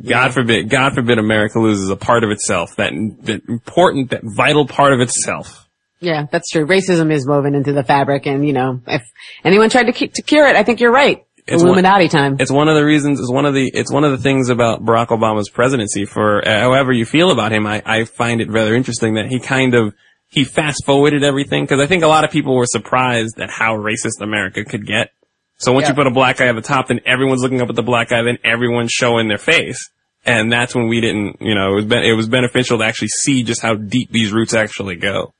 God 0.08 0.32
forbid, 0.32 0.70
God 0.70 0.94
forbid 0.94 1.18
America 1.18 1.60
loses 1.60 1.90
a 1.90 1.96
part 1.96 2.24
of 2.24 2.30
itself, 2.30 2.74
that, 2.76 2.92
that 3.22 3.42
important, 3.48 4.10
that 4.10 4.22
vital 4.24 4.66
part 4.66 4.92
of 4.92 5.00
itself. 5.00 5.68
Yeah, 6.00 6.26
that's 6.32 6.50
true. 6.50 6.66
Racism 6.66 7.12
is 7.12 7.26
woven 7.26 7.54
into 7.54 7.72
the 7.72 7.84
fabric, 7.84 8.26
and 8.26 8.46
you 8.46 8.52
know, 8.52 8.80
if 8.86 9.02
anyone 9.44 9.70
tried 9.70 9.84
to, 9.84 9.92
cu- 9.92 10.08
to 10.08 10.22
cure 10.22 10.46
it, 10.46 10.56
I 10.56 10.62
think 10.62 10.80
you're 10.80 10.90
right. 10.90 11.24
It's 11.46 11.62
Illuminati 11.62 12.08
time. 12.08 12.36
It's 12.40 12.50
one 12.50 12.68
of 12.68 12.74
the 12.74 12.84
reasons, 12.84 13.20
it's 13.20 13.30
one 13.30 13.44
of 13.44 13.52
the, 13.52 13.70
it's 13.74 13.92
one 13.92 14.04
of 14.04 14.12
the 14.12 14.18
things 14.18 14.48
about 14.48 14.82
Barack 14.82 15.08
Obama's 15.08 15.50
presidency 15.50 16.06
for, 16.06 16.46
uh, 16.46 16.60
however 16.60 16.92
you 16.92 17.04
feel 17.04 17.30
about 17.30 17.52
him, 17.52 17.66
I, 17.66 17.82
I 17.84 18.04
find 18.04 18.40
it 18.40 18.50
rather 18.50 18.74
interesting 18.74 19.14
that 19.14 19.26
he 19.26 19.40
kind 19.40 19.74
of, 19.74 19.94
he 20.28 20.44
fast 20.44 20.84
forwarded 20.86 21.22
everything, 21.22 21.66
cause 21.66 21.80
I 21.80 21.86
think 21.86 22.02
a 22.02 22.08
lot 22.08 22.24
of 22.24 22.30
people 22.30 22.56
were 22.56 22.66
surprised 22.66 23.38
at 23.40 23.50
how 23.50 23.76
racist 23.76 24.22
America 24.22 24.64
could 24.64 24.86
get. 24.86 25.10
So 25.58 25.72
once 25.72 25.86
you 25.88 25.94
put 25.94 26.06
a 26.06 26.10
black 26.10 26.38
guy 26.38 26.48
at 26.48 26.54
the 26.54 26.62
top, 26.62 26.88
then 26.88 27.00
everyone's 27.06 27.42
looking 27.42 27.60
up 27.60 27.68
at 27.68 27.76
the 27.76 27.82
black 27.82 28.08
guy, 28.08 28.22
then 28.22 28.38
everyone's 28.42 28.90
showing 28.90 29.28
their 29.28 29.38
face. 29.38 29.90
And 30.26 30.50
that's 30.50 30.74
when 30.74 30.88
we 30.88 31.00
didn't, 31.02 31.42
you 31.42 31.54
know, 31.54 31.72
it 31.72 31.74
was, 31.74 31.84
ben- 31.84 32.04
it 32.04 32.12
was 32.12 32.28
beneficial 32.28 32.78
to 32.78 32.84
actually 32.84 33.08
see 33.08 33.42
just 33.42 33.60
how 33.60 33.74
deep 33.74 34.10
these 34.10 34.32
roots 34.32 34.54
actually 34.54 34.96
go. 34.96 35.34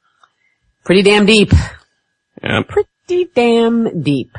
Pretty 0.85 1.03
damn 1.03 1.25
deep. 1.25 1.51
Yeah. 2.43 2.61
Pretty 2.69 3.31
damn 3.35 4.03
deep. 4.03 4.37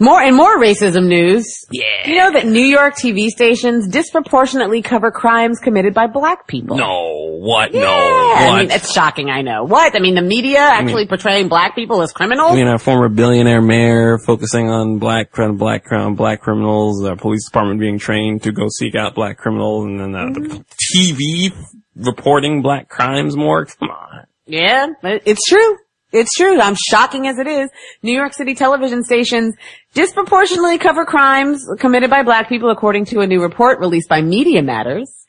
More 0.00 0.20
and 0.20 0.36
more 0.36 0.58
racism 0.60 1.06
news. 1.06 1.44
Yeah. 1.72 2.06
You 2.06 2.16
know 2.18 2.32
that 2.32 2.46
New 2.46 2.64
York 2.64 2.94
TV 2.94 3.28
stations 3.28 3.88
disproportionately 3.88 4.80
cover 4.82 5.10
crimes 5.10 5.58
committed 5.58 5.92
by 5.94 6.06
black 6.06 6.46
people. 6.46 6.76
No, 6.76 7.38
what? 7.40 7.72
Yeah. 7.74 7.80
No, 7.80 8.34
I 8.36 8.60
mean, 8.60 8.70
it's 8.70 8.92
shocking, 8.92 9.28
I 9.28 9.42
know. 9.42 9.64
What? 9.64 9.96
I 9.96 9.98
mean, 9.98 10.14
the 10.14 10.22
media 10.22 10.60
actually 10.60 11.06
portraying 11.06 11.48
black 11.48 11.74
people 11.74 12.00
as 12.02 12.12
criminals? 12.12 12.52
I 12.52 12.56
mean, 12.56 12.68
our 12.68 12.78
former 12.78 13.08
billionaire 13.08 13.60
mayor 13.62 14.18
focusing 14.18 14.68
on 14.70 14.98
black 14.98 15.32
crim- 15.32 15.56
black 15.56 15.84
crim- 15.84 16.14
black 16.14 16.40
criminals, 16.42 17.04
our 17.04 17.16
police 17.16 17.44
department 17.46 17.80
being 17.80 17.98
trained 17.98 18.42
to 18.44 18.52
go 18.52 18.68
seek 18.78 18.94
out 18.94 19.14
black 19.14 19.38
criminals, 19.38 19.86
and 19.86 20.00
then 20.00 20.14
uh, 20.14 20.26
the 20.32 20.64
TV 20.96 21.52
reporting 21.96 22.62
black 22.62 22.88
crimes 22.88 23.36
more. 23.36 23.64
Come 23.66 23.90
on, 23.90 24.26
yeah, 24.46 24.86
it's 25.02 25.44
true. 25.48 25.76
It's 26.10 26.32
true. 26.34 26.58
I'm 26.60 26.74
shocking 26.74 27.26
as 27.26 27.38
it 27.38 27.46
is. 27.46 27.68
New 28.02 28.14
York 28.14 28.32
City 28.32 28.54
television 28.54 29.02
stations 29.02 29.54
disproportionately 29.92 30.78
cover 30.78 31.04
crimes 31.04 31.66
committed 31.78 32.08
by 32.08 32.22
black 32.22 32.48
people 32.48 32.70
according 32.70 33.04
to 33.06 33.20
a 33.20 33.26
new 33.26 33.42
report 33.42 33.78
released 33.78 34.08
by 34.08 34.22
Media 34.22 34.62
Matters. 34.62 35.26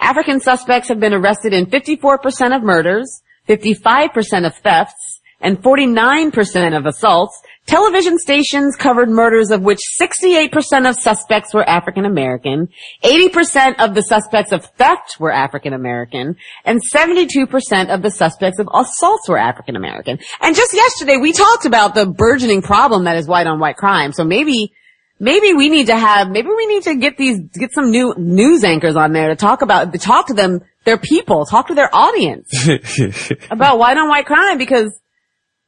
African 0.00 0.40
suspects 0.40 0.88
have 0.88 1.00
been 1.00 1.14
arrested 1.14 1.52
in 1.52 1.66
54% 1.66 2.54
of 2.54 2.62
murders, 2.62 3.22
55% 3.48 4.46
of 4.46 4.54
thefts, 4.56 5.20
and 5.40 5.62
49% 5.62 6.76
of 6.76 6.84
assaults. 6.84 7.40
Television 7.68 8.18
stations 8.18 8.76
covered 8.76 9.10
murders 9.10 9.50
of 9.50 9.60
which 9.60 9.78
68% 10.00 10.88
of 10.88 10.96
suspects 10.96 11.52
were 11.52 11.68
African 11.68 12.06
American, 12.06 12.68
80% 13.04 13.78
of 13.78 13.94
the 13.94 14.00
suspects 14.00 14.52
of 14.52 14.64
theft 14.64 15.20
were 15.20 15.30
African 15.30 15.74
American, 15.74 16.36
and 16.64 16.80
72% 16.94 17.94
of 17.94 18.00
the 18.00 18.10
suspects 18.10 18.58
of 18.58 18.68
assaults 18.72 19.28
were 19.28 19.36
African 19.36 19.76
American. 19.76 20.18
And 20.40 20.56
just 20.56 20.72
yesterday 20.72 21.18
we 21.18 21.32
talked 21.32 21.66
about 21.66 21.94
the 21.94 22.06
burgeoning 22.06 22.62
problem 22.62 23.04
that 23.04 23.16
is 23.16 23.28
white 23.28 23.46
on 23.46 23.60
white 23.60 23.76
crime. 23.76 24.12
So 24.12 24.24
maybe 24.24 24.72
maybe 25.20 25.52
we 25.52 25.68
need 25.68 25.88
to 25.88 25.96
have, 25.96 26.30
maybe 26.30 26.48
we 26.48 26.66
need 26.66 26.84
to 26.84 26.94
get 26.94 27.18
these, 27.18 27.38
get 27.52 27.72
some 27.74 27.90
new 27.90 28.14
news 28.16 28.64
anchors 28.64 28.96
on 28.96 29.12
there 29.12 29.28
to 29.28 29.36
talk 29.36 29.60
about, 29.60 29.92
to 29.92 29.98
talk 29.98 30.28
to 30.28 30.34
them, 30.34 30.62
their 30.84 30.96
people, 30.96 31.44
talk 31.44 31.68
to 31.68 31.74
their 31.74 31.94
audience 31.94 32.48
about 33.50 33.78
white 33.78 33.98
on 33.98 34.08
white 34.08 34.24
crime 34.24 34.56
because, 34.56 34.98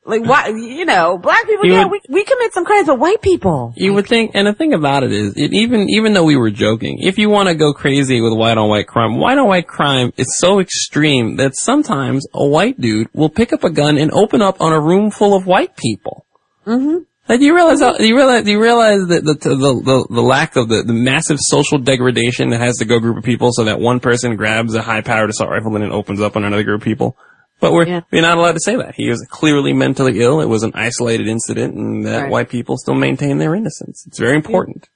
like, 0.07 0.25
why, 0.25 0.49
you 0.49 0.87
know, 0.87 1.19
black 1.19 1.47
people, 1.47 1.67
You 1.67 1.73
yeah, 1.75 1.85
would- 1.85 2.01
we, 2.09 2.15
we 2.15 2.25
commit 2.25 2.53
some 2.55 2.65
crimes, 2.65 2.87
but 2.87 2.99
white 2.99 3.21
people. 3.21 3.75
You 3.77 3.93
would 3.95 4.07
think, 4.07 4.33
and 4.35 4.47
the 4.47 4.55
thing 4.55 4.73
about 4.73 5.03
it 5.03 5.13
is, 5.13 5.35
it 5.37 5.53
even 5.53 5.89
even 5.91 6.15
though 6.15 6.25
we 6.25 6.37
were 6.37 6.51
joking, 6.51 6.99
if 7.01 7.19
you 7.19 7.29
want 7.29 7.49
to 7.49 7.55
go 7.55 7.73
crazy 7.73 8.21
with 8.21 8.33
white 8.33 8.57
on 8.57 8.69
white 8.69 8.87
crime, 8.87 9.19
white 9.19 9.39
on 9.39 9.47
white 9.47 9.69
crime 9.69 10.13
is 10.17 10.39
so 10.39 10.59
extreme 10.59 11.37
that 11.37 11.55
sometimes 11.55 12.27
a 12.33 12.47
white 12.47 12.81
dude 12.81 13.09
will 13.13 13.29
pick 13.29 13.53
up 13.53 13.63
a 13.63 13.71
gun 13.71 13.99
and 13.99 14.11
open 14.13 14.41
up 14.41 14.61
on 14.61 14.73
a 14.73 14.81
room 14.81 15.11
full 15.11 15.35
of 15.35 15.47
white 15.47 15.77
people. 15.77 16.25
Mm-hmm. 16.67 16.99
Like, 17.29 17.39
do 17.39 17.45
you 17.47 17.55
realize 17.55 17.81
how, 17.81 17.97
do 17.97 18.05
you 18.05 18.17
realize, 18.17 18.45
do 18.45 18.51
you 18.51 18.61
realize 18.61 19.07
that 19.07 19.23
the, 19.23 19.35
the, 19.35 19.55
the, 19.55 20.07
the 20.11 20.21
lack 20.23 20.57
of 20.57 20.69
the, 20.69 20.83
the 20.83 20.93
massive 20.93 21.39
social 21.39 21.79
degradation 21.79 22.51
that 22.51 22.61
has 22.61 22.79
to 22.79 22.85
go 22.85 22.99
group 22.99 23.19
of 23.19 23.23
people 23.23 23.51
so 23.53 23.65
that 23.65 23.79
one 23.79 24.01
person 24.01 24.35
grabs 24.35 24.75
a 24.75 24.83
high 24.83 25.01
powered 25.01 25.31
assault 25.31 25.49
rifle 25.51 25.77
and 25.77 25.85
it 25.85 25.93
opens 25.93 26.21
up 26.21 26.35
on 26.35 26.43
another 26.45 26.65
group 26.65 26.81
of 26.81 26.85
people? 26.85 27.17
But 27.61 27.73
we're, 27.73 28.03
we're 28.11 28.23
not 28.23 28.39
allowed 28.39 28.53
to 28.53 28.61
say 28.61 28.75
that. 28.77 28.95
He 28.97 29.09
was 29.11 29.25
clearly 29.31 29.73
mentally 29.75 30.21
ill. 30.21 30.41
It 30.41 30.47
was 30.49 30.63
an 30.63 30.73
isolated 30.75 31.29
incident 31.29 31.75
and 31.75 32.07
that 32.07 32.23
Right. 32.23 32.31
white 32.31 32.49
people 32.49 32.77
still 32.79 32.95
maintain 32.95 33.37
their 33.39 33.55
innocence. 33.55 34.05
It's 34.07 34.19
very 34.19 34.35
important. 34.37 34.89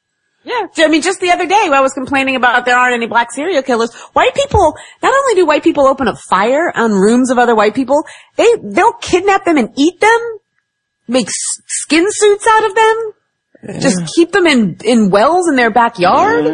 Yeah, 0.46 0.66
I 0.78 0.88
mean, 0.88 1.00
just 1.00 1.20
the 1.20 1.30
other 1.30 1.46
day, 1.46 1.68
I 1.72 1.80
was 1.80 1.92
complaining 1.94 2.36
about 2.36 2.66
there 2.66 2.76
aren't 2.76 2.94
any 2.94 3.06
black 3.06 3.32
serial 3.32 3.62
killers. 3.62 3.94
White 4.12 4.34
people, 4.34 4.74
not 5.02 5.14
only 5.14 5.34
do 5.36 5.46
white 5.46 5.62
people 5.62 5.86
open 5.86 6.06
up 6.06 6.16
fire 6.28 6.70
on 6.74 6.92
rooms 6.92 7.30
of 7.30 7.38
other 7.38 7.54
white 7.54 7.74
people, 7.74 8.04
they 8.36 8.48
they'll 8.62 8.92
kidnap 8.92 9.46
them 9.46 9.56
and 9.56 9.70
eat 9.78 9.98
them, 10.00 10.20
make 11.08 11.28
s- 11.28 11.34
skin 11.66 12.04
suits 12.08 12.46
out 12.46 12.64
of 12.66 12.74
them, 12.74 13.12
just 13.80 14.02
keep 14.14 14.32
them 14.32 14.46
in 14.46 14.76
in 14.84 15.10
wells 15.10 15.48
in 15.48 15.56
their 15.56 15.70
backyard. 15.70 16.44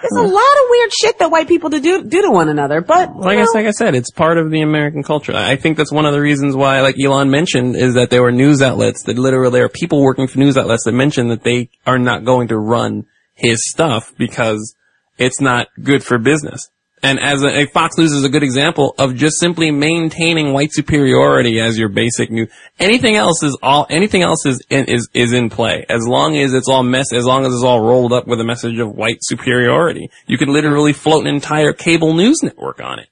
There's 0.00 0.12
a 0.12 0.22
lot 0.22 0.32
of 0.32 0.70
weird 0.70 0.92
shit 0.92 1.18
that 1.18 1.30
white 1.30 1.48
people 1.48 1.70
do 1.70 1.80
do, 1.80 2.04
do 2.04 2.22
to 2.22 2.30
one 2.30 2.48
another. 2.48 2.80
But 2.80 3.16
Like 3.16 3.38
I, 3.38 3.42
know, 3.42 3.50
like 3.54 3.66
I 3.66 3.70
said, 3.70 3.94
it's 3.94 4.10
part 4.10 4.38
of 4.38 4.50
the 4.50 4.62
American 4.62 5.02
culture. 5.02 5.34
I 5.34 5.56
think 5.56 5.76
that's 5.76 5.92
one 5.92 6.06
of 6.06 6.12
the 6.12 6.20
reasons 6.20 6.54
why, 6.56 6.80
like 6.80 6.96
Elon 6.98 7.30
mentioned, 7.30 7.76
is 7.76 7.94
that 7.94 8.10
there 8.10 8.22
were 8.22 8.32
news 8.32 8.62
outlets 8.62 9.04
that 9.04 9.18
literally 9.18 9.50
there 9.50 9.64
are 9.64 9.68
people 9.68 10.02
working 10.02 10.26
for 10.26 10.38
news 10.38 10.56
outlets 10.56 10.84
that 10.84 10.92
mention 10.92 11.28
that 11.28 11.42
they 11.42 11.70
are 11.86 11.98
not 11.98 12.24
going 12.24 12.48
to 12.48 12.58
run 12.58 13.06
his 13.34 13.58
stuff 13.68 14.12
because 14.16 14.74
it's 15.18 15.40
not 15.40 15.68
good 15.82 16.02
for 16.02 16.18
business. 16.18 16.68
And 17.02 17.20
as 17.20 17.42
a, 17.42 17.48
a 17.62 17.66
Fox 17.66 17.98
News 17.98 18.12
is 18.12 18.24
a 18.24 18.28
good 18.28 18.42
example 18.42 18.94
of 18.98 19.14
just 19.16 19.38
simply 19.38 19.70
maintaining 19.70 20.52
white 20.54 20.70
superiority 20.72 21.60
as 21.60 21.78
your 21.78 21.90
basic 21.90 22.30
news. 22.30 22.48
Anything 22.78 23.16
else 23.16 23.42
is 23.42 23.56
all. 23.62 23.86
Anything 23.90 24.22
else 24.22 24.46
is 24.46 24.62
in, 24.70 24.86
is 24.86 25.08
is 25.12 25.32
in 25.32 25.50
play 25.50 25.84
as 25.90 26.06
long 26.06 26.36
as 26.38 26.54
it's 26.54 26.68
all 26.68 26.82
mess. 26.82 27.12
As 27.12 27.26
long 27.26 27.44
as 27.44 27.52
it's 27.52 27.62
all 27.62 27.82
rolled 27.82 28.12
up 28.14 28.26
with 28.26 28.40
a 28.40 28.44
message 28.44 28.78
of 28.78 28.94
white 28.94 29.18
superiority, 29.20 30.08
you 30.26 30.38
could 30.38 30.48
literally 30.48 30.94
float 30.94 31.26
an 31.26 31.34
entire 31.34 31.72
cable 31.74 32.14
news 32.14 32.42
network 32.42 32.80
on 32.80 32.98
it. 32.98 33.08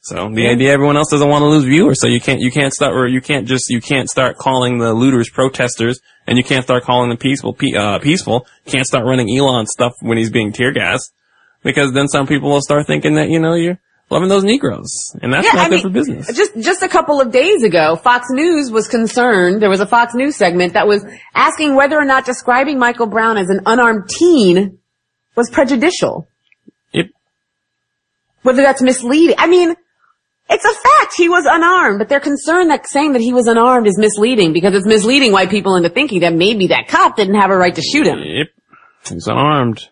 So 0.00 0.30
the 0.32 0.42
Yeah. 0.42 0.50
idea 0.50 0.72
everyone 0.72 0.96
else 0.96 1.10
doesn't 1.10 1.28
want 1.28 1.42
to 1.42 1.46
lose 1.48 1.64
viewers, 1.64 2.00
so 2.00 2.06
you 2.06 2.20
can't 2.20 2.40
you 2.40 2.52
can't 2.52 2.72
start 2.72 2.94
or 2.94 3.08
you 3.08 3.20
can't 3.20 3.48
just 3.48 3.68
you 3.68 3.80
can't 3.80 4.08
start 4.08 4.38
calling 4.38 4.78
the 4.78 4.94
looters 4.94 5.28
protesters, 5.28 6.00
and 6.28 6.38
you 6.38 6.44
can't 6.44 6.62
start 6.64 6.84
calling 6.84 7.08
them 7.08 7.18
peaceful 7.18 7.52
pe- 7.52 7.74
uh, 7.76 7.98
peaceful. 7.98 8.46
You 8.64 8.72
can't 8.72 8.86
start 8.86 9.04
running 9.04 9.28
Elon 9.36 9.66
stuff 9.66 9.92
when 10.00 10.16
he's 10.16 10.30
being 10.30 10.52
tear 10.52 10.72
gassed, 10.72 11.12
because 11.68 11.92
then 11.92 12.08
some 12.08 12.26
people 12.26 12.48
will 12.48 12.62
start 12.62 12.86
thinking 12.86 13.16
that 13.16 13.28
you 13.28 13.38
know 13.38 13.52
you're 13.52 13.78
loving 14.10 14.30
those 14.30 14.42
Negroes, 14.42 14.90
and 15.20 15.30
that's 15.30 15.46
Yeah, 15.46 15.52
not 15.52 15.66
I 15.66 15.68
good 15.68 15.74
mean, 15.74 15.82
for 15.82 15.90
business. 15.90 16.34
Just 16.34 16.56
just 16.58 16.82
a 16.82 16.88
couple 16.88 17.20
of 17.20 17.30
days 17.30 17.62
ago, 17.62 17.94
Fox 17.96 18.28
News 18.30 18.70
was 18.70 18.88
concerned. 18.88 19.60
There 19.60 19.68
was 19.68 19.80
a 19.80 19.86
Fox 19.86 20.14
News 20.14 20.34
segment 20.34 20.72
that 20.72 20.86
was 20.88 21.04
asking 21.34 21.74
whether 21.76 21.98
or 21.98 22.06
not 22.06 22.24
describing 22.24 22.78
Michael 22.78 23.06
Brown 23.06 23.36
as 23.36 23.50
an 23.50 23.60
unarmed 23.66 24.08
teen 24.08 24.78
was 25.36 25.50
prejudicial. 25.50 26.26
Yep. 26.92 27.08
Whether 28.44 28.62
that's 28.62 28.80
misleading. 28.80 29.36
I 29.38 29.46
mean, 29.46 29.74
it's 30.48 30.64
a 30.64 30.72
fact 30.72 31.12
he 31.14 31.28
was 31.28 31.44
unarmed, 31.46 31.98
but 31.98 32.08
they're 32.08 32.18
concerned 32.18 32.70
that 32.70 32.88
saying 32.88 33.12
that 33.12 33.20
he 33.20 33.34
was 33.34 33.46
unarmed 33.46 33.86
is 33.86 33.98
misleading 33.98 34.54
because 34.54 34.74
it's 34.74 34.86
misleading 34.86 35.32
white 35.32 35.50
people 35.50 35.76
into 35.76 35.90
thinking 35.90 36.20
that 36.20 36.32
maybe 36.32 36.68
that 36.68 36.88
cop 36.88 37.14
didn't 37.16 37.34
have 37.34 37.50
a 37.50 37.56
right 37.58 37.74
to 37.74 37.82
shoot 37.82 38.06
him. 38.06 38.20
Yep, 38.20 38.46
he's 39.10 39.26
unarmed. 39.26 39.86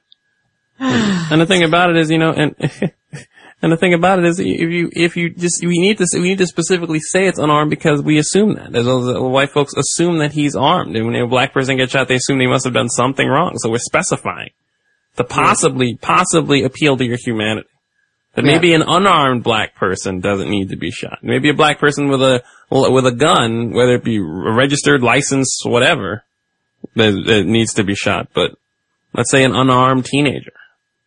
and 1.30 1.40
the 1.40 1.46
thing 1.46 1.62
about 1.62 1.90
it 1.90 1.96
is, 1.96 2.10
you 2.10 2.18
know, 2.18 2.32
and 2.32 2.54
and 3.62 3.72
the 3.72 3.76
thing 3.76 3.94
about 3.94 4.18
it 4.18 4.24
is, 4.26 4.38
if 4.38 4.46
you 4.46 4.90
if 4.92 5.16
you 5.16 5.30
just 5.30 5.64
we 5.64 5.78
need 5.78 5.98
to 5.98 6.06
we 6.14 6.28
need 6.28 6.38
to 6.38 6.46
specifically 6.46 7.00
say 7.00 7.26
it's 7.26 7.38
unarmed 7.38 7.70
because 7.70 8.02
we 8.02 8.18
assume 8.18 8.54
that 8.54 8.74
as 8.74 8.86
well 8.86 9.08
as 9.08 9.18
white 9.18 9.50
folks 9.50 9.74
assume 9.74 10.18
that 10.18 10.32
he's 10.32 10.54
armed, 10.54 10.96
and 10.96 11.06
when 11.06 11.16
a 11.16 11.26
black 11.26 11.54
person 11.54 11.76
gets 11.76 11.92
shot, 11.92 12.08
they 12.08 12.16
assume 12.16 12.38
they 12.38 12.46
must 12.46 12.64
have 12.64 12.74
done 12.74 12.88
something 12.88 13.26
wrong. 13.26 13.54
So 13.56 13.70
we're 13.70 13.78
specifying 13.78 14.50
to 15.16 15.24
possibly 15.24 15.96
possibly 15.96 16.62
appeal 16.64 16.96
to 16.96 17.04
your 17.04 17.16
humanity. 17.18 17.68
That 18.34 18.44
Yeah. 18.44 18.52
maybe 18.52 18.74
an 18.74 18.82
unarmed 18.86 19.42
black 19.42 19.74
person 19.74 20.20
doesn't 20.20 20.50
need 20.50 20.68
to 20.68 20.76
be 20.76 20.90
shot. 20.90 21.20
Maybe 21.22 21.48
a 21.48 21.54
black 21.54 21.78
person 21.78 22.08
with 22.08 22.20
a 22.20 22.42
with 22.70 23.06
a 23.06 23.12
gun, 23.12 23.70
whether 23.70 23.94
it 23.94 24.04
be 24.04 24.18
registered, 24.18 25.02
licensed, 25.02 25.62
whatever, 25.64 26.24
that, 26.96 27.12
that 27.26 27.44
needs 27.46 27.72
to 27.74 27.84
be 27.84 27.94
shot. 27.94 28.28
But 28.34 28.50
let's 29.14 29.30
say 29.30 29.42
an 29.44 29.54
unarmed 29.54 30.04
teenager. 30.04 30.52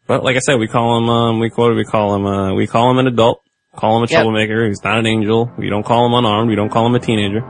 But 0.10 0.24
like 0.24 0.36
I 0.36 0.39
said, 0.39 0.55
we 0.55 0.68
call 0.68 0.97
him, 0.97 1.07
um, 1.07 1.39
we 1.39 1.51
quoted, 1.51 1.78
we 1.78 1.86
call 1.86 2.16
him, 2.16 2.26
uh, 2.26 2.53
we 2.55 2.66
call 2.66 2.89
him 2.89 2.97
an 2.97 3.05
adult, 3.07 3.43
call 3.76 3.95
him 3.97 4.03
a 4.03 4.07
Yep. 4.10 4.10
troublemaker. 4.10 4.68
He's 4.68 4.84
not 4.84 4.97
an 4.97 5.05
angel. 5.05 5.51
We 5.55 5.70
don't 5.70 5.86
call 5.86 6.07
him 6.07 6.14
unarmed. 6.16 6.49
We 6.49 6.55
don't 6.55 6.70
call 6.70 6.88
him 6.88 6.95
a 6.95 6.99
teenager. 6.99 7.41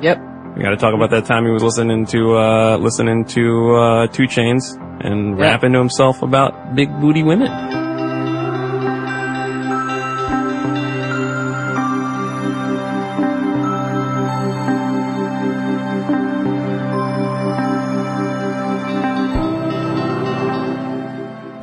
Yep. 0.00 0.18
We 0.56 0.62
got 0.62 0.70
to 0.70 0.76
talk 0.78 0.94
about 0.94 1.10
that 1.10 1.26
time 1.26 1.44
he 1.44 1.50
was 1.50 1.62
listening 1.62 2.06
to, 2.06 2.38
uh, 2.38 2.76
listening 2.78 3.26
to, 3.26 3.74
uh, 3.76 4.06
2 4.08 4.22
Chainz 4.26 4.62
and 5.04 5.32
Yep. 5.38 5.38
rapping 5.38 5.72
to 5.74 5.78
himself 5.78 6.22
about 6.22 6.74
big 6.74 6.88
booty 7.02 7.22
women. 7.22 7.52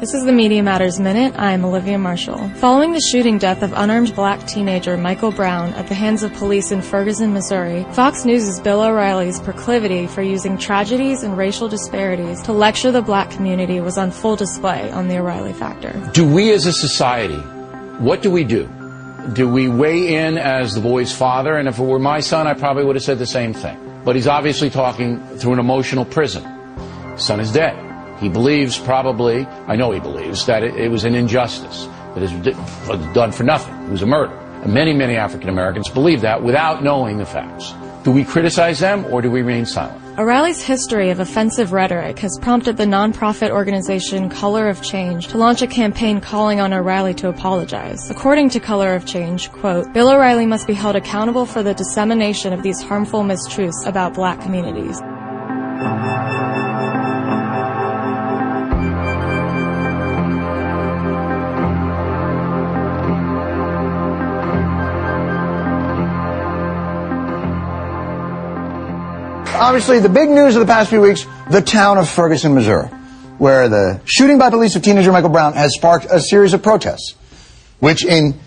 This 0.04 0.16
is 0.16 0.26
the 0.26 0.34
Media 0.34 0.62
Matters 0.62 1.00
Minute. 1.00 1.34
I'm 1.40 1.64
Olivia 1.64 1.98
Marshall. 1.98 2.50
Following 2.56 2.92
the 2.92 3.00
shooting 3.00 3.38
death 3.38 3.64
of 3.64 3.72
unarmed 3.72 4.14
black 4.14 4.46
teenager 4.46 4.98
Michael 4.98 5.32
Brown 5.32 5.74
at 5.76 5.88
the 5.88 5.94
hands 5.94 6.24
of 6.24 6.34
police 6.34 6.74
in 6.74 6.82
Ferguson, 6.82 7.32
Missouri, 7.32 7.86
Fox 7.94 8.26
News' 8.26 8.60
Bill 8.60 8.82
O'Reilly's 8.82 9.40
proclivity 9.40 10.06
for 10.08 10.22
using 10.22 10.58
tragedies 10.58 11.24
and 11.24 11.38
racial 11.38 11.70
disparities 11.70 12.42
to 12.42 12.52
lecture 12.52 12.92
the 12.92 13.02
black 13.02 13.32
community 13.32 13.80
was 13.80 13.98
on 13.98 14.12
full 14.12 14.36
display 14.36 14.92
on 14.92 15.08
the 15.08 15.20
O'Reilly 15.20 15.54
Factor. 15.54 15.94
Do 16.14 16.30
we 16.30 16.52
as 16.52 16.66
a 16.66 16.74
society, 16.74 17.40
what 18.00 18.22
do 18.22 18.30
we 18.30 18.44
do? 18.44 18.70
Do 19.32 19.48
we 19.48 19.70
weigh 19.70 20.16
in 20.16 20.38
as 20.38 20.74
the 20.74 20.82
boy's 20.82 21.16
father? 21.16 21.56
And 21.56 21.70
if 21.70 21.80
it 21.80 21.82
were 21.82 21.98
my 21.98 22.20
son, 22.20 22.46
I 22.46 22.56
probably 22.56 22.84
would 22.84 22.98
have 22.98 23.04
said 23.04 23.20
the 23.20 23.26
same 23.26 23.54
thing. 23.54 24.02
But 24.04 24.18
he's 24.18 24.28
obviously 24.28 24.70
talking 24.70 25.26
through 25.38 25.54
an 25.54 25.60
emotional 25.60 26.04
prism. 26.04 26.44
Son 27.18 27.40
is 27.40 27.54
dead. 27.54 27.93
He 28.20 28.30
believes 28.30 28.78
probably, 28.78 29.46
I 29.68 29.76
know 29.76 29.92
he 29.92 30.00
believes, 30.00 30.46
that 30.46 30.64
it, 30.64 30.76
it 30.76 30.90
was 30.90 31.04
an 31.04 31.16
injustice, 31.16 31.88
that 32.16 32.22
was 32.88 33.14
done 33.14 33.32
for 33.32 33.44
nothing. 33.44 33.74
It 33.86 33.92
was 33.92 34.02
a 34.02 34.08
murder. 34.08 34.38
And 34.64 34.74
many, 34.74 34.94
many 34.94 35.16
African 35.16 35.50
Americans 35.50 35.90
believe 35.90 36.22
that 36.22 36.42
without 36.42 36.84
knowing 36.84 37.18
the 37.18 37.26
facts. 37.26 37.74
Do 38.04 38.12
we 38.12 38.24
criticize 38.24 38.80
them 38.80 39.06
or 39.06 39.22
do 39.22 39.32
we 39.32 39.42
remain 39.42 39.66
silent? 39.66 40.04
O'Reilly's 40.20 40.62
history 40.62 41.10
of 41.10 41.20
offensive 41.20 41.72
rhetoric 41.72 42.20
has 42.20 42.38
prompted 42.40 42.78
the 42.78 42.86
nonprofit 42.86 43.50
organization 43.50 44.30
Color 44.30 44.70
of 44.70 44.84
Change 44.84 45.30
to 45.30 45.40
launch 45.40 45.64
a 45.64 45.68
campaign 45.68 46.22
calling 46.22 46.60
on 46.60 46.72
O'Reilly 46.72 47.16
to 47.16 47.30
apologize. 47.30 48.12
According 48.12 48.50
to 48.52 48.60
Color 48.60 48.94
of 48.94 49.06
Change, 49.08 49.52
quote, 49.54 49.92
Bill 49.92 50.12
O'Reilly 50.12 50.46
must 50.46 50.68
be 50.68 50.74
held 50.74 50.96
accountable 50.96 51.48
for 51.48 51.64
the 51.64 51.74
dissemination 51.74 52.54
of 52.54 52.62
these 52.62 52.80
harmful 52.80 53.24
mistruths 53.24 53.88
about 53.88 54.14
black 54.14 54.40
communities. 54.40 55.02
Obviously, 69.64 70.00
the 70.00 70.10
big 70.10 70.30
news 70.30 70.56
of 70.56 70.60
the 70.60 70.72
past 70.72 70.90
few 70.90 71.02
weeks, 71.02 71.26
the 71.50 71.62
town 71.62 71.98
of 71.98 72.10
Ferguson, 72.10 72.54
Missouri, 72.54 72.88
where 73.38 73.70
the 73.70 74.02
shooting 74.06 74.38
by 74.38 74.50
police 74.50 74.76
of 74.76 74.82
teenager 74.82 75.12
Michael 75.12 75.30
Brown 75.30 75.54
has 75.54 75.74
sparked 75.74 76.06
a 76.10 76.20
series 76.20 76.54
of 76.54 76.62
protests, 76.62 77.16
which 77.80 78.06
in 78.06 78.40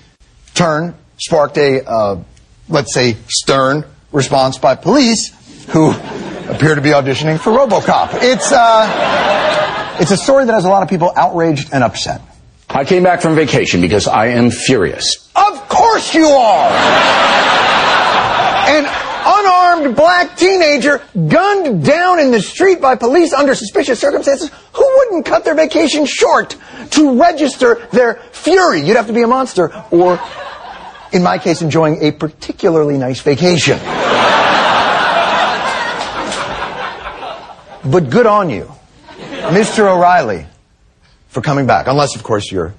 turn 0.54 0.94
sparked 1.18 1.56
a, 1.56 1.84
uh, 1.88 2.22
let's 2.68 2.92
say, 2.92 3.16
stern 3.28 3.84
response 4.12 4.58
by 4.58 4.74
police 4.74 5.32
who 5.68 5.90
appear 6.48 6.74
to 6.74 6.82
be 6.82 6.90
auditioning 6.90 7.40
for 7.40 7.50
RoboCop. 7.50 8.10
It's, 8.22 8.52
uh, 8.52 9.96
it's 9.98 10.10
a 10.10 10.16
story 10.16 10.44
that 10.44 10.52
has 10.52 10.66
a 10.66 10.68
lot 10.68 10.82
of 10.82 10.90
people 10.90 11.12
outraged 11.16 11.70
and 11.72 11.82
upset. 11.82 12.20
I 12.68 12.84
came 12.84 13.02
back 13.02 13.22
from 13.22 13.34
vacation 13.34 13.80
because 13.80 14.06
I 14.06 14.26
am 14.28 14.50
furious. 14.50 15.30
Of 15.34 15.68
course 15.68 16.14
you 16.14 16.26
are! 16.26 16.70
An 18.68 19.05
unarmed 19.76 19.96
black 19.96 20.36
teenager 20.36 21.02
gunned 21.14 21.84
down 21.84 22.18
in 22.18 22.30
the 22.30 22.40
street 22.40 22.80
by 22.80 22.96
police 22.96 23.32
under 23.32 23.54
suspicious 23.54 24.00
circumstances. 24.00 24.50
Who 24.72 24.96
wouldn't 24.98 25.26
cut 25.26 25.44
their 25.44 25.54
vacation 25.54 26.06
short 26.06 26.56
to 26.90 27.20
register 27.20 27.86
their 27.92 28.14
fury? 28.32 28.80
You'd 28.80 28.96
have 28.96 29.06
to 29.06 29.12
be 29.12 29.22
a 29.22 29.26
monster, 29.26 29.72
or, 29.90 30.20
in 31.12 31.22
my 31.22 31.38
case, 31.38 31.62
enjoying 31.62 32.02
a 32.02 32.12
particularly 32.12 32.98
nice 32.98 33.20
vacation. 33.20 33.78
But 37.88 38.10
good 38.10 38.26
on 38.26 38.50
you, 38.50 38.72
Mr. 39.16 39.88
O'Reilly, 39.88 40.46
for 41.28 41.40
coming 41.40 41.66
back. 41.66 41.86
Unless, 41.86 42.16
of 42.16 42.24
course, 42.24 42.50
you're 42.50 42.74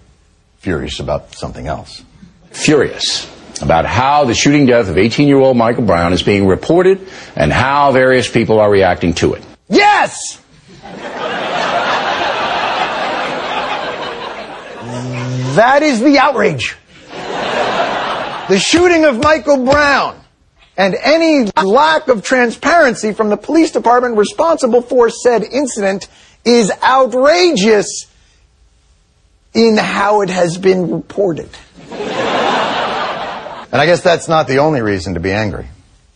furious 0.58 1.00
about 1.00 1.34
something 1.34 1.68
else. 1.68 2.04
Furious 2.52 3.37
about 3.62 3.86
how 3.86 4.26
the 4.26 4.34
shooting 4.34 4.66
death 4.66 4.90
of 4.90 4.98
18 4.98 5.28
year 5.28 5.38
old 5.38 5.58
Michael 5.58 5.84
Brown 5.84 6.14
is 6.14 6.24
being 6.24 6.48
reported 6.48 7.08
and 7.36 7.52
how 7.52 7.92
various 7.92 8.30
people 8.30 8.60
are 8.60 8.70
reacting 8.70 9.14
to 9.16 9.34
it. 9.34 9.44
Yes! 9.70 10.42
That 15.56 15.82
is 15.82 16.02
the 16.02 16.20
outrage. 16.20 16.76
The 18.50 18.60
shooting 18.60 19.06
of 19.06 19.22
Michael 19.22 19.66
Brown 19.66 20.22
and 20.78 20.96
any 20.96 21.52
lack 21.62 22.08
of 22.08 22.24
transparency 22.24 23.12
from 23.12 23.30
the 23.30 23.38
police 23.38 23.72
department 23.72 24.18
responsible 24.18 24.82
for 24.82 25.10
said 25.10 25.44
incident 25.44 26.08
is 26.46 26.72
outrageous 26.84 28.06
in 29.54 29.76
how 29.78 30.22
it 30.22 30.30
has 30.30 30.58
been 30.58 30.92
reported. 30.92 31.50
And 33.72 33.82
I 33.82 33.86
guess 33.86 34.02
that's 34.02 34.28
not 34.28 34.48
the 34.48 34.60
only 34.60 34.82
reason 34.82 35.14
to 35.16 35.20
be 35.20 35.32
angry. 35.32 35.68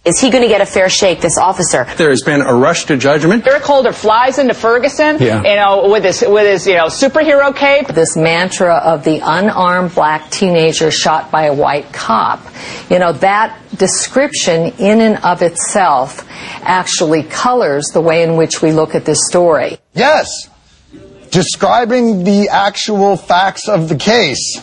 Is 0.03 0.19
he 0.19 0.31
going 0.31 0.41
to 0.41 0.47
get 0.47 0.61
a 0.61 0.65
fair 0.65 0.89
shake, 0.89 1.21
this 1.21 1.37
officer? 1.37 1.85
There 1.95 2.09
has 2.09 2.23
been 2.23 2.41
a 2.41 2.55
rush 2.55 2.85
to 2.85 2.97
judgment. 2.97 3.45
Eric 3.45 3.61
Holder 3.61 3.91
flies 3.93 4.39
into 4.39 4.55
Ferguson, 4.55 5.17
Yeah. 5.19 5.43
you 5.43 5.55
know, 5.55 5.91
with 5.91 6.03
his 6.03 6.23
with 6.27 6.47
his 6.47 6.65
you 6.65 6.73
know 6.73 6.85
superhero 6.87 7.55
cape. 7.55 7.87
This 7.87 8.17
mantra 8.17 8.77
of 8.77 9.03
the 9.03 9.19
unarmed 9.23 9.93
black 9.93 10.31
teenager 10.31 10.89
shot 10.89 11.29
by 11.29 11.43
a 11.45 11.53
white 11.53 11.93
cop. 11.93 12.39
You 12.89 12.97
know, 12.97 13.11
that 13.13 13.55
description 13.77 14.73
in 14.79 15.01
and 15.01 15.23
of 15.23 15.43
itself 15.43 16.27
actually 16.63 17.21
colors 17.21 17.85
the 17.93 18.01
way 18.01 18.23
in 18.23 18.37
which 18.37 18.59
we 18.59 18.71
look 18.71 18.95
at 18.95 19.05
this 19.05 19.27
story. 19.27 19.77
Yes. 19.93 20.49
Describing 21.29 22.23
the 22.23 22.49
actual 22.49 23.17
facts 23.17 23.69
of 23.69 23.87
the 23.87 23.95
case. 23.95 24.59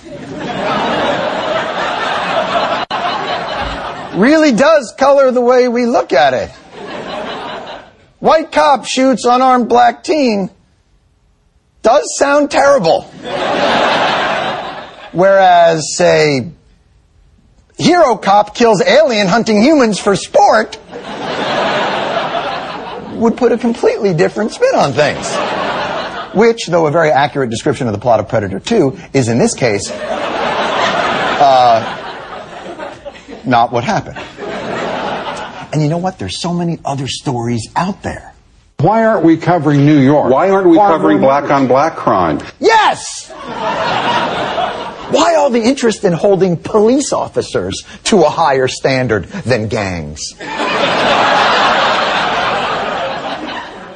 Really 4.19 4.53
does 4.53 4.95
color 4.99 5.31
the 5.31 5.41
way 5.41 5.69
we 5.69 5.87
look 5.87 6.13
at 6.13 6.35
it. 6.35 6.51
White 8.19 8.51
cop 8.51 8.85
shoots 8.85 9.25
unarmed 9.25 9.69
black 9.69 10.03
teen 10.03 10.51
does 11.83 12.17
sound 12.19 12.51
terrible. 12.51 13.03
Whereas, 15.13 15.97
say, 15.97 16.51
hero 17.77 18.17
cop 18.17 18.55
kills 18.55 18.83
alien 18.83 19.29
hunting 19.29 19.63
humans 19.63 20.01
for 20.01 20.17
sport 20.17 20.79
would 23.19 23.37
put 23.37 23.53
a 23.53 23.59
completely 23.59 24.15
different 24.15 24.53
spin 24.53 24.75
on 24.75 24.93
things. 24.93 25.35
Which, 26.35 26.67
though 26.67 26.87
a 26.87 26.91
very 26.91 27.11
accurate 27.11 27.51
description 27.51 27.87
of 27.87 27.93
the 27.93 27.99
plot 27.99 28.21
of 28.21 28.29
Predator 28.29 28.61
2, 28.61 28.99
is 29.13 29.29
in 29.29 29.39
this 29.39 29.55
case 29.55 29.91
uh, 31.41 32.08
not 33.49 33.73
what 33.73 33.85
happened. 33.85 34.19
And 35.73 35.83
you 35.83 35.89
know 35.89 35.99
what? 35.99 36.19
There's 36.19 36.41
so 36.41 36.53
many 36.53 36.79
other 36.85 37.09
stories 37.09 37.69
out 37.75 38.03
there. 38.03 38.33
Why 38.81 39.05
aren't 39.05 39.25
we 39.25 39.37
covering 39.37 39.85
New 39.85 39.99
York? 39.99 40.31
Why 40.31 40.51
aren't 40.51 40.69
we 40.69 40.77
Far 40.77 40.93
covering 40.93 41.19
black 41.19 41.51
on 41.51 41.67
black 41.67 41.97
crime? 41.97 42.41
Yes! 42.61 43.29
Why 45.11 45.35
all 45.37 45.51
the 45.51 45.63
interest 45.63 46.05
in 46.05 46.13
holding 46.13 46.57
police 46.57 47.13
officers 47.13 47.83
to 48.05 48.25
a 48.25 48.29
higher 48.29 48.69
standard 48.69 49.25
than 49.25 49.69
gangs? 49.69 50.21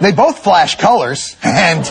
They 0.00 0.10
both 0.10 0.40
flash 0.42 0.76
colors, 0.78 1.36
and 1.44 1.84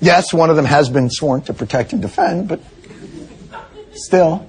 yes, 0.00 0.34
one 0.34 0.50
of 0.50 0.56
them 0.56 0.66
has 0.66 0.90
been 0.90 1.08
sworn 1.08 1.40
to 1.42 1.54
protect 1.54 1.94
and 1.94 2.02
defend, 2.02 2.48
but 2.48 2.60
still. 3.94 4.47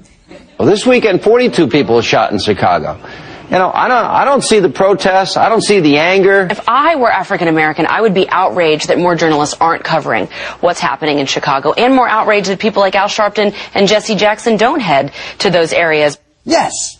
Well, 0.59 0.67
this 0.67 0.85
weekend, 0.85 1.23
42 1.23 1.69
people 1.69 1.95
were 1.95 2.01
shot 2.01 2.33
in 2.33 2.37
Chicago. 2.37 2.99
You 3.45 3.57
know, 3.57 3.71
I 3.73 3.87
don't, 3.87 4.05
I 4.05 4.25
don't 4.25 4.43
see 4.43 4.59
the 4.59 4.67
protests. 4.67 5.37
I 5.37 5.47
don't 5.47 5.63
see 5.63 5.79
the 5.79 5.99
anger. 5.99 6.49
If 6.51 6.67
I 6.67 6.97
were 6.97 7.09
African 7.09 7.47
American, 7.47 7.87
I 7.87 8.01
would 8.01 8.13
be 8.13 8.27
outraged 8.29 8.89
that 8.89 8.97
more 8.97 9.15
journalists 9.15 9.55
aren't 9.61 9.85
covering 9.85 10.27
what's 10.59 10.81
happening 10.81 11.19
in 11.19 11.27
Chicago, 11.27 11.71
and 11.71 11.95
more 11.95 12.09
outraged 12.09 12.49
that 12.49 12.59
people 12.59 12.81
like 12.81 12.93
Al 12.93 13.07
Sharpton 13.07 13.55
and 13.73 13.87
Jesse 13.87 14.15
Jackson 14.15 14.57
don't 14.57 14.81
head 14.81 15.13
to 15.39 15.49
those 15.49 15.71
areas. 15.71 16.19
Yes. 16.43 16.99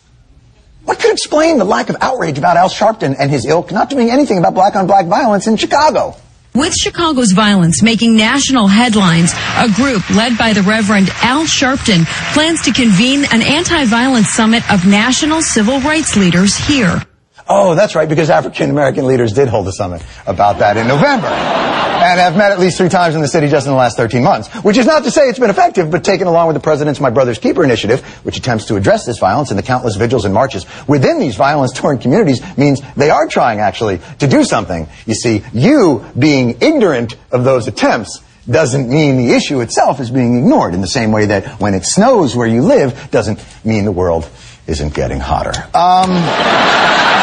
What 0.86 1.00
could 1.00 1.12
explain 1.12 1.58
the 1.58 1.66
lack 1.66 1.90
of 1.90 1.98
outrage 2.00 2.38
about 2.38 2.56
Al 2.56 2.70
Sharpton 2.70 3.18
and 3.20 3.30
his 3.30 3.46
ilk 3.46 3.74
not 3.74 3.90
doing 3.90 4.10
anything 4.10 4.38
about 4.38 4.54
black 4.54 4.78
on 4.78 4.88
black 4.88 5.08
violence 5.08 5.48
in 5.48 5.58
Chicago? 5.58 6.16
With 6.60 6.74
Chicago's 6.76 7.32
violence 7.32 7.82
making 7.82 8.18
national 8.18 8.68
headlines, 8.68 9.32
a 9.56 9.72
group 9.72 10.10
led 10.10 10.38
by 10.38 10.52
the 10.52 10.62
Reverend 10.62 11.08
Al 11.22 11.46
Sharpton 11.46 12.06
plans 12.34 12.62
to 12.64 12.74
convene 12.74 13.24
an 13.32 13.42
anti-violence 13.42 14.28
summit 14.28 14.70
of 14.70 14.86
national 14.86 15.42
civil 15.42 15.80
rights 15.80 16.18
leaders 16.18 16.58
here. 16.58 17.02
Oh, 17.48 17.76
that's 17.76 17.96
right, 17.96 18.10
because 18.10 18.30
African 18.30 18.72
American 18.72 19.08
leaders 19.08 19.32
did 19.32 19.48
hold 19.48 19.70
a 19.70 19.72
summit 19.72 20.04
about 20.28 20.60
that 20.60 20.76
in 20.76 20.86
November. 20.90 21.30
And 22.10 22.20
have 22.20 22.36
met 22.36 22.52
at 22.52 22.60
least 22.60 22.80
three 22.80 22.90
times 22.90 23.14
in 23.14 23.22
the 23.22 23.28
city 23.28 23.48
just 23.50 23.68
in 23.68 23.72
the 23.72 23.78
last 23.78 23.96
13 23.96 24.24
months. 24.24 24.48
Which 24.64 24.78
is 24.78 24.88
not 24.88 25.04
to 25.04 25.12
say 25.12 25.30
it's 25.30 25.38
been 25.38 25.52
effective, 25.52 25.92
but 25.92 26.04
taken 26.04 26.26
along 26.26 26.48
with 26.48 26.56
the 26.56 26.60
President's 26.60 27.00
My 27.00 27.12
Brother's 27.12 27.38
Keeper 27.38 27.64
initiative, 27.64 28.04
which 28.26 28.36
attempts 28.36 28.66
to 28.66 28.78
address 28.78 29.06
this 29.06 29.20
violence 29.20 29.52
and 29.52 29.60
the 29.60 29.64
countless 29.64 29.96
vigils 29.96 30.26
and 30.26 30.34
marches 30.34 30.66
within 30.88 31.20
these 31.20 31.36
violence-torn 31.36 32.00
communities, 32.00 32.42
means 32.58 32.82
they 32.96 33.12
are 33.12 33.28
trying 33.28 33.60
actually 33.60 34.00
to 34.18 34.28
do 34.28 34.44
something. 34.44 34.88
You 35.06 35.14
see, 35.14 35.44
you 35.54 36.04
being 36.18 36.58
ignorant 36.62 37.16
of 37.32 37.44
those 37.44 37.68
attempts 37.68 38.24
doesn't 38.50 38.90
mean 38.90 39.18
the 39.18 39.34
issue 39.36 39.62
itself 39.62 40.00
is 40.00 40.10
being 40.10 40.40
ignored 40.40 40.74
in 40.74 40.82
the 40.82 40.88
same 40.88 41.12
way 41.12 41.28
that 41.28 41.62
when 41.62 41.76
it 41.76 41.86
snows 41.86 42.36
where 42.36 42.48
you 42.48 42.64
live 42.64 43.12
doesn't 43.12 43.46
mean 43.64 43.86
the 43.86 43.92
world 43.92 44.28
isn't 44.66 44.96
getting 44.96 45.20
hotter. 45.20 45.54
Um... 45.76 47.19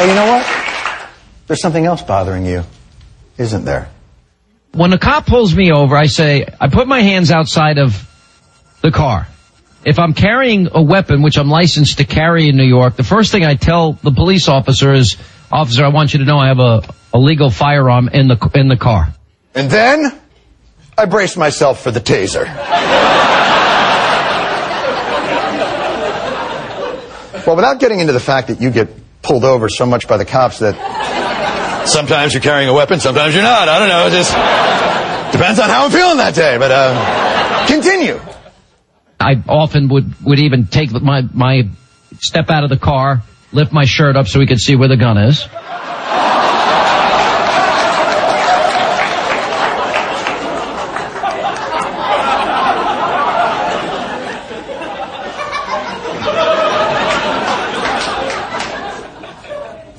Oh, 0.00 0.04
you 0.04 0.14
know 0.14 0.26
what? 0.26 1.10
There's 1.48 1.60
something 1.60 1.84
else 1.84 2.02
bothering 2.02 2.46
you, 2.46 2.62
isn't 3.36 3.64
there? 3.64 3.88
When 4.70 4.92
a 4.92 4.98
cop 4.98 5.26
pulls 5.26 5.52
me 5.56 5.72
over, 5.72 5.96
I 5.96 6.06
say, 6.06 6.46
I 6.60 6.68
put 6.68 6.86
my 6.86 7.00
hands 7.00 7.32
outside 7.32 7.78
of 7.78 8.08
the 8.80 8.92
car. 8.92 9.26
If 9.84 9.98
I'm 9.98 10.14
carrying 10.14 10.68
a 10.70 10.80
weapon, 10.80 11.20
which 11.22 11.36
I'm 11.36 11.48
licensed 11.48 11.98
to 11.98 12.04
carry 12.04 12.48
in 12.48 12.56
New 12.56 12.62
York, 12.62 12.94
the 12.94 13.02
first 13.02 13.32
thing 13.32 13.44
I 13.44 13.56
tell 13.56 13.94
the 13.94 14.12
police 14.12 14.46
officer 14.46 14.94
is, 14.94 15.16
officer, 15.50 15.84
I 15.84 15.88
want 15.88 16.12
you 16.12 16.20
to 16.20 16.24
know 16.24 16.38
I 16.38 16.46
have 16.46 16.60
a, 16.60 16.82
a 17.12 17.18
legal 17.18 17.50
firearm 17.50 18.08
in 18.08 18.28
the, 18.28 18.50
in 18.54 18.68
the 18.68 18.76
car. 18.76 19.12
And 19.56 19.68
then 19.68 20.16
I 20.96 21.06
brace 21.06 21.36
myself 21.36 21.82
for 21.82 21.90
the 21.90 22.00
taser. 22.00 22.44
well, 27.44 27.56
without 27.56 27.80
getting 27.80 27.98
into 27.98 28.12
the 28.12 28.20
fact 28.20 28.46
that 28.46 28.60
you 28.60 28.70
get 28.70 29.07
pulled 29.28 29.44
over 29.44 29.68
so 29.68 29.84
much 29.84 30.08
by 30.08 30.16
the 30.16 30.24
cops 30.24 30.58
that 30.60 30.74
sometimes 31.86 32.32
you're 32.32 32.42
carrying 32.42 32.68
a 32.68 32.72
weapon, 32.72 32.98
sometimes 32.98 33.34
you're 33.34 33.42
not. 33.42 33.68
I 33.68 33.78
don't 33.78 33.88
know. 33.88 34.06
It 34.06 34.10
just 34.10 34.32
depends 35.32 35.60
on 35.60 35.68
how 35.68 35.84
I'm 35.84 35.90
feeling 35.90 36.16
that 36.16 36.34
day. 36.34 36.56
But 36.56 36.70
uh, 36.72 37.66
continue. 37.66 38.18
I 39.20 39.42
often 39.46 39.88
would, 39.88 40.14
would 40.24 40.38
even 40.38 40.66
take 40.66 40.90
my, 40.92 41.22
my 41.34 41.68
step 42.18 42.48
out 42.50 42.64
of 42.64 42.70
the 42.70 42.78
car, 42.78 43.22
lift 43.52 43.72
my 43.72 43.84
shirt 43.84 44.16
up 44.16 44.28
so 44.28 44.38
we 44.38 44.46
could 44.46 44.60
see 44.60 44.76
where 44.76 44.88
the 44.88 44.96
gun 44.96 45.18
is. 45.18 45.46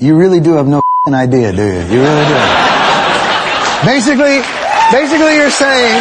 You 0.00 0.16
really 0.16 0.40
do 0.40 0.52
have 0.54 0.66
no 0.66 0.82
idea, 1.06 1.52
do 1.52 1.62
you? 1.62 1.74
You 1.74 2.00
really 2.00 2.24
do. 2.24 2.34
basically, 3.84 4.40
basically 4.90 5.34
you're 5.36 5.50
saying, 5.50 6.00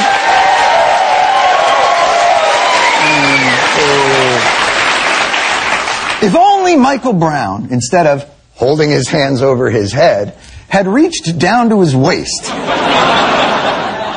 hmm, 6.21 6.25
if 6.25 6.33
only 6.33 6.77
Michael 6.77 7.11
Brown, 7.11 7.67
instead 7.71 8.07
of 8.07 8.23
holding 8.53 8.89
his 8.89 9.09
hands 9.09 9.41
over 9.41 9.69
his 9.69 9.91
head, 9.91 10.37
had 10.69 10.87
reached 10.87 11.37
down 11.37 11.67
to 11.67 11.81
his 11.81 11.93
waist 11.93 12.49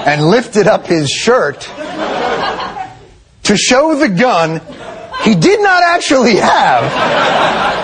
and 0.07 0.29
lifted 0.29 0.69
up 0.69 0.87
his 0.87 1.11
shirt 1.11 1.69
to 3.43 3.57
show 3.57 3.97
the 3.97 4.09
gun 4.09 4.61
he 5.23 5.35
did 5.35 5.61
not 5.63 5.83
actually 5.83 6.37
have, 6.37 6.83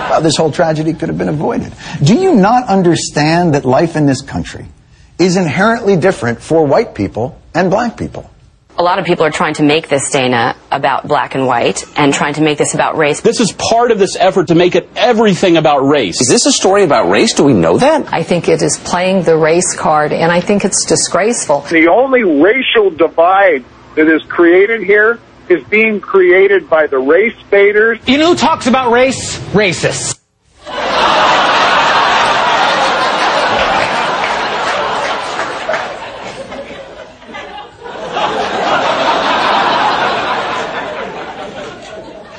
well, 0.09 0.21
this 0.21 0.35
whole 0.35 0.51
tragedy 0.51 0.93
could 0.93 1.09
have 1.09 1.17
been 1.17 1.29
avoided. 1.29 1.73
Do 2.03 2.15
you 2.15 2.35
not 2.35 2.67
understand 2.67 3.53
that 3.53 3.65
life 3.65 3.95
in 3.95 4.05
this 4.05 4.21
country 4.21 4.67
is 5.17 5.37
inherently 5.37 5.95
different 5.95 6.41
for 6.41 6.65
white 6.65 6.95
people 6.95 7.39
and 7.53 7.69
black 7.69 7.97
people? 7.97 8.29
A 8.77 8.83
lot 8.83 8.97
of 8.97 9.05
people 9.05 9.25
are 9.25 9.31
trying 9.31 9.55
to 9.55 9.63
make 9.63 9.89
this, 9.89 10.09
Dana, 10.09 10.55
about 10.71 11.05
black 11.05 11.35
and 11.35 11.45
white 11.45 11.83
and 11.97 12.13
trying 12.13 12.35
to 12.35 12.41
make 12.41 12.57
this 12.57 12.73
about 12.73 12.97
race. 12.97 13.19
This 13.19 13.41
is 13.41 13.51
part 13.51 13.91
of 13.91 13.99
this 13.99 14.15
effort 14.15 14.47
to 14.47 14.55
make 14.55 14.75
it 14.75 14.87
everything 14.95 15.57
about 15.57 15.79
race. 15.79 16.21
Is 16.21 16.29
this 16.29 16.45
a 16.45 16.51
story 16.51 16.85
about 16.85 17.09
race? 17.09 17.33
Do 17.33 17.43
we 17.43 17.53
know 17.53 17.77
that? 17.77 18.13
I 18.13 18.23
think 18.23 18.47
it 18.47 18.61
is 18.61 18.77
playing 18.77 19.23
the 19.23 19.35
race 19.35 19.75
card, 19.75 20.13
and 20.13 20.31
I 20.31 20.39
think 20.39 20.63
it's 20.63 20.85
disgraceful. 20.85 21.61
The 21.61 21.89
only 21.89 22.23
racial 22.23 22.89
divide 22.89 23.65
that 23.95 24.07
is 24.07 24.23
created 24.29 24.83
here 24.83 25.19
is 25.49 25.63
being 25.65 25.99
created 25.99 26.69
by 26.69 26.87
the 26.87 26.99
race 26.99 27.35
baiters. 27.49 27.99
You 28.07 28.17
know 28.17 28.29
who 28.29 28.35
talks 28.35 28.67
about 28.67 28.91
race? 28.91 29.37
Racists. 29.51 30.19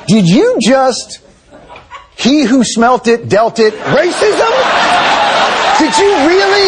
Did 0.07 0.27
you 0.27 0.57
just, 0.61 1.19
he 2.17 2.43
who 2.43 2.65
smelt 2.65 3.07
it, 3.07 3.29
dealt 3.29 3.59
it, 3.59 3.73
racism? 3.73 4.51
Did 5.79 5.97
you 5.97 6.11
really? 6.27 6.67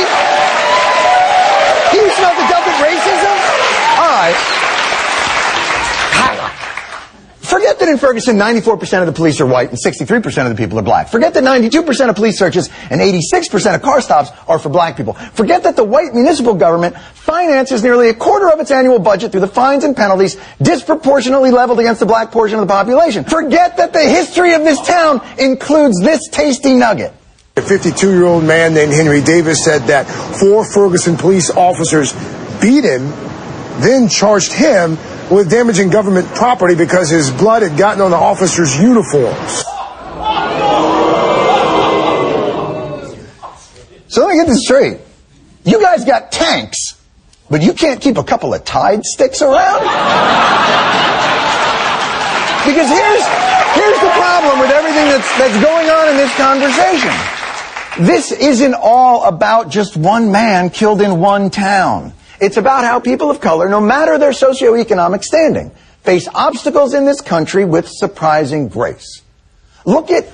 He 1.91 1.97
who 1.99 2.09
smelt 2.09 2.39
it, 2.39 2.47
dealt 2.47 2.65
it, 2.65 2.77
racism? 2.79 3.35
All 3.99 4.07
right. 4.07 4.63
Forget 7.43 7.77
that 7.79 7.89
in 7.89 7.97
Ferguson, 7.97 8.37
94% 8.37 9.01
of 9.01 9.05
the 9.05 9.11
police 9.11 9.41
are 9.41 9.45
white 9.45 9.67
and 9.69 9.77
63% 9.77 10.49
of 10.49 10.55
the 10.55 10.55
people 10.55 10.79
are 10.79 10.81
black. 10.81 11.09
Forget 11.09 11.33
that 11.33 11.43
92% 11.43 12.09
of 12.09 12.15
police 12.15 12.39
searches 12.39 12.69
and 12.89 13.01
86% 13.01 13.75
of 13.75 13.81
car 13.81 13.99
stops 13.99 14.31
are 14.47 14.57
for 14.57 14.69
black 14.69 14.95
people. 14.95 15.13
Forget 15.13 15.63
that 15.63 15.75
the 15.75 15.83
white 15.83 16.13
municipal 16.13 16.53
government 16.55 16.97
finances 16.97 17.83
nearly 17.83 18.07
a 18.07 18.13
quarter 18.13 18.49
of 18.49 18.61
its 18.61 18.71
annual 18.71 18.97
budget 18.97 19.33
through 19.33 19.41
the 19.41 19.47
fines 19.47 19.83
and 19.83 19.93
penalties 19.93 20.37
disproportionately 20.61 21.51
leveled 21.51 21.81
against 21.81 21.99
the 21.99 22.05
black 22.05 22.31
portion 22.31 22.59
of 22.59 22.65
the 22.65 22.73
population. 22.73 23.25
Forget 23.25 23.75
that 23.75 23.91
the 23.91 24.03
history 24.03 24.53
of 24.53 24.63
this 24.63 24.79
town 24.87 25.21
includes 25.37 25.99
this 25.99 26.29
tasty 26.29 26.73
nugget. 26.73 27.11
A 27.57 27.61
52 27.61 28.09
year 28.09 28.23
old 28.23 28.45
man 28.45 28.73
named 28.73 28.93
Henry 28.93 29.21
Davis 29.21 29.65
said 29.65 29.81
that 29.87 30.07
four 30.39 30.63
Ferguson 30.63 31.17
police 31.17 31.49
officers 31.51 32.13
beat 32.61 32.85
him, 32.85 33.09
then 33.81 34.07
charged 34.07 34.53
him 34.53 34.97
with 35.33 35.49
damaging 35.49 35.89
government 35.89 36.27
property 36.35 36.75
because 36.75 37.09
his 37.09 37.31
blood 37.31 37.63
had 37.63 37.75
gotten 37.77 38.01
on 38.01 38.11
the 38.11 38.17
officers' 38.17 38.79
uniforms. 38.79 39.63
So 44.07 44.21
let 44.21 44.29
me 44.29 44.35
get 44.35 44.47
this 44.47 44.61
straight. 44.63 44.99
You 45.65 45.81
guys 45.81 46.05
got 46.05 46.31
tanks, 46.31 47.01
but 47.49 47.63
you 47.63 47.73
can't 47.73 47.99
keep 47.99 48.17
a 48.17 48.23
couple 48.23 48.53
of 48.53 48.63
Tide 48.63 49.03
sticks 49.03 49.41
around? 49.41 49.79
Because 52.63 52.89
here's, 52.89 53.25
here's 53.73 53.99
the 53.99 54.11
problem 54.13 54.59
with 54.59 54.69
everything 54.69 55.05
that's, 55.09 55.37
that's 55.39 55.63
going 55.63 55.89
on 55.89 56.09
in 56.09 56.17
this 56.17 56.35
conversation. 56.37 57.11
This 58.05 58.31
isn't 58.31 58.75
all 58.75 59.23
about 59.23 59.69
just 59.69 59.97
one 59.97 60.31
man 60.31 60.69
killed 60.69 61.01
in 61.01 61.19
one 61.19 61.49
town. 61.49 62.13
It's 62.43 62.57
about 62.57 62.83
how 62.83 62.99
people 62.99 63.31
of 63.31 63.39
color, 63.39 63.69
no 63.69 63.79
matter 63.79 64.17
their 64.17 64.31
socioeconomic 64.31 65.23
standing, 65.23 65.71
face 66.01 66.27
obstacles 66.27 66.93
in 66.93 67.05
this 67.05 67.21
country 67.21 67.63
with 67.63 67.87
surprising 67.87 68.67
grace. 68.67 69.21
Look 69.85 70.11
at, 70.11 70.27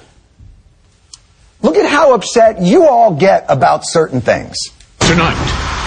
look 1.62 1.76
at 1.76 1.88
how 1.88 2.16
upset 2.16 2.64
you 2.64 2.88
all 2.88 3.14
get 3.14 3.46
about 3.48 3.86
certain 3.86 4.22
things. 4.22 4.58
Tonight, 4.98 5.38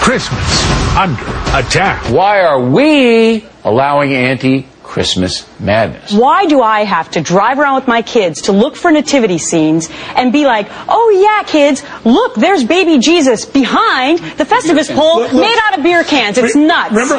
Christmas 0.01 0.63
under 0.95 1.21
attack. 1.57 2.09
Why 2.09 2.39
are 2.43 2.69
we 2.69 3.45
allowing 3.65 4.13
anti 4.13 4.65
Christmas 4.93 5.43
madness? 5.59 6.13
Why 6.13 6.45
do 6.45 6.61
I 6.61 6.83
have 6.83 7.09
to 7.11 7.21
drive 7.21 7.57
around 7.57 7.73
with 7.77 7.87
my 7.87 8.03
kids 8.03 8.43
to 8.43 8.51
look 8.51 8.75
for 8.75 8.91
nativity 8.91 9.39
scenes 9.39 9.89
and 10.15 10.31
be 10.31 10.45
like, 10.45 10.67
oh 10.87 11.09
yeah, 11.09 11.41
kids, 11.49 11.81
look, 12.05 12.35
there's 12.35 12.63
baby 12.63 12.99
Jesus 12.99 13.43
behind 13.43 14.19
the 14.19 14.45
Festivus 14.45 14.93
pole 14.93 15.21
Look, 15.21 15.33
look. 15.33 15.41
made 15.41 15.57
out 15.63 15.79
of 15.79 15.83
beer 15.83 16.03
cans. 16.03 16.37
It's 16.37 16.55
nuts. 16.55 16.91
Remember? 16.91 17.15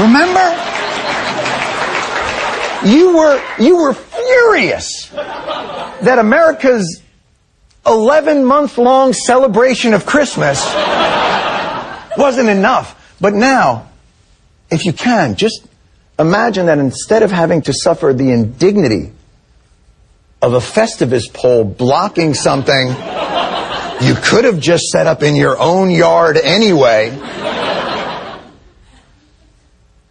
Remember? 0.00 0.46
You 2.86 3.16
were, 3.16 3.42
you 3.58 3.76
were 3.78 3.92
furious 3.92 5.08
that 5.10 6.18
America's 6.20 7.02
11 7.84 8.44
month 8.44 8.78
long 8.78 9.12
celebration 9.12 9.92
of 9.92 10.06
Christmas 10.06 10.64
wasn't 12.16 12.48
enough. 12.48 13.16
But 13.20 13.34
now, 13.34 13.88
if 14.70 14.84
you 14.84 14.92
can, 14.92 15.34
just 15.34 15.66
imagine 16.18 16.66
that 16.66 16.78
instead 16.78 17.22
of 17.22 17.30
having 17.30 17.62
to 17.62 17.72
suffer 17.72 18.12
the 18.12 18.32
indignity 18.32 19.12
of 20.42 20.54
a 20.54 20.60
Festivus 20.60 21.32
pole 21.32 21.64
blocking 21.64 22.34
something 22.34 22.88
you 24.00 24.14
could 24.14 24.44
have 24.44 24.60
just 24.60 24.84
set 24.84 25.06
up 25.06 25.22
in 25.22 25.34
your 25.34 25.58
own 25.58 25.90
yard 25.90 26.36
anyway. 26.36 27.08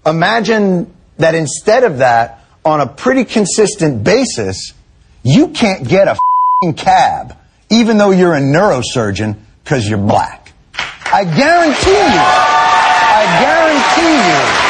Imagine 0.05 0.93
that 1.17 1.35
instead 1.35 1.83
of 1.83 1.99
that, 1.99 2.41
on 2.63 2.81
a 2.81 2.87
pretty 2.87 3.25
consistent 3.25 4.03
basis, 4.03 4.73
you 5.23 5.49
can't 5.49 5.87
get 5.87 6.07
a 6.07 6.17
cab, 6.73 7.37
even 7.69 7.97
though 7.97 8.09
you're 8.09 8.33
a 8.33 8.41
neurosurgeon, 8.41 9.37
because 9.63 9.87
you're 9.87 9.99
black. 9.99 10.51
I 11.05 11.23
guarantee 11.23 11.91
you, 11.91 12.21
I 13.17 13.37
guarantee 13.39 14.61
you 14.61 14.64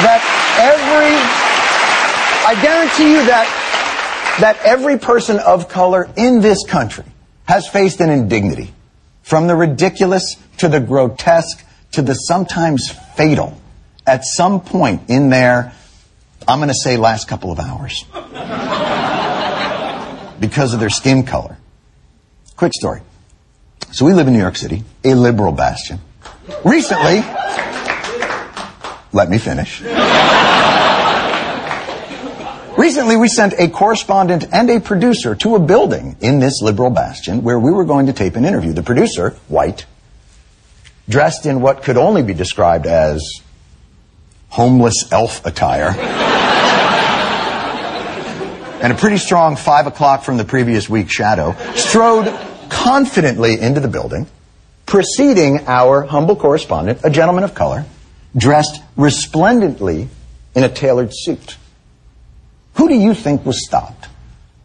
that 0.00 0.20
every, 0.58 1.12
I 2.48 2.62
guarantee 2.62 3.12
you 3.12 3.24
that, 3.26 4.38
that 4.40 4.58
every 4.64 4.98
person 4.98 5.38
of 5.38 5.68
color 5.68 6.08
in 6.16 6.40
this 6.40 6.64
country 6.66 7.04
has 7.46 7.68
faced 7.68 8.00
an 8.00 8.10
indignity. 8.10 8.72
From 9.22 9.46
the 9.46 9.54
ridiculous 9.54 10.36
to 10.58 10.68
the 10.68 10.80
grotesque 10.80 11.64
to 11.92 12.02
the 12.02 12.14
sometimes 12.14 12.90
fatal 13.16 13.60
at 14.06 14.24
some 14.24 14.60
point 14.60 15.02
in 15.08 15.28
their, 15.30 15.72
I'm 16.48 16.58
going 16.58 16.68
to 16.68 16.74
say 16.74 16.96
last 16.96 17.28
couple 17.28 17.52
of 17.52 17.60
hours. 17.60 18.04
because 20.40 20.74
of 20.74 20.80
their 20.80 20.90
skin 20.90 21.24
color. 21.24 21.56
Quick 22.56 22.72
story. 22.74 23.00
So 23.92 24.04
we 24.04 24.12
live 24.12 24.26
in 24.26 24.32
New 24.32 24.40
York 24.40 24.56
City, 24.56 24.82
a 25.04 25.14
liberal 25.14 25.52
bastion. 25.52 26.00
Recently, 26.64 27.22
let 29.12 29.28
me 29.28 29.38
finish. 29.38 29.82
Recently, 32.76 33.16
we 33.16 33.28
sent 33.28 33.52
a 33.58 33.68
correspondent 33.68 34.46
and 34.50 34.70
a 34.70 34.80
producer 34.80 35.34
to 35.36 35.54
a 35.56 35.58
building 35.58 36.16
in 36.20 36.40
this 36.40 36.62
liberal 36.62 36.90
bastion 36.90 37.42
where 37.42 37.58
we 37.58 37.70
were 37.70 37.84
going 37.84 38.06
to 38.06 38.12
tape 38.12 38.34
an 38.34 38.44
interview. 38.44 38.72
The 38.72 38.82
producer, 38.82 39.36
white, 39.48 39.84
dressed 41.08 41.46
in 41.46 41.60
what 41.60 41.82
could 41.82 41.96
only 41.96 42.22
be 42.22 42.32
described 42.32 42.86
as 42.86 43.42
homeless 44.48 45.10
elf 45.12 45.44
attire, 45.44 45.90
and 48.82 48.92
a 48.92 48.96
pretty 48.96 49.18
strong 49.18 49.56
five 49.56 49.86
o'clock 49.86 50.24
from 50.24 50.38
the 50.38 50.44
previous 50.44 50.88
week 50.88 51.10
shadow, 51.10 51.54
strode 51.74 52.26
confidently 52.68 53.60
into 53.60 53.80
the 53.80 53.88
building, 53.88 54.26
preceding 54.86 55.66
our 55.66 56.02
humble 56.02 56.36
correspondent, 56.36 57.00
a 57.04 57.10
gentleman 57.10 57.44
of 57.44 57.54
color, 57.54 57.84
dressed 58.36 58.82
resplendently 58.96 60.08
in 60.54 60.64
a 60.64 60.68
tailored 60.68 61.10
suit. 61.12 61.56
Who 62.74 62.88
do 62.88 62.94
you 62.94 63.14
think 63.14 63.44
was 63.44 63.64
stopped? 63.64 64.08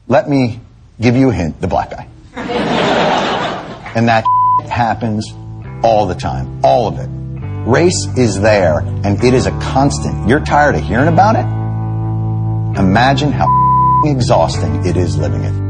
Let 0.07 0.29
me 0.29 0.59
give 0.99 1.15
you 1.15 1.29
a 1.29 1.33
hint 1.33 1.59
the 1.61 1.67
black 1.67 1.91
guy. 1.91 2.07
and 2.35 4.07
that 4.07 4.23
happens 4.69 5.33
all 5.83 6.05
the 6.05 6.15
time. 6.15 6.61
All 6.63 6.87
of 6.87 6.99
it. 6.99 7.09
Race 7.69 8.07
is 8.15 8.39
there, 8.39 8.79
and 8.79 9.21
it 9.23 9.33
is 9.33 9.45
a 9.45 9.51
constant. 9.59 10.29
You're 10.29 10.43
tired 10.43 10.75
of 10.75 10.83
hearing 10.83 11.09
about 11.09 11.35
it? 11.35 11.45
Imagine 12.79 13.31
how 13.31 13.47
exhausting 14.05 14.85
it 14.85 14.95
is 14.95 15.17
living 15.17 15.43
it. 15.43 15.66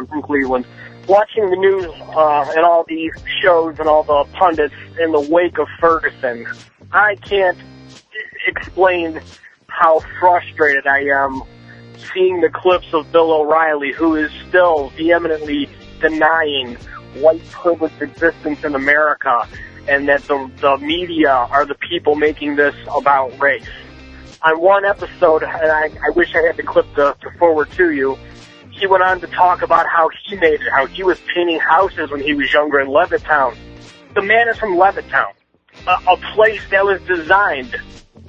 Colin 0.00 0.06
from 0.06 0.22
Cleveland. 0.22 0.66
Watching 1.08 1.50
the 1.50 1.56
news 1.56 1.86
uh, 1.86 2.52
and 2.56 2.64
all 2.64 2.84
these 2.86 3.12
shows 3.42 3.78
and 3.78 3.88
all 3.88 4.02
the 4.02 4.24
pundits 4.32 4.74
in 5.00 5.12
the 5.12 5.20
wake 5.20 5.58
of 5.58 5.66
Ferguson, 5.80 6.46
I 6.92 7.16
can't 7.16 7.58
explain 8.46 9.20
how 9.66 10.00
frustrated 10.18 10.86
I 10.86 11.04
am 11.04 11.42
seeing 12.12 12.40
the 12.40 12.50
clips 12.50 12.92
of 12.92 13.10
Bill 13.12 13.32
O'Reilly, 13.32 13.92
who 13.92 14.14
is 14.14 14.30
still 14.48 14.90
vehemently 14.90 15.68
denying 16.00 16.76
white 17.14 17.44
privilege 17.50 17.92
existence 18.00 18.64
in 18.64 18.74
America 18.74 19.46
and 19.88 20.08
that 20.08 20.22
the, 20.24 20.50
the 20.60 20.76
media 20.78 21.30
are 21.30 21.64
the 21.64 21.74
people 21.74 22.14
making 22.14 22.56
this 22.56 22.74
about 22.94 23.38
race. 23.40 23.68
On 24.42 24.60
one 24.60 24.84
episode, 24.84 25.42
and 25.42 25.70
I, 25.70 25.90
I 26.06 26.10
wish 26.14 26.34
I 26.34 26.42
had 26.46 26.56
the 26.56 26.62
clip 26.62 26.86
to, 26.94 27.16
to 27.20 27.30
forward 27.38 27.70
to 27.72 27.90
you, 27.90 28.16
he 28.80 28.86
went 28.86 29.02
on 29.02 29.20
to 29.20 29.26
talk 29.26 29.60
about 29.62 29.86
how 29.86 30.08
he 30.24 30.36
made 30.36 30.54
it, 30.54 30.70
how 30.74 30.86
he 30.86 31.04
was 31.04 31.20
painting 31.34 31.60
houses 31.60 32.10
when 32.10 32.20
he 32.20 32.32
was 32.32 32.50
younger 32.52 32.80
in 32.80 32.88
Levittown. 32.88 33.54
The 34.14 34.22
man 34.22 34.48
is 34.48 34.56
from 34.56 34.76
Levittown, 34.76 35.32
a, 35.86 35.90
a 35.90 36.16
place 36.34 36.62
that 36.70 36.84
was 36.84 37.00
designed 37.02 37.76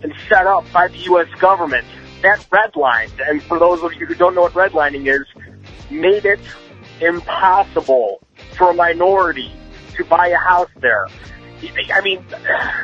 and 0.03 0.13
set 0.27 0.45
up 0.45 0.69
by 0.73 0.89
the 0.89 0.97
U.S. 0.97 1.29
government. 1.39 1.85
That 2.21 2.45
redlined, 2.51 3.27
and 3.27 3.41
for 3.41 3.57
those 3.57 3.81
of 3.81 3.93
you 3.93 4.05
who 4.05 4.13
don't 4.13 4.35
know 4.35 4.41
what 4.41 4.53
redlining 4.53 5.07
is, 5.07 5.25
made 5.89 6.25
it 6.25 6.39
impossible 6.99 8.21
for 8.57 8.71
a 8.71 8.73
minority 8.73 9.51
to 9.95 10.05
buy 10.05 10.27
a 10.27 10.37
house 10.37 10.69
there. 10.81 11.07
I 11.93 12.01
mean, 12.01 12.23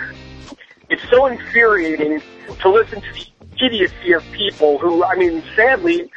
it's 0.89 1.07
so 1.09 1.25
infuriating 1.27 2.21
to 2.61 2.69
listen 2.69 3.01
to 3.01 3.13
the 3.13 3.27
idiocy 3.63 4.13
of 4.13 4.23
people 4.31 4.77
who, 4.79 5.03
I 5.03 5.15
mean, 5.15 5.43
sadly, 5.55 6.09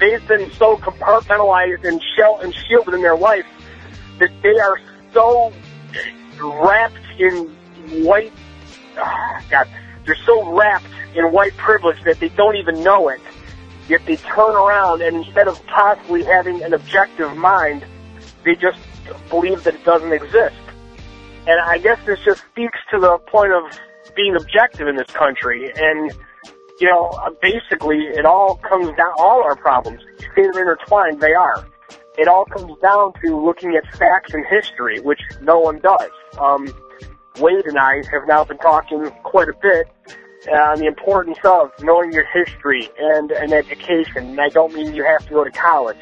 they've 0.00 0.26
been 0.28 0.50
so 0.52 0.76
compartmentalized 0.76 1.84
and, 1.84 2.00
shell- 2.16 2.40
and 2.40 2.54
shielded 2.54 2.94
in 2.94 3.02
their 3.02 3.16
life 3.16 3.46
that 4.18 4.30
they 4.42 4.58
are 4.58 4.80
so 5.12 5.52
wrapped 6.40 6.96
in 7.18 7.54
white, 8.04 8.32
ah, 8.96 9.42
God, 9.50 9.68
they're 10.06 10.16
so 10.26 10.52
wrapped 10.52 10.86
in 11.14 11.30
white 11.32 11.56
privilege 11.56 12.02
that 12.04 12.20
they 12.20 12.28
don't 12.30 12.56
even 12.56 12.82
know 12.82 13.08
it. 13.08 13.20
Yet 13.88 14.04
they 14.06 14.16
turn 14.16 14.54
around 14.54 15.02
and 15.02 15.16
instead 15.24 15.48
of 15.48 15.64
possibly 15.66 16.24
having 16.24 16.62
an 16.62 16.72
objective 16.72 17.36
mind, 17.36 17.84
they 18.44 18.54
just 18.54 18.78
believe 19.28 19.64
that 19.64 19.74
it 19.74 19.84
doesn't 19.84 20.12
exist. 20.12 20.56
And 21.46 21.60
I 21.60 21.78
guess 21.78 21.98
this 22.06 22.20
just 22.24 22.42
speaks 22.52 22.78
to 22.92 23.00
the 23.00 23.18
point 23.26 23.52
of 23.52 23.64
being 24.14 24.36
objective 24.36 24.86
in 24.86 24.96
this 24.96 25.10
country. 25.10 25.72
And, 25.74 26.12
you 26.82 26.88
know, 26.88 27.12
basically 27.40 27.98
it 27.98 28.26
all 28.26 28.56
comes 28.56 28.88
down, 28.96 29.12
all 29.16 29.44
our 29.44 29.54
problems, 29.54 30.02
they're 30.34 30.50
intertwined, 30.50 31.20
they 31.20 31.32
are. 31.32 31.64
It 32.18 32.26
all 32.26 32.44
comes 32.44 32.76
down 32.82 33.12
to 33.24 33.40
looking 33.40 33.76
at 33.76 33.84
facts 33.96 34.34
and 34.34 34.44
history, 34.46 34.98
which 34.98 35.20
no 35.40 35.60
one 35.60 35.78
does. 35.78 36.10
Um, 36.40 36.66
Wade 37.38 37.66
and 37.66 37.78
I 37.78 38.02
have 38.10 38.26
now 38.26 38.42
been 38.42 38.58
talking 38.58 39.08
quite 39.22 39.48
a 39.48 39.54
bit 39.62 39.86
on 40.52 40.80
the 40.80 40.86
importance 40.86 41.38
of 41.44 41.70
knowing 41.82 42.12
your 42.12 42.26
history 42.26 42.90
and 42.98 43.30
an 43.30 43.52
education. 43.52 44.30
And 44.30 44.40
I 44.40 44.48
don't 44.48 44.74
mean 44.74 44.92
you 44.92 45.04
have 45.04 45.24
to 45.28 45.34
go 45.34 45.44
to 45.44 45.52
college. 45.52 45.96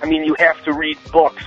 I 0.00 0.06
mean 0.06 0.22
you 0.22 0.36
have 0.38 0.62
to 0.62 0.72
read 0.72 0.96
books 1.12 1.44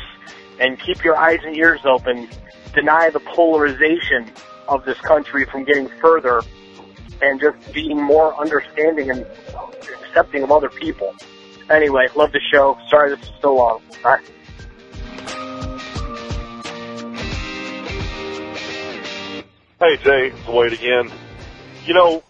and 0.59 0.77
keep 0.77 1.05
your 1.05 1.15
eyes 1.15 1.39
and 1.45 1.55
ears 1.55 1.79
open. 1.86 2.27
Deny 2.73 3.09
the 3.11 3.21
polarization 3.21 4.29
of 4.67 4.84
this 4.84 4.99
country 4.99 5.45
from 5.45 5.63
getting 5.63 5.88
further 6.01 6.41
and 7.22 7.39
just 7.39 7.74
being 7.74 8.01
more 8.01 8.36
understanding 8.39 9.09
and 9.09 9.26
accepting 10.03 10.43
of 10.43 10.51
other 10.51 10.70
people. 10.70 11.14
Anyway, 11.70 12.07
love 12.16 12.32
the 12.32 12.41
show. 12.51 12.78
Sorry 12.89 13.16
this 13.16 13.24
is 13.24 13.32
so 13.41 13.55
long. 13.55 13.82
Bye. 14.03 14.20
Hey 19.80 19.97
Jay, 19.97 20.28
it's 20.28 20.47
Wade 20.47 20.74
again. 20.74 21.11
You 21.86 21.93
know, 21.93 22.24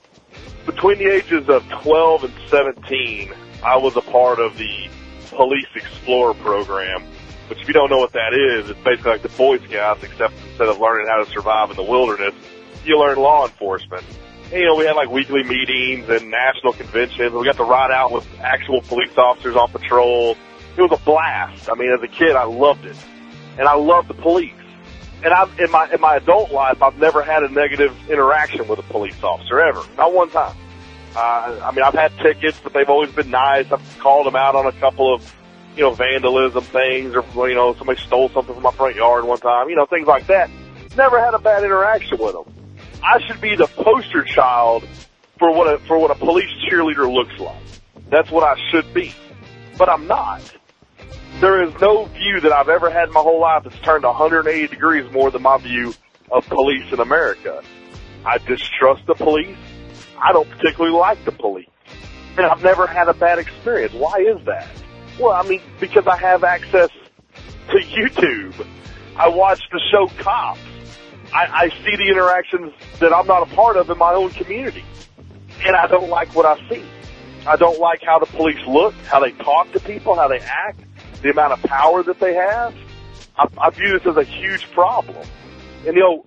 between 0.66 0.98
the 0.98 1.14
ages 1.14 1.48
of 1.50 1.68
12 1.84 2.24
and 2.24 2.34
17, 2.50 3.34
I 3.64 3.78
was 3.78 3.96
a 3.96 4.02
part 4.02 4.40
of 4.40 4.58
the 4.58 4.90
Police 5.30 5.68
Explorer 5.76 6.34
program, 6.36 7.04
which 7.50 7.62
if 7.62 7.68
you 7.68 7.74
don't 7.74 7.90
know 7.90 7.98
what 7.98 8.14
that 8.14 8.34
is, 8.34 8.70
it's 8.70 8.80
basically 8.84 9.12
like 9.12 9.22
the 9.22 9.30
Boy 9.30 9.58
Scouts, 9.60 10.04
except 10.04 10.34
instead 10.50 10.68
of 10.68 10.80
learning 10.80 11.08
how 11.08 11.24
to 11.24 11.30
survive 11.30 11.70
in 11.70 11.76
the 11.76 11.84
wilderness, 11.84 12.34
you 12.86 13.00
learn 13.00 13.18
law 13.18 13.46
enforcement. 13.46 14.04
You 14.52 14.66
know, 14.66 14.76
we 14.76 14.86
had 14.86 14.96
like 14.96 15.10
weekly 15.10 15.44
meetings 15.44 16.10
and 16.10 16.30
national 16.30 16.74
conventions. 16.74 17.34
We 17.34 17.44
got 17.46 17.58
to 17.58 17.64
ride 17.64 17.92
out 17.92 18.12
with 18.12 18.28
actual 18.40 18.82
police 18.82 19.18
officers 19.18 19.56
on 19.56 19.70
patrol. 19.70 20.38
It 20.78 20.82
was 20.82 20.92
a 20.92 21.04
blast. 21.04 21.70
I 21.70 21.76
mean, 21.76 21.92
as 21.92 22.04
a 22.04 22.08
kid, 22.08 22.36
I 22.36 22.44
loved 22.44 22.86
it. 22.86 22.98
And 23.58 23.68
I 23.68 23.76
loved 23.76 24.10
the 24.10 24.16
police 24.16 24.54
and 25.24 25.34
I've 25.34 25.58
in 25.60 25.72
my 25.72 25.90
in 25.92 26.02
my 26.02 26.18
adult 26.18 26.52
life, 26.52 26.82
I've 26.82 26.98
never 26.98 27.24
had 27.24 27.44
a 27.44 27.50
negative 27.50 27.96
interaction 28.10 28.68
with 28.68 28.80
a 28.80 28.84
police 28.84 29.22
officer 29.24 29.60
ever, 29.60 29.84
not 29.98 30.14
one 30.14 30.30
time. 30.30 30.56
Uh, 31.16 31.60
I 31.64 31.72
mean, 31.72 31.84
I've 31.84 31.94
had 31.94 32.12
tickets, 32.18 32.60
but 32.64 32.74
they've 32.74 32.90
always 32.90 33.12
been 33.12 33.30
nice. 33.30 33.72
I've 33.72 34.00
called 34.00 34.26
them 34.26 34.36
out 34.36 34.56
on 34.56 34.66
a 34.66 34.72
couple 34.74 35.14
of, 35.14 35.36
you 35.76 35.84
know, 35.84 35.92
vandalism 35.92 36.64
things, 36.64 37.16
or 37.16 37.50
you 37.50 37.56
know, 37.56 37.74
somebody 37.76 38.02
stole 38.02 38.30
something 38.30 38.54
from 38.54 38.64
my 38.64 38.72
front 38.72 38.96
yard 38.96 39.24
one 39.24 39.40
time, 39.40 39.70
you 39.70 39.76
know, 39.76 39.86
things 39.86 40.08
like 40.08 40.28
that. 40.28 40.50
Never 40.98 41.20
had 41.20 41.34
a 41.34 41.40
bad 41.40 41.64
interaction 41.64 42.18
with 42.20 42.34
them. 42.34 42.63
I 43.04 43.20
should 43.28 43.42
be 43.42 43.56
the 43.56 43.68
poster 43.68 44.24
child 44.24 44.88
for 45.38 45.54
what 45.54 45.74
a 45.74 45.80
for 45.80 46.00
what 46.00 46.12
a 46.12 46.16
police 46.16 46.50
cheerleader 46.70 47.12
looks 47.12 47.38
like. 47.40 47.62
That's 48.10 48.32
what 48.32 48.44
I 48.44 48.60
should 48.70 48.94
be, 48.94 49.14
but 49.78 49.90
I'm 49.90 50.08
not 50.08 50.42
there 51.40 51.64
is 51.64 51.74
no 51.82 52.06
view 52.06 52.40
that 52.42 52.54
I've 52.54 52.70
ever 52.70 52.90
had 52.90 53.10
in 53.10 53.14
my 53.14 53.20
whole 53.20 53.42
life 53.42 53.64
that's 53.64 53.80
turned 53.80 54.04
180 54.04 54.68
degrees 54.68 55.12
more 55.12 55.32
than 55.32 55.42
my 55.42 55.58
view 55.58 55.94
of 56.32 56.48
police 56.48 56.92
in 56.92 57.00
America. 57.00 57.62
I 58.26 58.38
distrust 58.38 59.06
the 59.08 59.16
police. 59.16 59.58
I 60.22 60.32
don't 60.32 60.50
particularly 60.50 60.96
like 60.96 61.24
the 61.26 61.32
police. 61.32 61.68
And 62.38 62.46
I've 62.46 62.64
never 62.64 62.88
had 62.88 63.10
a 63.10 63.14
bad 63.14 63.40
experience. 63.40 63.94
Why 63.94 64.20
is 64.20 64.44
that? 64.46 64.68
Well, 65.20 65.32
I 65.32 65.48
mean, 65.48 65.62
because 65.80 66.08
I 66.08 66.18
have 66.18 66.44
access 66.44 66.90
to 67.70 67.78
YouTube. 67.78 68.66
I 69.18 69.28
watch 69.28 69.62
the 69.72 69.82
show 69.92 70.08
Cops. 70.24 70.60
I, 71.34 71.66
I 71.66 71.70
see 71.70 71.96
the 71.96 72.08
interactions 72.10 72.74
that 73.00 73.12
I'm 73.14 73.26
not 73.26 73.52
a 73.52 73.56
part 73.56 73.78
of 73.78 73.90
in 73.90 73.98
my 73.98 74.14
own 74.14 74.30
community. 74.32 74.86
And 75.66 75.76
I 75.76 75.88
don't 75.88 76.10
like 76.10 76.36
what 76.36 76.46
I 76.46 76.70
see. 76.70 76.84
I 77.48 77.56
don't 77.56 77.80
like 77.80 78.02
how 78.04 78.20
the 78.20 78.26
police 78.26 78.66
look, 78.68 78.94
how 79.06 79.20
they 79.20 79.32
talk 79.32 79.72
to 79.74 79.80
people, 79.80 80.16
how 80.16 80.28
they 80.28 80.40
act 80.40 80.80
the 81.24 81.32
amount 81.32 81.54
of 81.54 81.64
power 81.64 82.04
that 82.04 82.20
they 82.20 82.36
have, 82.36 82.76
I, 83.38 83.48
I 83.58 83.70
view 83.72 83.98
this 83.98 84.08
as 84.08 84.18
a 84.18 84.24
huge 84.24 84.70
problem. 84.72 85.26
And 85.88 85.96
you 85.96 86.02
know, 86.02 86.26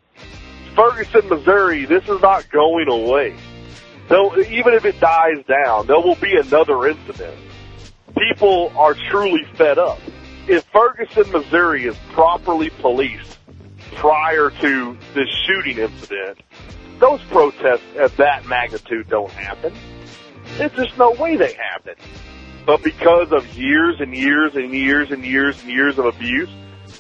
Ferguson, 0.74 1.28
Missouri, 1.28 1.84
this 1.84 2.02
is 2.08 2.20
not 2.20 2.50
going 2.50 2.88
away. 2.88 3.36
Though, 4.08 4.36
even 4.38 4.74
if 4.74 4.84
it 4.84 4.98
dies 5.00 5.44
down, 5.46 5.86
there 5.86 6.00
will 6.00 6.16
be 6.16 6.36
another 6.36 6.86
incident. 6.86 7.36
People 8.16 8.72
are 8.76 8.94
truly 9.10 9.44
fed 9.54 9.78
up. 9.78 9.98
If 10.48 10.64
Ferguson, 10.64 11.30
Missouri 11.32 11.86
is 11.86 11.96
properly 12.12 12.70
policed 12.70 13.38
prior 13.94 14.50
to 14.50 14.96
this 15.14 15.28
shooting 15.46 15.78
incident, 15.78 16.38
those 16.98 17.22
protests 17.24 17.84
of 17.98 18.16
that 18.16 18.46
magnitude 18.46 19.08
don't 19.08 19.30
happen. 19.32 19.72
There's 20.56 20.72
just 20.72 20.96
no 20.98 21.12
way 21.12 21.36
they 21.36 21.54
happen. 21.54 21.94
But 22.64 22.82
because 22.82 23.30
of 23.32 23.46
years 23.56 24.00
and 24.00 24.14
years 24.14 24.56
and 24.56 24.72
years 24.72 25.10
and 25.12 25.24
years 25.24 25.60
and 25.62 25.70
years 25.70 25.98
of 25.98 26.06
abuse, 26.06 26.48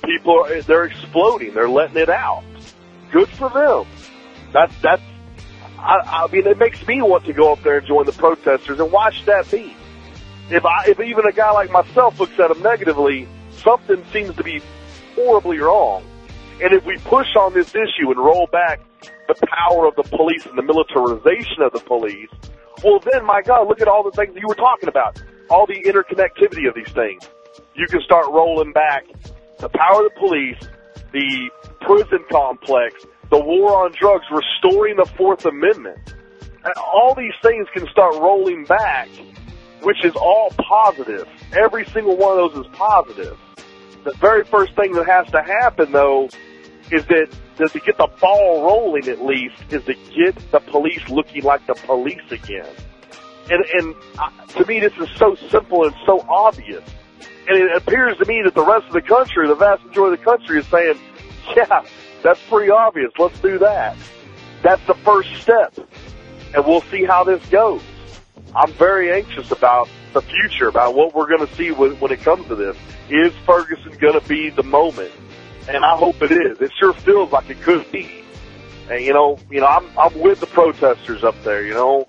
people 0.04 0.44
are, 0.44 0.62
they're 0.62 0.84
exploding. 0.84 1.54
They're 1.54 1.68
letting 1.68 1.96
it 1.96 2.08
out. 2.08 2.44
Good 3.10 3.28
for 3.30 3.50
them. 3.50 3.86
That's, 4.52 4.80
that's, 4.80 5.02
I, 5.78 6.24
I 6.24 6.32
mean, 6.32 6.46
it 6.46 6.58
makes 6.58 6.86
me 6.86 7.02
want 7.02 7.24
to 7.24 7.32
go 7.32 7.52
up 7.52 7.62
there 7.62 7.78
and 7.78 7.86
join 7.86 8.06
the 8.06 8.12
protesters 8.12 8.78
and 8.78 8.92
watch 8.92 9.24
that 9.24 9.50
be. 9.50 9.74
If 10.50 10.64
I, 10.64 10.84
if 10.86 11.00
even 11.00 11.26
a 11.26 11.32
guy 11.32 11.50
like 11.50 11.70
myself 11.70 12.20
looks 12.20 12.38
at 12.38 12.48
them 12.48 12.62
negatively, 12.62 13.26
something 13.50 14.04
seems 14.12 14.36
to 14.36 14.44
be 14.44 14.62
horribly 15.16 15.58
wrong. 15.58 16.04
And 16.62 16.72
if 16.72 16.84
we 16.86 16.96
push 16.98 17.36
on 17.36 17.52
this 17.52 17.74
issue 17.74 18.10
and 18.10 18.16
roll 18.16 18.46
back 18.50 18.80
the 19.28 19.34
power 19.46 19.86
of 19.86 19.94
the 19.96 20.04
police 20.04 20.46
and 20.46 20.56
the 20.56 20.62
militarization 20.62 21.62
of 21.62 21.72
the 21.72 21.80
police, 21.80 22.30
well 22.82 23.00
then, 23.12 23.24
my 23.24 23.42
God, 23.42 23.68
look 23.68 23.80
at 23.80 23.88
all 23.88 24.02
the 24.02 24.10
things 24.10 24.34
you 24.36 24.46
were 24.48 24.54
talking 24.54 24.88
about 24.88 25.20
all 25.50 25.66
the 25.66 25.80
interconnectivity 25.82 26.68
of 26.68 26.74
these 26.74 26.92
things. 26.92 27.22
You 27.74 27.86
can 27.86 28.00
start 28.02 28.26
rolling 28.28 28.72
back 28.72 29.04
the 29.58 29.68
power 29.68 30.04
of 30.04 30.12
the 30.12 30.18
police, 30.18 30.58
the 31.12 31.50
prison 31.80 32.24
complex, 32.30 33.04
the 33.30 33.38
war 33.38 33.84
on 33.84 33.92
drugs, 33.92 34.24
restoring 34.30 34.96
the 34.96 35.06
Fourth 35.16 35.44
Amendment. 35.46 35.98
All 36.76 37.14
these 37.14 37.34
things 37.42 37.66
can 37.72 37.86
start 37.88 38.14
rolling 38.14 38.64
back, 38.64 39.08
which 39.82 40.04
is 40.04 40.14
all 40.16 40.50
positive. 40.58 41.28
Every 41.52 41.84
single 41.86 42.16
one 42.16 42.38
of 42.38 42.52
those 42.52 42.66
is 42.66 42.72
positive. 42.72 43.38
The 44.06 44.14
very 44.18 44.44
first 44.44 44.76
thing 44.76 44.92
that 44.92 45.06
has 45.06 45.26
to 45.32 45.42
happen, 45.42 45.90
though, 45.90 46.28
is 46.92 47.04
that, 47.06 47.28
that 47.56 47.72
to 47.72 47.80
get 47.80 47.98
the 47.98 48.06
ball 48.20 48.62
rolling 48.62 49.08
at 49.08 49.20
least, 49.20 49.56
is 49.70 49.84
to 49.86 49.94
get 49.94 50.36
the 50.52 50.60
police 50.60 51.08
looking 51.08 51.42
like 51.42 51.66
the 51.66 51.74
police 51.74 52.22
again. 52.30 52.68
And, 53.50 53.64
and 53.64 53.96
uh, 54.16 54.30
to 54.58 54.66
me, 54.66 54.78
this 54.78 54.92
is 55.00 55.08
so 55.16 55.34
simple 55.50 55.86
and 55.86 55.94
so 56.06 56.24
obvious. 56.28 56.84
And 57.48 57.58
it 57.58 57.76
appears 57.76 58.16
to 58.18 58.26
me 58.26 58.42
that 58.44 58.54
the 58.54 58.64
rest 58.64 58.86
of 58.86 58.92
the 58.92 59.02
country, 59.02 59.48
the 59.48 59.56
vast 59.56 59.84
majority 59.84 60.14
of 60.14 60.20
the 60.20 60.24
country 60.24 60.60
is 60.60 60.66
saying, 60.68 61.00
yeah, 61.56 61.84
that's 62.22 62.40
pretty 62.48 62.70
obvious. 62.70 63.10
Let's 63.18 63.40
do 63.40 63.58
that. 63.58 63.96
That's 64.62 64.86
the 64.86 64.94
first 64.94 65.34
step. 65.42 65.76
And 66.54 66.64
we'll 66.64 66.82
see 66.82 67.02
how 67.02 67.24
this 67.24 67.44
goes. 67.46 67.82
I'm 68.56 68.72
very 68.72 69.12
anxious 69.12 69.50
about 69.50 69.88
the 70.14 70.22
future, 70.22 70.68
about 70.68 70.94
what 70.94 71.14
we're 71.14 71.28
going 71.28 71.46
to 71.46 71.54
see 71.56 71.72
when, 71.72 71.92
when 72.00 72.10
it 72.10 72.20
comes 72.20 72.48
to 72.48 72.54
this. 72.54 72.76
Is 73.10 73.32
Ferguson 73.44 73.92
going 73.98 74.18
to 74.18 74.26
be 74.26 74.48
the 74.48 74.62
moment? 74.62 75.12
And 75.68 75.84
I 75.84 75.96
hope 75.96 76.22
it 76.22 76.32
is. 76.32 76.60
It 76.60 76.72
sure 76.78 76.94
feels 76.94 77.32
like 77.32 77.50
it 77.50 77.60
could 77.60 77.90
be. 77.92 78.24
And 78.90 79.04
you 79.04 79.12
know, 79.12 79.38
you 79.50 79.60
know, 79.60 79.66
I'm 79.66 79.86
I'm 79.98 80.18
with 80.18 80.40
the 80.40 80.46
protesters 80.46 81.24
up 81.24 81.34
there. 81.42 81.64
You 81.64 81.74
know, 81.74 82.08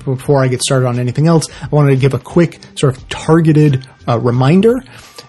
before 0.05 0.43
I 0.43 0.47
get 0.47 0.61
started 0.61 0.85
on 0.85 0.99
anything 0.99 1.25
else, 1.25 1.47
I 1.63 1.69
wanted 1.69 1.89
to 1.89 1.97
give 1.97 2.13
a 2.13 2.19
quick 2.19 2.59
sort 2.75 2.95
of 2.95 3.09
targeted 3.09 3.83
uh, 4.07 4.19
reminder 4.19 4.75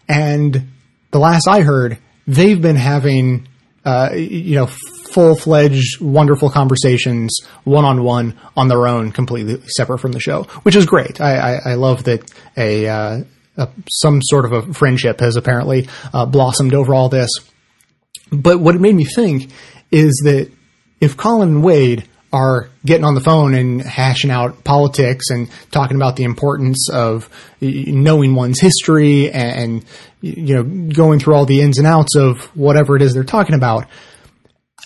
And 0.09 0.69
the 1.11 1.19
last 1.19 1.47
I 1.49 1.61
heard, 1.63 1.99
they've 2.29 2.61
been 2.61 2.77
having, 2.77 3.49
uh, 3.85 4.11
you 4.15 4.55
know, 4.55 4.67
full 4.67 5.35
fledged, 5.35 6.01
wonderful 6.01 6.51
conversations 6.51 7.41
one 7.65 7.85
on 7.85 8.05
one 8.05 8.39
on 8.57 8.69
their 8.69 8.87
own, 8.87 9.11
completely 9.11 9.61
separate 9.67 9.99
from 9.99 10.13
the 10.13 10.21
show, 10.21 10.45
which 10.63 10.77
is 10.77 10.87
great. 10.87 11.21
I, 11.21 11.37
I, 11.37 11.71
I 11.71 11.75
love 11.75 12.05
that 12.05 12.31
a, 12.57 12.87
uh, 12.87 13.21
a, 13.57 13.69
some 13.91 14.21
sort 14.23 14.45
of 14.45 14.53
a 14.53 14.75
friendship 14.75 15.21
has 15.21 15.37
apparently 15.37 15.89
uh, 16.13 16.27
blossomed 16.27 16.75
over 16.75 16.95
all 16.95 17.09
this. 17.09 17.31
But 18.31 18.61
what 18.61 18.75
it 18.75 18.81
made 18.81 18.95
me 18.95 19.05
think 19.05 19.51
is 19.91 20.21
that 20.25 20.53
if 21.01 21.17
Colin 21.17 21.49
and 21.49 21.65
Wade 21.65 22.07
are 22.31 22.69
getting 22.85 23.05
on 23.05 23.15
the 23.15 23.23
phone 23.23 23.55
and 23.55 23.81
hashing 23.81 24.31
out 24.31 24.63
politics 24.63 25.31
and 25.31 25.49
talking 25.71 25.97
about 25.97 26.17
the 26.17 26.25
importance 26.25 26.91
of 26.91 27.31
knowing 27.61 28.35
one's 28.35 28.61
history 28.61 29.31
and, 29.31 29.85
you 30.21 30.55
know 30.55 30.63
going 30.93 31.19
through 31.19 31.35
all 31.35 31.47
the 31.47 31.61
ins 31.61 31.79
and 31.79 31.87
outs 31.87 32.17
of 32.17 32.45
whatever 32.57 32.97
it 32.97 33.03
is 33.03 33.15
they're 33.15 33.25
talking 33.25 33.55
about 33.55 33.87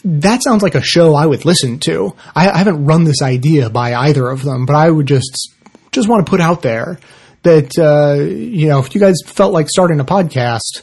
that 0.04 0.42
sounds 0.42 0.62
like 0.62 0.74
a 0.74 0.82
show 0.82 1.14
I 1.14 1.26
would 1.26 1.44
listen 1.44 1.78
to. 1.80 2.14
I, 2.34 2.50
I 2.50 2.58
haven't 2.58 2.84
run 2.84 3.04
this 3.04 3.22
idea 3.22 3.70
by 3.70 3.94
either 3.94 4.28
of 4.28 4.42
them, 4.42 4.66
but 4.66 4.74
I 4.74 4.90
would 4.90 5.06
just 5.06 5.50
just 5.92 6.08
want 6.08 6.24
to 6.26 6.30
put 6.30 6.40
out 6.40 6.62
there 6.62 6.98
that 7.42 7.78
uh, 7.78 8.22
you 8.22 8.68
know 8.68 8.80
if 8.80 8.94
you 8.94 9.00
guys 9.00 9.16
felt 9.24 9.52
like 9.52 9.68
starting 9.68 10.00
a 10.00 10.04
podcast, 10.04 10.82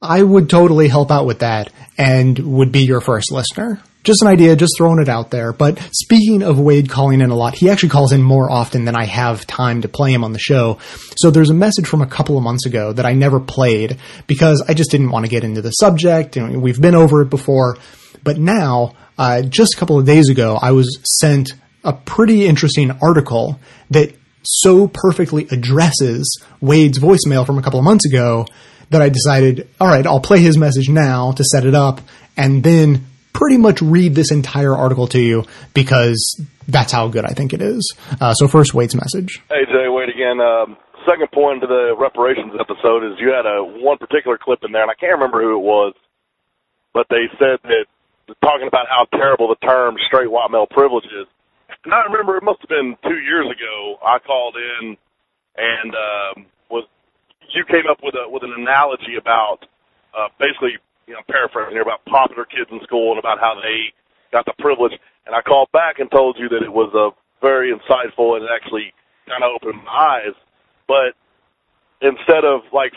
I 0.00 0.22
would 0.22 0.50
totally 0.50 0.88
help 0.88 1.10
out 1.10 1.26
with 1.26 1.40
that 1.40 1.72
and 1.96 2.38
would 2.38 2.72
be 2.72 2.84
your 2.84 3.00
first 3.00 3.32
listener. 3.32 3.80
Just 4.04 4.22
an 4.22 4.28
idea, 4.28 4.56
just 4.56 4.72
throwing 4.76 5.00
it 5.00 5.08
out 5.08 5.30
there. 5.30 5.52
But 5.52 5.78
speaking 5.92 6.42
of 6.42 6.58
Wade 6.58 6.88
calling 6.88 7.20
in 7.20 7.30
a 7.30 7.36
lot, 7.36 7.54
he 7.54 7.70
actually 7.70 7.90
calls 7.90 8.12
in 8.12 8.22
more 8.22 8.50
often 8.50 8.84
than 8.84 8.96
I 8.96 9.04
have 9.04 9.46
time 9.46 9.82
to 9.82 9.88
play 9.88 10.12
him 10.12 10.24
on 10.24 10.32
the 10.32 10.40
show. 10.40 10.78
So 11.16 11.30
there's 11.30 11.50
a 11.50 11.54
message 11.54 11.86
from 11.86 12.02
a 12.02 12.06
couple 12.06 12.36
of 12.36 12.42
months 12.42 12.66
ago 12.66 12.92
that 12.92 13.06
I 13.06 13.12
never 13.12 13.38
played 13.38 13.98
because 14.26 14.62
I 14.66 14.74
just 14.74 14.90
didn't 14.90 15.10
want 15.10 15.24
to 15.24 15.30
get 15.30 15.44
into 15.44 15.62
the 15.62 15.70
subject. 15.70 16.36
And 16.36 16.60
we've 16.60 16.80
been 16.80 16.96
over 16.96 17.22
it 17.22 17.30
before. 17.30 17.78
But 18.24 18.38
now, 18.38 18.94
uh, 19.18 19.42
just 19.42 19.74
a 19.74 19.76
couple 19.76 19.98
of 19.98 20.06
days 20.06 20.28
ago, 20.28 20.58
I 20.60 20.72
was 20.72 20.98
sent 21.20 21.52
a 21.84 21.92
pretty 21.92 22.46
interesting 22.46 22.90
article 23.02 23.60
that 23.90 24.14
so 24.42 24.88
perfectly 24.88 25.46
addresses 25.50 26.42
Wade's 26.60 26.98
voicemail 26.98 27.46
from 27.46 27.58
a 27.58 27.62
couple 27.62 27.78
of 27.78 27.84
months 27.84 28.06
ago 28.06 28.46
that 28.90 29.00
I 29.00 29.08
decided, 29.08 29.68
all 29.80 29.88
right, 29.88 30.06
I'll 30.06 30.20
play 30.20 30.40
his 30.40 30.58
message 30.58 30.88
now 30.88 31.32
to 31.32 31.44
set 31.44 31.64
it 31.64 31.74
up 31.74 32.00
and 32.36 32.62
then 32.62 33.06
pretty 33.32 33.56
much 33.56 33.80
read 33.82 34.14
this 34.14 34.30
entire 34.30 34.74
article 34.74 35.06
to 35.08 35.20
you 35.20 35.44
because 35.74 36.40
that's 36.68 36.92
how 36.92 37.08
good 37.08 37.24
I 37.24 37.32
think 37.32 37.52
it 37.52 37.62
is. 37.62 37.94
Uh, 38.20 38.34
so 38.34 38.48
first, 38.48 38.74
Wade's 38.74 38.94
message. 38.94 39.42
Hey 39.48 39.64
Jay, 39.66 39.88
Wade 39.88 40.08
again. 40.08 40.40
Um, 40.40 40.76
second 41.08 41.30
point 41.32 41.60
to 41.62 41.66
the 41.66 41.94
reparations 41.98 42.52
episode 42.58 43.04
is 43.04 43.18
you 43.18 43.32
had 43.32 43.46
a 43.46 43.64
one 43.82 43.98
particular 43.98 44.38
clip 44.38 44.60
in 44.62 44.72
there, 44.72 44.82
and 44.82 44.90
I 44.90 44.94
can't 44.94 45.14
remember 45.14 45.42
who 45.42 45.56
it 45.56 45.64
was, 45.64 45.94
but 46.94 47.06
they 47.10 47.26
said 47.38 47.58
that 47.64 47.86
talking 48.42 48.68
about 48.68 48.86
how 48.88 49.06
terrible 49.16 49.48
the 49.48 49.66
term 49.66 49.96
straight 50.06 50.30
white 50.30 50.50
male 50.50 50.66
privilege 50.70 51.06
is. 51.06 51.26
And 51.84 51.92
I 51.92 52.02
remember 52.04 52.36
it 52.36 52.44
must 52.44 52.60
have 52.60 52.68
been 52.68 52.96
two 53.02 53.18
years 53.18 53.46
ago. 53.50 53.98
I 54.04 54.18
called 54.20 54.54
in 54.56 54.96
and 55.56 55.94
um, 55.94 56.46
was 56.70 56.86
you 57.54 57.64
came 57.64 57.84
up 57.90 57.98
with 58.02 58.14
a 58.14 58.28
with 58.28 58.42
an 58.42 58.52
analogy 58.56 59.16
about 59.18 59.66
uh, 60.16 60.28
basically 60.38 60.78
you 61.06 61.14
know 61.14 61.20
paraphrasing 61.28 61.72
here 61.72 61.82
about 61.82 62.04
popular 62.06 62.44
kids 62.44 62.70
in 62.70 62.80
school 62.82 63.10
and 63.10 63.18
about 63.18 63.38
how 63.40 63.54
they 63.60 63.92
got 64.32 64.44
the 64.44 64.54
privilege. 64.58 64.92
And 65.26 65.34
I 65.34 65.42
called 65.42 65.70
back 65.72 65.98
and 65.98 66.10
told 66.10 66.38
you 66.38 66.48
that 66.48 66.62
it 66.62 66.72
was 66.72 66.92
a 66.94 67.10
very 67.44 67.72
insightful 67.72 68.36
and 68.36 68.46
actually 68.48 68.92
kind 69.28 69.44
of 69.44 69.50
opened 69.54 69.84
my 69.84 69.92
eyes. 69.92 70.34
But 70.88 71.14
instead 72.00 72.44
of 72.44 72.62
like 72.72 72.92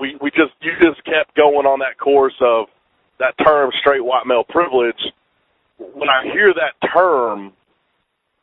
we 0.00 0.16
we 0.20 0.30
just 0.30 0.52
you 0.60 0.72
just 0.80 1.04
kept 1.04 1.34
going 1.36 1.66
on 1.66 1.80
that 1.80 1.98
course 1.98 2.36
of 2.40 2.66
that 3.18 3.34
term 3.44 3.70
straight 3.80 4.04
white 4.04 4.26
male 4.26 4.44
privilege. 4.44 5.00
When 5.78 6.08
I 6.08 6.24
hear 6.24 6.54
that 6.54 6.88
term, 6.92 7.52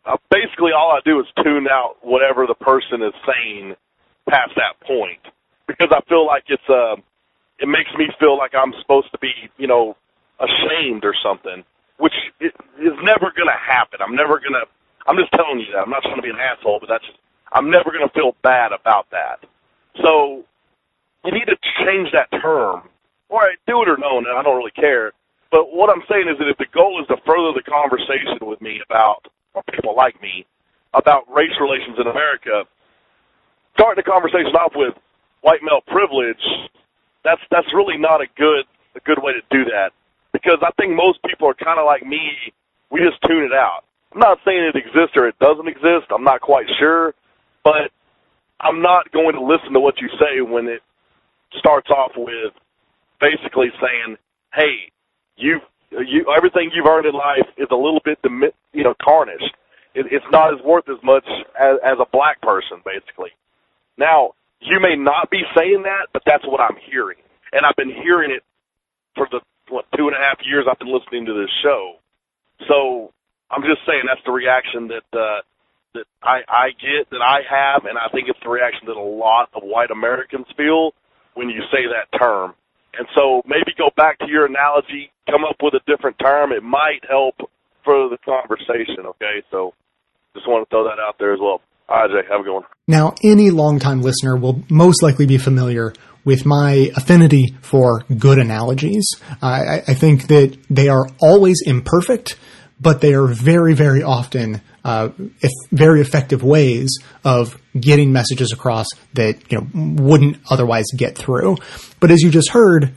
uh, 0.06 0.18
basically 0.30 0.72
all 0.72 0.92
I 0.92 1.00
do 1.04 1.20
is 1.20 1.26
tune 1.44 1.68
out 1.68 1.98
whatever 2.02 2.46
the 2.46 2.54
person 2.54 3.02
is 3.02 3.14
saying 3.26 3.76
past 4.30 4.52
that 4.56 4.80
point 4.86 5.20
because 5.68 5.90
I 5.92 6.02
feel 6.08 6.26
like 6.26 6.44
it's 6.48 6.70
uh 6.70 6.96
it 7.64 7.70
makes 7.70 7.92
me 7.98 8.08
feel 8.20 8.38
like 8.38 8.54
I'm 8.56 8.74
supposed 8.84 9.12
to 9.14 9.20
be, 9.20 9.34
you 9.58 9.68
know, 9.68 9.98
ashamed 10.42 11.06
or 11.06 11.16
something. 11.24 11.64
which 12.00 12.14
is, 12.42 12.52
never 13.04 13.32
going 13.36 13.50
to 13.50 13.60
happen. 13.62 14.02
I'm 14.04 14.16
never 14.16 14.40
going 14.40 14.54
to. 14.60 14.66
I'm 15.08 15.18
just 15.18 15.32
telling 15.34 15.60
you 15.62 15.68
that. 15.74 15.84
I'm 15.84 15.92
not 15.92 16.04
trying 16.04 16.18
to 16.18 16.24
be 16.24 16.32
an 16.32 16.40
asshole, 16.40 16.80
but 16.82 16.90
that's. 16.90 17.06
I'm 17.54 17.72
never 17.72 17.92
going 17.92 18.08
to 18.08 18.14
feel 18.14 18.36
bad 18.44 18.74
about 18.74 19.08
that. 19.12 19.40
So 20.04 20.44
you 21.26 21.32
need 21.34 21.48
to 21.48 21.58
change 21.86 22.12
that 22.14 22.30
term, 22.42 22.90
or 23.30 23.44
do 23.68 23.82
it 23.84 23.90
or 23.90 23.98
no. 23.98 24.20
and 24.20 24.28
I 24.28 24.44
don't 24.44 24.58
really 24.58 24.72
care. 24.76 25.14
But 25.52 25.74
what 25.74 25.90
I'm 25.90 26.04
saying 26.10 26.28
is 26.30 26.38
that 26.40 26.50
if 26.50 26.58
the 26.60 26.68
goal 26.74 27.02
is 27.02 27.08
to 27.10 27.18
further 27.26 27.54
the 27.56 27.64
conversation 27.64 28.40
with 28.42 28.62
me 28.62 28.82
about, 28.90 29.28
or 29.56 29.64
people 29.72 29.96
like 29.96 30.22
me, 30.22 30.46
about 30.94 31.24
race 31.34 31.56
relations 31.62 31.98
in 32.00 32.08
America, 32.08 32.66
starting 33.76 34.04
the 34.04 34.10
conversation 34.10 34.54
off 34.56 34.74
with 34.76 34.96
white 35.42 35.62
male 35.64 35.82
privilege, 35.88 36.42
that's 37.24 37.42
that's 37.52 37.68
really 37.74 37.98
not 37.98 38.22
a 38.22 38.28
good 38.38 38.66
a 38.96 39.00
good 39.02 39.22
way 39.22 39.34
to 39.34 39.42
do 39.50 39.66
that. 39.72 39.92
Because 40.32 40.60
I 40.62 40.72
think 40.80 40.96
most 40.96 41.20
people 41.24 41.48
are 41.48 41.54
kind 41.54 41.80
of 41.80 41.86
like 41.86 42.06
me. 42.06 42.32
We 42.92 43.00
just 43.00 43.22
tune 43.28 43.44
it 43.44 43.54
out. 43.54 43.84
I'm 44.14 44.20
not 44.20 44.40
saying 44.46 44.64
it 44.64 44.76
exists 44.76 45.16
or 45.16 45.28
it 45.28 45.38
doesn't 45.40 45.68
exist. 45.68 46.12
I'm 46.14 46.24
not 46.24 46.42
quite 46.42 46.68
sure, 46.80 47.14
but 47.64 47.92
I'm 48.60 48.82
not 48.82 49.12
going 49.12 49.34
to 49.34 49.42
listen 49.42 49.74
to 49.74 49.80
what 49.80 50.00
you 50.02 50.10
say 50.20 50.42
when 50.42 50.68
it 50.68 50.82
starts 51.58 51.90
off 51.90 52.12
with 52.16 52.54
basically 53.20 53.70
saying, 53.82 54.18
"Hey, 54.54 54.92
you 55.38 55.60
you 55.92 56.26
everything 56.36 56.72
you've 56.74 56.86
earned 56.86 57.06
in 57.06 57.14
life 57.14 57.48
is 57.58 57.68
a 57.72 57.76
little 57.76 58.02
bit 58.04 58.20
you 58.74 58.84
know 58.84 58.94
tarnished. 59.04 59.56
It, 59.96 60.08
it's 60.12 60.26
not 60.32 60.54
as 60.54 60.60
worth 60.64 60.90
as 60.90 60.98
much 61.04 61.26
as, 61.60 61.78
as 61.84 61.98
a 62.00 62.06
black 62.12 62.42
person, 62.42 62.82
basically." 62.86 63.32
Now, 63.98 64.34
you 64.64 64.80
may 64.80 64.96
not 64.96 65.30
be 65.30 65.44
saying 65.56 65.84
that, 65.84 66.08
but 66.14 66.24
that's 66.26 66.46
what 66.46 66.62
I'm 66.62 66.78
hearing, 66.90 67.18
and 67.52 67.66
I've 67.66 67.76
been 67.76 67.94
hearing 67.94 68.32
it 68.32 68.44
for 69.16 69.28
the 69.32 69.42
what 69.70 69.86
two 69.98 70.08
and 70.08 70.16
a 70.16 70.20
half 70.20 70.40
years 70.46 70.66
I've 70.70 70.80
been 70.80 70.94
listening 70.94 71.26
to 71.26 71.34
this 71.34 71.50
show. 71.62 71.96
So 72.68 73.12
I'm 73.50 73.64
just 73.64 73.86
saying 73.86 74.04
that's 74.08 74.24
the 74.26 74.32
reaction 74.32 74.90
that 74.90 75.08
uh, 75.18 75.42
that 75.94 76.06
I, 76.22 76.42
I 76.48 76.70
get, 76.82 77.10
that 77.12 77.22
I 77.22 77.42
have, 77.50 77.86
and 77.86 77.98
I 77.98 78.10
think 78.12 78.28
it's 78.28 78.40
the 78.44 78.50
reaction 78.50 78.88
that 78.88 78.98
a 78.98 79.02
lot 79.02 79.50
of 79.54 79.64
white 79.64 79.92
Americans 79.92 80.48
feel 80.58 80.94
when 81.36 81.50
you 81.50 81.62
say 81.72 81.86
that 81.88 82.18
term. 82.18 82.54
And 82.98 83.08
so 83.16 83.42
maybe 83.48 83.74
go 83.78 83.90
back 83.96 84.20
to 84.20 84.28
your 84.28 84.46
analogy, 84.46 85.12
come 85.30 85.44
up 85.44 85.58
with 85.62 85.74
a 85.74 85.82
different 85.88 86.18
term. 86.20 86.52
It 86.52 86.64
might 86.64 87.02
help 87.08 87.36
further 87.86 88.10
the 88.10 88.18
conversation. 88.18 89.06
Okay, 89.06 89.44
so 89.52 89.74
just 90.36 90.48
want 90.48 90.68
to 90.68 90.70
throw 90.70 90.84
that 90.86 91.00
out 91.00 91.16
there 91.20 91.34
as 91.34 91.40
well. 91.40 91.62
Have 91.94 92.42
a 92.42 92.44
good 92.44 92.54
one. 92.54 92.64
Now, 92.88 93.16
any 93.24 93.50
longtime 93.50 94.02
listener 94.02 94.36
will 94.36 94.64
most 94.70 95.04
likely 95.04 95.26
be 95.26 95.38
familiar 95.38 95.94
with 96.26 96.46
my 96.46 96.92
affinity 96.96 97.56
for 97.62 98.04
good 98.18 98.40
analogies. 98.40 99.08
I, 99.42 99.84
I 99.88 99.94
think 99.94 100.28
that 100.28 100.58
they 100.70 100.88
are 100.88 101.06
always 101.22 101.62
imperfect, 101.66 102.38
but 102.80 103.02
they 103.02 103.14
are 103.14 103.28
very, 103.28 103.74
very 103.74 104.04
often 104.04 104.62
uh, 104.84 105.10
if 105.42 105.52
very 105.72 106.02
effective 106.02 106.44
ways 106.44 106.90
of 107.24 107.58
getting 107.80 108.12
messages 108.12 108.52
across 108.52 108.88
that 109.14 109.52
you 109.52 109.60
know 109.60 109.68
wouldn't 110.04 110.38
otherwise 110.50 110.86
get 110.96 111.18
through. 111.18 111.58
But 112.00 112.12
as 112.12 112.22
you 112.22 112.30
just 112.30 112.50
heard, 112.50 112.94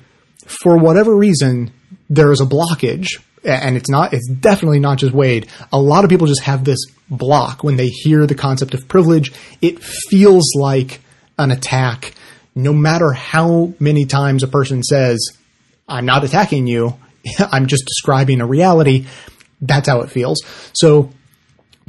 for 0.47 0.76
whatever 0.78 1.14
reason, 1.14 1.72
there 2.09 2.32
is 2.32 2.40
a 2.40 2.44
blockage, 2.44 3.20
and 3.47 3.76
it's 3.76 3.88
not. 3.88 4.12
It's 4.12 4.28
definitely 4.28 4.80
not 4.80 4.99
just 4.99 5.14
Wade. 5.14 5.49
A 5.72 5.78
lot 5.78 6.05
of 6.05 6.11
people 6.11 6.26
just 6.26 6.42
have 6.42 6.64
this 6.64 6.78
block 7.09 7.62
when 7.62 7.76
they 7.76 7.88
hear 7.88 8.26
the 8.26 8.34
concept 8.34 8.74
of 8.74 8.88
privilege. 8.88 9.32
It 9.62 9.82
feels 9.82 10.44
like 10.57 11.01
an 11.38 11.51
attack, 11.51 12.14
no 12.55 12.72
matter 12.72 13.12
how 13.12 13.74
many 13.78 14.05
times 14.07 14.42
a 14.42 14.49
person 14.49 14.82
says, 14.82 15.18
"I'm 15.88 16.07
not 16.07 16.24
attacking 16.24 16.66
you. 16.66 16.99
I'm 17.38 17.66
just 17.66 17.84
describing 17.86 18.40
a 18.40 18.47
reality." 18.47 19.07
That's 19.61 19.88
how 19.88 20.01
it 20.03 20.11
feels. 20.11 20.42
So 20.74 21.11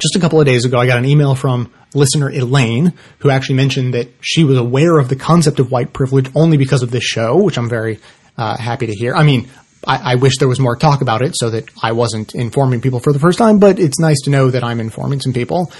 just 0.00 0.16
a 0.16 0.20
couple 0.20 0.40
of 0.40 0.46
days 0.46 0.64
ago, 0.64 0.78
I 0.78 0.86
got 0.86 0.98
an 0.98 1.04
email 1.04 1.34
from 1.34 1.70
listener 1.94 2.30
Elaine, 2.30 2.92
who 3.18 3.30
actually 3.30 3.56
mentioned 3.56 3.94
that 3.94 4.08
she 4.20 4.44
was 4.44 4.56
aware 4.56 4.98
of 4.98 5.08
the 5.08 5.16
concept 5.16 5.58
of 5.58 5.70
white 5.70 5.92
privilege 5.92 6.30
only 6.34 6.56
because 6.56 6.82
of 6.82 6.90
this 6.90 7.04
show, 7.04 7.36
which 7.36 7.58
I'm 7.58 7.68
very 7.68 7.98
uh, 8.36 8.56
happy 8.56 8.86
to 8.86 8.94
hear. 8.94 9.14
I 9.14 9.22
mean, 9.22 9.48
I, 9.86 10.12
I, 10.12 10.14
wish 10.16 10.38
there 10.38 10.48
was 10.48 10.58
more 10.58 10.76
talk 10.76 11.02
about 11.02 11.22
it 11.22 11.34
so 11.36 11.50
that 11.50 11.68
I 11.82 11.92
wasn't 11.92 12.34
informing 12.34 12.80
people 12.80 13.00
for 13.00 13.12
the 13.12 13.18
first 13.18 13.38
time, 13.38 13.58
but 13.58 13.78
it's 13.78 13.98
nice 13.98 14.20
to 14.24 14.30
know 14.30 14.50
that 14.50 14.64
I'm 14.64 14.80
informing 14.80 15.20
some 15.20 15.32
people. 15.32 15.72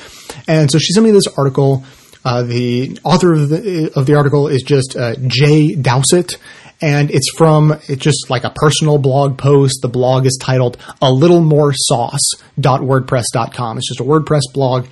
And 0.47 0.71
so 0.71 0.79
she 0.79 0.93
sent 0.93 1.05
me 1.05 1.11
this 1.11 1.27
article. 1.37 1.85
Uh, 2.25 2.43
the 2.43 2.99
author 3.05 3.33
of 3.33 3.49
the, 3.49 3.93
of 3.97 4.07
the 4.07 4.15
article 4.15 4.49
is 4.49 4.63
just 4.63 4.97
uh, 4.97 5.15
Jay 5.27 5.75
Dowsett, 5.75 6.37
and 6.81 7.11
it's 7.11 7.31
from 7.37 7.73
it's 7.89 8.03
just 8.03 8.31
like 8.31 8.45
a 8.45 8.51
personal 8.51 8.99
blog 8.99 9.37
post. 9.39 9.81
The 9.83 9.89
blog 9.89 10.27
is 10.27 10.39
titled 10.41 10.77
"A 11.01 11.13
Little 11.13 11.41
More 11.41 11.73
Sauce.wordpress.com." 11.75 13.79
It's 13.79 13.89
just 13.89 14.01
a 14.01 14.05
WordPress 14.05 14.43
blog, 14.53 14.87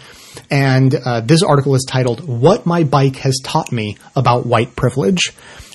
and 0.50 0.94
uh, 0.94 1.20
this 1.20 1.42
article 1.42 1.74
is 1.74 1.84
titled 1.86 2.26
"What 2.26 2.64
My 2.66 2.84
Bike 2.84 3.16
Has 3.16 3.38
Taught 3.42 3.72
Me 3.72 3.98
About 4.14 4.46
White 4.46 4.76
Privilege." 4.76 5.32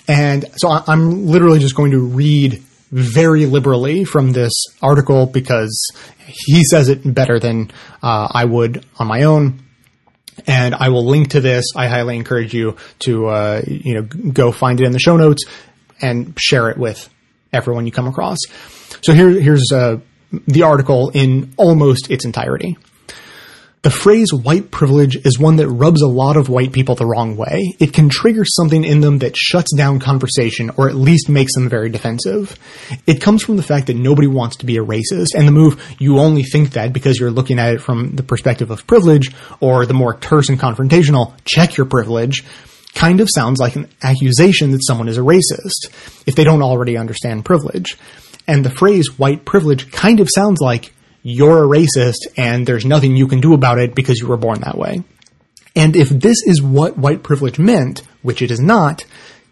And 0.07 0.45
so 0.57 0.69
I'm 0.69 1.27
literally 1.27 1.59
just 1.59 1.75
going 1.75 1.91
to 1.91 1.99
read 1.99 2.63
very 2.91 3.45
liberally 3.45 4.03
from 4.03 4.33
this 4.33 4.51
article 4.81 5.25
because 5.25 5.91
he 6.27 6.63
says 6.63 6.89
it 6.89 7.01
better 7.13 7.39
than 7.39 7.71
uh, 8.03 8.27
I 8.31 8.45
would 8.45 8.85
on 8.99 9.07
my 9.07 9.23
own 9.23 9.63
and 10.47 10.75
I 10.75 10.89
will 10.89 11.05
link 11.05 11.29
to 11.31 11.41
this. 11.41 11.65
I 11.75 11.87
highly 11.87 12.15
encourage 12.15 12.53
you 12.53 12.77
to 12.99 13.27
uh, 13.27 13.61
you 13.65 13.95
know 13.95 14.01
go 14.01 14.51
find 14.51 14.79
it 14.79 14.85
in 14.85 14.91
the 14.91 14.99
show 14.99 15.17
notes 15.17 15.45
and 16.01 16.33
share 16.39 16.69
it 16.69 16.77
with 16.77 17.09
everyone 17.53 17.85
you 17.85 17.91
come 17.91 18.07
across. 18.07 18.37
So 19.01 19.13
here, 19.13 19.29
here's 19.29 19.71
uh, 19.73 19.97
the 20.47 20.63
article 20.63 21.09
in 21.09 21.53
almost 21.57 22.09
its 22.09 22.25
entirety. 22.25 22.77
The 23.83 23.89
phrase 23.89 24.31
white 24.31 24.69
privilege 24.69 25.15
is 25.15 25.39
one 25.39 25.55
that 25.55 25.67
rubs 25.67 26.03
a 26.03 26.07
lot 26.07 26.37
of 26.37 26.49
white 26.49 26.71
people 26.71 26.93
the 26.93 27.07
wrong 27.07 27.35
way. 27.35 27.73
It 27.79 27.93
can 27.93 28.09
trigger 28.09 28.45
something 28.45 28.83
in 28.83 29.01
them 29.01 29.17
that 29.19 29.35
shuts 29.35 29.75
down 29.75 29.99
conversation 29.99 30.69
or 30.77 30.87
at 30.87 30.93
least 30.93 31.29
makes 31.29 31.55
them 31.55 31.67
very 31.67 31.89
defensive. 31.89 32.59
It 33.07 33.21
comes 33.21 33.43
from 33.43 33.57
the 33.57 33.63
fact 33.63 33.87
that 33.87 33.95
nobody 33.95 34.27
wants 34.27 34.57
to 34.57 34.67
be 34.67 34.77
a 34.77 34.85
racist 34.85 35.33
and 35.35 35.47
the 35.47 35.51
move 35.51 35.83
you 35.97 36.19
only 36.19 36.43
think 36.43 36.73
that 36.73 36.93
because 36.93 37.19
you're 37.19 37.31
looking 37.31 37.57
at 37.57 37.73
it 37.73 37.81
from 37.81 38.15
the 38.15 38.21
perspective 38.21 38.69
of 38.69 38.85
privilege 38.85 39.33
or 39.61 39.87
the 39.87 39.95
more 39.95 40.15
terse 40.15 40.49
and 40.49 40.59
confrontational 40.59 41.33
check 41.43 41.75
your 41.75 41.87
privilege 41.87 42.43
kind 42.93 43.19
of 43.19 43.29
sounds 43.33 43.59
like 43.59 43.75
an 43.75 43.89
accusation 44.03 44.69
that 44.71 44.85
someone 44.85 45.07
is 45.07 45.17
a 45.17 45.21
racist 45.21 45.89
if 46.27 46.35
they 46.35 46.43
don't 46.43 46.61
already 46.61 46.97
understand 46.97 47.43
privilege. 47.45 47.97
And 48.47 48.63
the 48.63 48.69
phrase 48.69 49.17
white 49.17 49.43
privilege 49.43 49.91
kind 49.91 50.19
of 50.19 50.29
sounds 50.31 50.59
like 50.61 50.93
you're 51.23 51.63
a 51.63 51.67
racist 51.67 52.27
and 52.37 52.65
there's 52.65 52.85
nothing 52.85 53.15
you 53.15 53.27
can 53.27 53.41
do 53.41 53.53
about 53.53 53.79
it 53.79 53.95
because 53.95 54.19
you 54.19 54.27
were 54.27 54.37
born 54.37 54.61
that 54.61 54.77
way. 54.77 55.03
And 55.75 55.95
if 55.95 56.09
this 56.09 56.37
is 56.45 56.61
what 56.61 56.97
white 56.97 57.23
privilege 57.23 57.57
meant, 57.57 58.01
which 58.21 58.41
it 58.41 58.51
is 58.51 58.59
not, 58.59 59.05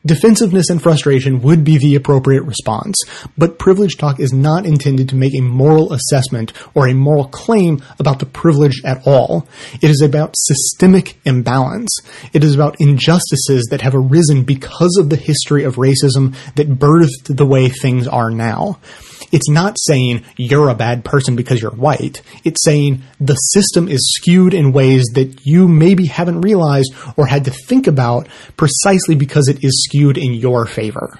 Defensiveness 0.06 0.70
and 0.70 0.82
frustration 0.82 1.42
would 1.42 1.66
be 1.66 1.78
the 1.78 1.96
appropriate 1.96 2.44
response, 2.44 2.96
but 3.38 3.60
privilege 3.60 3.98
talk 3.98 4.18
is 4.18 4.32
not 4.32 4.66
intended 4.66 5.10
to 5.10 5.16
make 5.18 5.36
a 5.36 5.42
moral 5.42 5.92
assessment 5.92 6.54
or 6.74 6.88
a 6.88 6.94
moral 6.94 7.28
claim 7.28 7.84
about 8.00 8.20
the 8.20 8.26
privilege 8.26 8.82
at 8.86 9.06
all. 9.06 9.46
It 9.82 9.90
is 9.90 10.02
about 10.02 10.36
systemic 10.38 11.20
imbalance. 11.26 11.90
It 12.32 12.46
is 12.46 12.56
about 12.56 12.80
injustices 12.80 13.68
that 13.72 13.82
have 13.82 13.94
arisen 13.94 14.46
because 14.46 14.96
of 14.98 15.10
the 15.10 15.18
history 15.18 15.66
of 15.66 15.76
racism 15.76 16.34
that 16.56 16.80
birthed 16.80 17.36
the 17.36 17.46
way 17.46 17.68
things 17.68 18.08
are 18.08 18.32
now. 18.32 18.80
It's 19.32 19.50
not 19.50 19.78
saying 19.80 20.26
you're 20.38 20.70
a 20.70 20.76
bad 20.76 21.06
person 21.06 21.36
because 21.36 21.62
you're 21.62 21.72
white. 21.72 22.22
It's 22.44 22.64
saying 22.64 23.04
the 23.20 23.36
system 23.36 23.88
is 23.88 24.14
skewed 24.16 24.54
in 24.54 24.72
ways 24.72 25.06
that 25.14 25.46
you 25.46 25.68
maybe 25.68 26.06
haven't 26.06 26.42
realized 26.42 26.94
or 27.18 27.28
had 27.28 27.46
to 27.46 27.52
think 27.52 27.88
about 27.88 28.28
precisely 28.58 29.16
because 29.16 29.48
it 29.48 29.64
is 29.64 29.84
skewed 29.84 30.18
in 30.18 30.34
your 30.34 30.66
favor. 30.66 31.20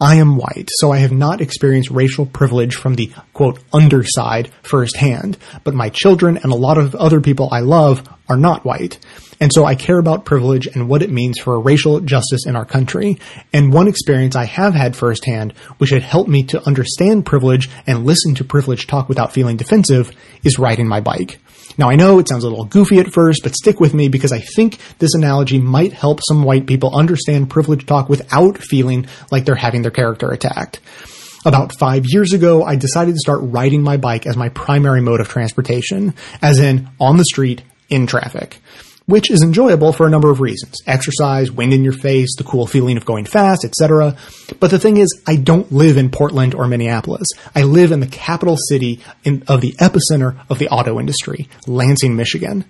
I 0.00 0.16
am 0.16 0.36
white, 0.36 0.68
so 0.80 0.92
I 0.92 0.98
have 0.98 1.12
not 1.12 1.40
experienced 1.40 1.90
racial 1.90 2.26
privilege 2.26 2.74
from 2.74 2.96
the 2.96 3.12
quote 3.32 3.60
underside 3.72 4.50
firsthand, 4.62 5.38
but 5.62 5.72
my 5.72 5.88
children 5.88 6.36
and 6.36 6.52
a 6.52 6.56
lot 6.56 6.78
of 6.78 6.94
other 6.96 7.20
people 7.20 7.48
I 7.52 7.60
love 7.60 8.06
are 8.28 8.36
not 8.36 8.64
white. 8.64 8.98
And 9.40 9.50
so 9.52 9.64
I 9.64 9.74
care 9.74 9.98
about 9.98 10.24
privilege 10.24 10.66
and 10.66 10.88
what 10.88 11.02
it 11.02 11.10
means 11.10 11.38
for 11.38 11.58
racial 11.60 12.00
justice 12.00 12.46
in 12.46 12.56
our 12.56 12.64
country. 12.64 13.18
And 13.52 13.72
one 13.72 13.88
experience 13.88 14.36
I 14.36 14.44
have 14.44 14.74
had 14.74 14.96
firsthand, 14.96 15.52
which 15.78 15.90
had 15.90 16.02
helped 16.02 16.30
me 16.30 16.44
to 16.44 16.66
understand 16.66 17.26
privilege 17.26 17.68
and 17.86 18.06
listen 18.06 18.34
to 18.36 18.44
privilege 18.44 18.86
talk 18.86 19.08
without 19.08 19.32
feeling 19.32 19.56
defensive, 19.56 20.12
is 20.42 20.58
riding 20.58 20.88
my 20.88 21.00
bike. 21.00 21.38
Now 21.76 21.90
I 21.90 21.96
know 21.96 22.18
it 22.18 22.28
sounds 22.28 22.44
a 22.44 22.48
little 22.48 22.64
goofy 22.64 22.98
at 22.98 23.12
first, 23.12 23.42
but 23.42 23.54
stick 23.54 23.80
with 23.80 23.94
me 23.94 24.08
because 24.08 24.32
I 24.32 24.38
think 24.38 24.78
this 24.98 25.14
analogy 25.14 25.58
might 25.58 25.92
help 25.92 26.20
some 26.22 26.44
white 26.44 26.66
people 26.66 26.96
understand 26.96 27.50
privilege 27.50 27.86
talk 27.86 28.08
without 28.08 28.58
feeling 28.58 29.06
like 29.32 29.44
they're 29.44 29.54
having 29.54 29.82
their 29.82 29.90
character 29.90 30.30
attacked. 30.30 30.80
About 31.46 31.76
five 31.78 32.04
years 32.06 32.32
ago, 32.32 32.62
I 32.62 32.76
decided 32.76 33.12
to 33.12 33.20
start 33.20 33.40
riding 33.42 33.82
my 33.82 33.96
bike 33.98 34.26
as 34.26 34.36
my 34.36 34.48
primary 34.48 35.02
mode 35.02 35.20
of 35.20 35.28
transportation, 35.28 36.14
as 36.40 36.58
in 36.58 36.88
on 36.98 37.18
the 37.18 37.24
street, 37.24 37.62
in 37.90 38.06
traffic. 38.06 38.60
Which 39.06 39.30
is 39.30 39.42
enjoyable 39.42 39.92
for 39.92 40.06
a 40.06 40.10
number 40.10 40.30
of 40.30 40.40
reasons. 40.40 40.80
Exercise, 40.86 41.50
wind 41.50 41.74
in 41.74 41.84
your 41.84 41.92
face, 41.92 42.36
the 42.36 42.44
cool 42.44 42.66
feeling 42.66 42.96
of 42.96 43.04
going 43.04 43.24
fast, 43.24 43.64
etc. 43.64 44.16
But 44.60 44.70
the 44.70 44.78
thing 44.78 44.96
is, 44.96 45.22
I 45.26 45.36
don't 45.36 45.70
live 45.70 45.96
in 45.96 46.10
Portland 46.10 46.54
or 46.54 46.66
Minneapolis. 46.66 47.28
I 47.54 47.62
live 47.62 47.92
in 47.92 48.00
the 48.00 48.06
capital 48.06 48.56
city 48.68 49.00
in, 49.24 49.42
of 49.46 49.60
the 49.60 49.72
epicenter 49.72 50.42
of 50.48 50.58
the 50.58 50.68
auto 50.68 50.98
industry, 50.98 51.48
Lansing, 51.66 52.16
Michigan. 52.16 52.64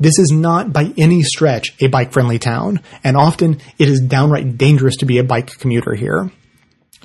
This 0.00 0.18
is 0.18 0.32
not 0.32 0.72
by 0.72 0.92
any 0.96 1.22
stretch 1.22 1.74
a 1.80 1.86
bike 1.88 2.12
friendly 2.12 2.38
town, 2.38 2.80
and 3.04 3.16
often 3.16 3.60
it 3.78 3.88
is 3.88 4.00
downright 4.00 4.58
dangerous 4.58 4.96
to 4.96 5.06
be 5.06 5.18
a 5.18 5.24
bike 5.24 5.58
commuter 5.58 5.94
here. 5.94 6.30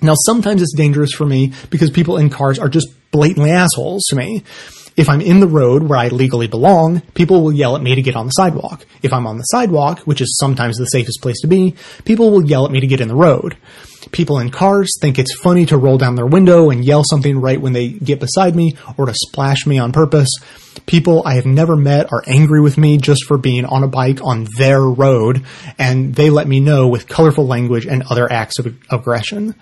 Now, 0.02 0.14
sometimes 0.16 0.62
it's 0.62 0.76
dangerous 0.76 1.12
for 1.12 1.26
me 1.26 1.54
because 1.70 1.92
people 1.92 2.18
in 2.18 2.30
cars 2.30 2.58
are 2.58 2.70
just 2.70 2.88
blatantly 3.12 3.52
assholes 3.52 4.06
to 4.10 4.16
me. 4.16 4.44
If 5.00 5.08
I'm 5.08 5.22
in 5.22 5.40
the 5.40 5.48
road 5.48 5.84
where 5.84 5.98
I 5.98 6.10
legally 6.10 6.48
belong, 6.48 7.00
people 7.14 7.42
will 7.42 7.54
yell 7.54 7.78
at 7.78 7.82
me 7.82 7.96
to 7.96 8.02
get 8.02 8.18
on 8.18 8.26
the 8.26 8.32
sidewalk. 8.32 8.86
If 9.02 9.14
I'm 9.14 9.26
on 9.28 9.38
the 9.38 9.44
sidewalk, 9.44 10.00
which 10.00 10.20
is 10.20 10.38
sometimes 10.38 10.76
the 10.76 10.88
safest 10.88 11.22
place 11.22 11.40
to 11.40 11.48
be, 11.48 11.78
people 12.04 12.32
will 12.32 12.46
yell 12.46 12.66
at 12.66 12.72
me 12.74 12.82
to 12.82 12.86
get 12.86 13.00
in 13.00 13.08
the 13.08 13.16
road. 13.16 13.56
People 14.12 14.40
in 14.40 14.50
cars 14.50 14.90
think 15.00 15.20
it's 15.20 15.38
funny 15.40 15.66
to 15.68 15.78
roll 15.78 15.98
down 15.98 16.16
their 16.16 16.26
window 16.26 16.70
and 16.70 16.84
yell 16.84 17.04
something 17.04 17.40
right 17.40 17.62
when 17.62 17.74
they 17.74 17.90
get 17.90 18.20
beside 18.20 18.56
me 18.56 18.74
or 18.98 19.06
to 19.06 19.14
splash 19.14 19.68
me 19.68 19.78
on 19.78 19.92
purpose. 19.92 20.30
People 20.86 21.22
I 21.26 21.36
have 21.36 21.46
never 21.46 21.76
met 21.76 22.12
are 22.12 22.24
angry 22.26 22.62
with 22.62 22.78
me 22.78 22.98
just 22.98 23.26
for 23.26 23.38
being 23.38 23.66
on 23.66 23.84
a 23.84 23.88
bike 23.88 24.20
on 24.24 24.48
their 24.58 24.82
road, 24.82 25.46
and 25.78 26.16
they 26.16 26.30
let 26.30 26.48
me 26.48 26.60
know 26.60 26.88
with 26.88 27.08
colorful 27.08 27.46
language 27.46 27.86
and 27.86 28.04
other 28.04 28.32
acts 28.32 28.60
of 28.60 28.76
aggression. 28.90 29.56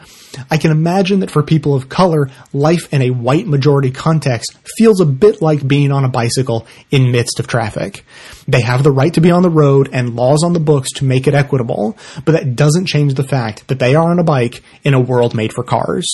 I 0.50 0.58
can 0.58 0.72
imagine 0.72 1.22
that 1.22 1.32
for 1.32 1.44
people 1.44 1.76
of 1.76 1.90
color, 1.90 2.30
life 2.54 2.94
in 2.94 3.02
a 3.02 3.10
white 3.10 3.48
majority 3.48 3.92
context 3.92 4.56
feels 4.78 5.02
a 5.02 5.06
bit 5.06 5.42
like 5.42 5.68
being 5.68 5.92
on 5.92 6.06
a 6.06 6.10
bicycle 6.10 6.68
in 6.92 7.12
midst 7.12 7.40
of 7.40 7.48
traffic. 7.48 8.06
They 8.48 8.62
have 8.62 8.84
the 8.84 8.92
right 8.92 9.14
to 9.14 9.22
be 9.22 9.32
on 9.32 9.44
the 9.44 9.50
road 9.50 9.90
and 9.92 10.16
laws 10.16 10.44
on 10.44 10.54
the 10.54 10.60
books 10.62 10.90
to 10.94 11.06
make 11.06 11.28
it 11.28 11.34
equitable, 11.34 11.98
but 12.24 12.32
that 12.32 12.56
doesn't 12.56 12.86
change 12.86 13.16
the 13.16 13.24
fact 13.24 13.68
that 13.68 13.80
they 13.80 13.94
are 13.94 14.10
on 14.10 14.20
a 14.20 14.24
bike 14.24 14.64
in 14.84 14.94
a 14.94 15.02
world 15.02 15.36
made 15.36 15.52
for 15.52 15.64
cars. 15.64 16.06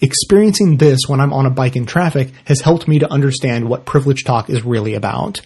Experiencing 0.00 0.76
this 0.76 1.00
when 1.08 1.20
I'm 1.20 1.32
on 1.32 1.46
a 1.46 1.50
bike 1.50 1.74
in 1.74 1.86
traffic 1.86 2.30
has 2.44 2.60
helped 2.60 2.86
me 2.86 3.00
to 3.00 3.12
understand 3.12 3.68
what 3.68 3.86
privilege 3.86 4.22
talk 4.24 4.48
is 4.48 4.64
really 4.64 4.94
about. 4.94 5.40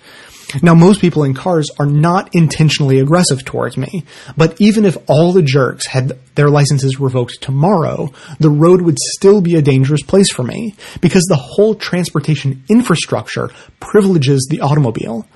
Now, 0.62 0.74
most 0.74 1.00
people 1.00 1.24
in 1.24 1.34
cars 1.34 1.70
are 1.78 1.86
not 1.86 2.34
intentionally 2.34 3.00
aggressive 3.00 3.44
towards 3.44 3.76
me, 3.76 4.04
but 4.36 4.60
even 4.60 4.84
if 4.84 4.96
all 5.08 5.32
the 5.32 5.42
jerks 5.42 5.86
had 5.86 6.18
their 6.34 6.50
licenses 6.50 7.00
revoked 7.00 7.40
tomorrow, 7.40 8.12
the 8.38 8.50
road 8.50 8.82
would 8.82 8.98
still 8.98 9.40
be 9.40 9.56
a 9.56 9.62
dangerous 9.62 10.02
place 10.02 10.30
for 10.30 10.42
me 10.42 10.74
because 11.00 11.24
the 11.24 11.36
whole 11.36 11.74
transportation 11.74 12.62
infrastructure 12.68 13.50
privileges 13.80 14.46
the 14.50 14.60
automobile. 14.60 15.26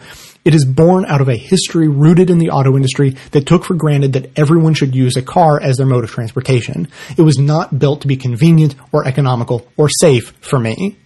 It 0.48 0.54
is 0.54 0.64
born 0.64 1.04
out 1.04 1.20
of 1.20 1.28
a 1.28 1.36
history 1.36 1.88
rooted 1.88 2.30
in 2.30 2.38
the 2.38 2.48
auto 2.48 2.74
industry 2.74 3.16
that 3.32 3.44
took 3.44 3.66
for 3.66 3.74
granted 3.74 4.14
that 4.14 4.30
everyone 4.34 4.72
should 4.72 4.94
use 4.94 5.14
a 5.14 5.20
car 5.20 5.60
as 5.60 5.76
their 5.76 5.84
mode 5.84 6.04
of 6.04 6.10
transportation. 6.10 6.88
It 7.18 7.20
was 7.20 7.36
not 7.36 7.78
built 7.78 8.00
to 8.00 8.08
be 8.08 8.16
convenient 8.16 8.74
or 8.90 9.06
economical 9.06 9.68
or 9.76 9.90
safe 9.90 10.32
for 10.40 10.58
me. 10.58 10.96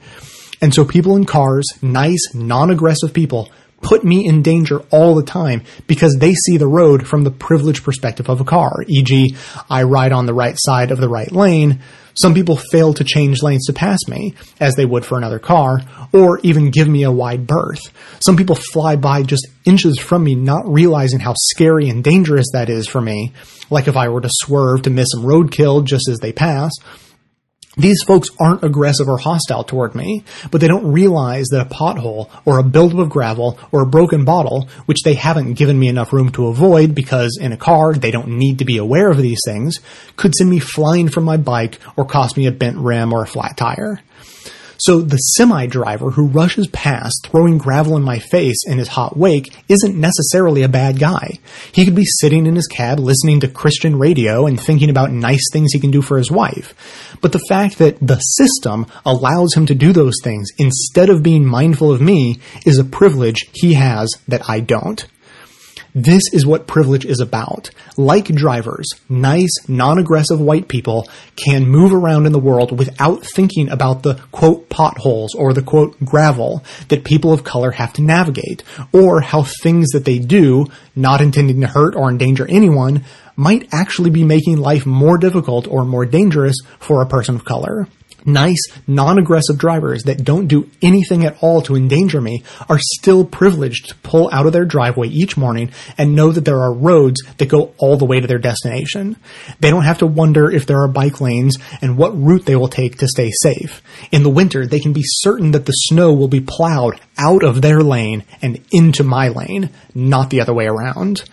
And 0.60 0.72
so 0.72 0.84
people 0.84 1.16
in 1.16 1.24
cars, 1.24 1.66
nice, 1.82 2.32
non-aggressive 2.32 3.12
people, 3.12 3.50
put 3.80 4.04
me 4.04 4.28
in 4.28 4.42
danger 4.42 4.78
all 4.92 5.16
the 5.16 5.24
time 5.24 5.64
because 5.88 6.18
they 6.20 6.34
see 6.34 6.56
the 6.56 6.68
road 6.68 7.08
from 7.08 7.24
the 7.24 7.32
privileged 7.32 7.82
perspective 7.82 8.28
of 8.28 8.40
a 8.40 8.44
car. 8.44 8.84
E.g., 8.86 9.34
I 9.68 9.82
ride 9.82 10.12
on 10.12 10.26
the 10.26 10.34
right 10.34 10.54
side 10.56 10.92
of 10.92 11.00
the 11.00 11.08
right 11.08 11.32
lane. 11.32 11.80
Some 12.14 12.34
people 12.34 12.56
fail 12.56 12.92
to 12.94 13.04
change 13.04 13.42
lanes 13.42 13.66
to 13.66 13.72
pass 13.72 13.98
me, 14.08 14.34
as 14.60 14.74
they 14.74 14.84
would 14.84 15.04
for 15.04 15.16
another 15.18 15.38
car, 15.38 15.80
or 16.12 16.38
even 16.42 16.70
give 16.70 16.88
me 16.88 17.04
a 17.04 17.10
wide 17.10 17.46
berth. 17.46 17.92
Some 18.24 18.36
people 18.36 18.54
fly 18.54 18.96
by 18.96 19.22
just 19.22 19.46
inches 19.64 19.98
from 19.98 20.24
me, 20.24 20.34
not 20.34 20.66
realizing 20.66 21.20
how 21.20 21.34
scary 21.36 21.88
and 21.88 22.04
dangerous 22.04 22.46
that 22.52 22.68
is 22.68 22.86
for 22.86 23.00
me, 23.00 23.32
like 23.70 23.88
if 23.88 23.96
I 23.96 24.08
were 24.08 24.20
to 24.20 24.30
swerve 24.30 24.82
to 24.82 24.90
miss 24.90 25.08
some 25.12 25.24
roadkill 25.24 25.84
just 25.84 26.08
as 26.08 26.18
they 26.18 26.32
pass. 26.32 26.70
These 27.76 28.02
folks 28.02 28.28
aren't 28.38 28.64
aggressive 28.64 29.08
or 29.08 29.16
hostile 29.16 29.64
toward 29.64 29.94
me, 29.94 30.24
but 30.50 30.60
they 30.60 30.68
don't 30.68 30.92
realize 30.92 31.46
that 31.50 31.66
a 31.66 31.74
pothole 31.74 32.28
or 32.44 32.58
a 32.58 32.62
buildup 32.62 32.98
of 32.98 33.08
gravel 33.08 33.58
or 33.70 33.82
a 33.82 33.86
broken 33.86 34.26
bottle, 34.26 34.68
which 34.84 35.02
they 35.04 35.14
haven't 35.14 35.54
given 35.54 35.78
me 35.78 35.88
enough 35.88 36.12
room 36.12 36.30
to 36.32 36.48
avoid 36.48 36.94
because 36.94 37.38
in 37.40 37.52
a 37.52 37.56
car 37.56 37.94
they 37.94 38.10
don't 38.10 38.28
need 38.28 38.58
to 38.58 38.66
be 38.66 38.76
aware 38.76 39.10
of 39.10 39.16
these 39.16 39.40
things, 39.46 39.80
could 40.16 40.34
send 40.34 40.50
me 40.50 40.58
flying 40.58 41.08
from 41.08 41.24
my 41.24 41.38
bike 41.38 41.78
or 41.96 42.04
cost 42.04 42.36
me 42.36 42.46
a 42.46 42.52
bent 42.52 42.76
rim 42.76 43.10
or 43.10 43.22
a 43.22 43.26
flat 43.26 43.56
tire. 43.56 44.00
So 44.82 45.00
the 45.00 45.16
semi 45.16 45.66
driver 45.66 46.10
who 46.10 46.26
rushes 46.26 46.66
past 46.66 47.28
throwing 47.30 47.56
gravel 47.56 47.96
in 47.96 48.02
my 48.02 48.18
face 48.18 48.66
in 48.66 48.78
his 48.78 48.88
hot 48.88 49.16
wake 49.16 49.54
isn't 49.68 49.94
necessarily 49.94 50.64
a 50.64 50.68
bad 50.68 50.98
guy. 50.98 51.38
He 51.70 51.84
could 51.84 51.94
be 51.94 52.04
sitting 52.04 52.46
in 52.46 52.56
his 52.56 52.66
cab 52.66 52.98
listening 52.98 53.38
to 53.40 53.48
Christian 53.48 53.96
radio 53.96 54.44
and 54.44 54.60
thinking 54.60 54.90
about 54.90 55.12
nice 55.12 55.48
things 55.52 55.72
he 55.72 55.78
can 55.78 55.92
do 55.92 56.02
for 56.02 56.18
his 56.18 56.32
wife. 56.32 56.74
But 57.20 57.30
the 57.30 57.44
fact 57.48 57.78
that 57.78 57.96
the 58.00 58.18
system 58.18 58.86
allows 59.06 59.54
him 59.54 59.66
to 59.66 59.74
do 59.76 59.92
those 59.92 60.16
things 60.20 60.48
instead 60.58 61.10
of 61.10 61.22
being 61.22 61.46
mindful 61.46 61.92
of 61.92 62.00
me 62.00 62.40
is 62.66 62.80
a 62.80 62.84
privilege 62.84 63.50
he 63.52 63.74
has 63.74 64.10
that 64.26 64.50
I 64.50 64.58
don't. 64.58 65.06
This 65.94 66.22
is 66.32 66.46
what 66.46 66.66
privilege 66.66 67.04
is 67.04 67.20
about. 67.20 67.68
Like 67.98 68.24
drivers, 68.24 68.88
nice, 69.10 69.50
non-aggressive 69.68 70.40
white 70.40 70.66
people 70.66 71.06
can 71.36 71.68
move 71.68 71.92
around 71.92 72.24
in 72.24 72.32
the 72.32 72.38
world 72.38 72.78
without 72.78 73.26
thinking 73.26 73.68
about 73.68 74.02
the 74.02 74.14
quote 74.32 74.70
potholes 74.70 75.34
or 75.34 75.52
the 75.52 75.60
quote 75.60 76.02
gravel 76.02 76.64
that 76.88 77.04
people 77.04 77.30
of 77.30 77.44
color 77.44 77.72
have 77.72 77.92
to 77.94 78.02
navigate, 78.02 78.62
or 78.94 79.20
how 79.20 79.42
things 79.42 79.90
that 79.90 80.06
they 80.06 80.18
do, 80.18 80.64
not 80.96 81.20
intending 81.20 81.60
to 81.60 81.66
hurt 81.66 81.94
or 81.94 82.08
endanger 82.08 82.46
anyone, 82.48 83.04
might 83.36 83.68
actually 83.72 84.10
be 84.10 84.24
making 84.24 84.56
life 84.56 84.86
more 84.86 85.18
difficult 85.18 85.68
or 85.68 85.84
more 85.84 86.06
dangerous 86.06 86.56
for 86.78 87.02
a 87.02 87.06
person 87.06 87.34
of 87.34 87.44
color 87.44 87.86
nice, 88.26 88.60
non-aggressive 88.86 89.58
drivers 89.58 90.04
that 90.04 90.24
don't 90.24 90.46
do 90.46 90.68
anything 90.80 91.24
at 91.24 91.36
all 91.40 91.62
to 91.62 91.76
endanger 91.76 92.20
me 92.20 92.42
are 92.68 92.78
still 92.78 93.24
privileged 93.24 93.88
to 93.88 93.94
pull 93.96 94.28
out 94.32 94.46
of 94.46 94.52
their 94.52 94.64
driveway 94.64 95.08
each 95.08 95.36
morning 95.36 95.70
and 95.98 96.14
know 96.14 96.32
that 96.32 96.44
there 96.44 96.60
are 96.60 96.72
roads 96.72 97.20
that 97.38 97.48
go 97.48 97.74
all 97.78 97.96
the 97.96 98.04
way 98.04 98.20
to 98.20 98.26
their 98.26 98.38
destination. 98.38 99.16
They 99.60 99.70
don't 99.70 99.84
have 99.84 99.98
to 99.98 100.06
wonder 100.06 100.50
if 100.50 100.66
there 100.66 100.82
are 100.82 100.88
bike 100.88 101.20
lanes 101.20 101.56
and 101.80 101.96
what 101.96 102.18
route 102.20 102.46
they 102.46 102.56
will 102.56 102.68
take 102.68 102.98
to 102.98 103.08
stay 103.08 103.30
safe. 103.42 103.82
In 104.10 104.22
the 104.22 104.30
winter, 104.30 104.66
they 104.66 104.80
can 104.80 104.92
be 104.92 105.02
certain 105.04 105.52
that 105.52 105.66
the 105.66 105.72
snow 105.72 106.12
will 106.12 106.28
be 106.28 106.40
plowed 106.40 107.00
out 107.18 107.42
of 107.42 107.62
their 107.62 107.82
lane 107.82 108.24
and 108.40 108.64
into 108.72 109.04
my 109.04 109.28
lane, 109.28 109.70
not 109.94 110.30
the 110.30 110.40
other 110.40 110.54
way 110.54 110.66
around. 110.66 111.24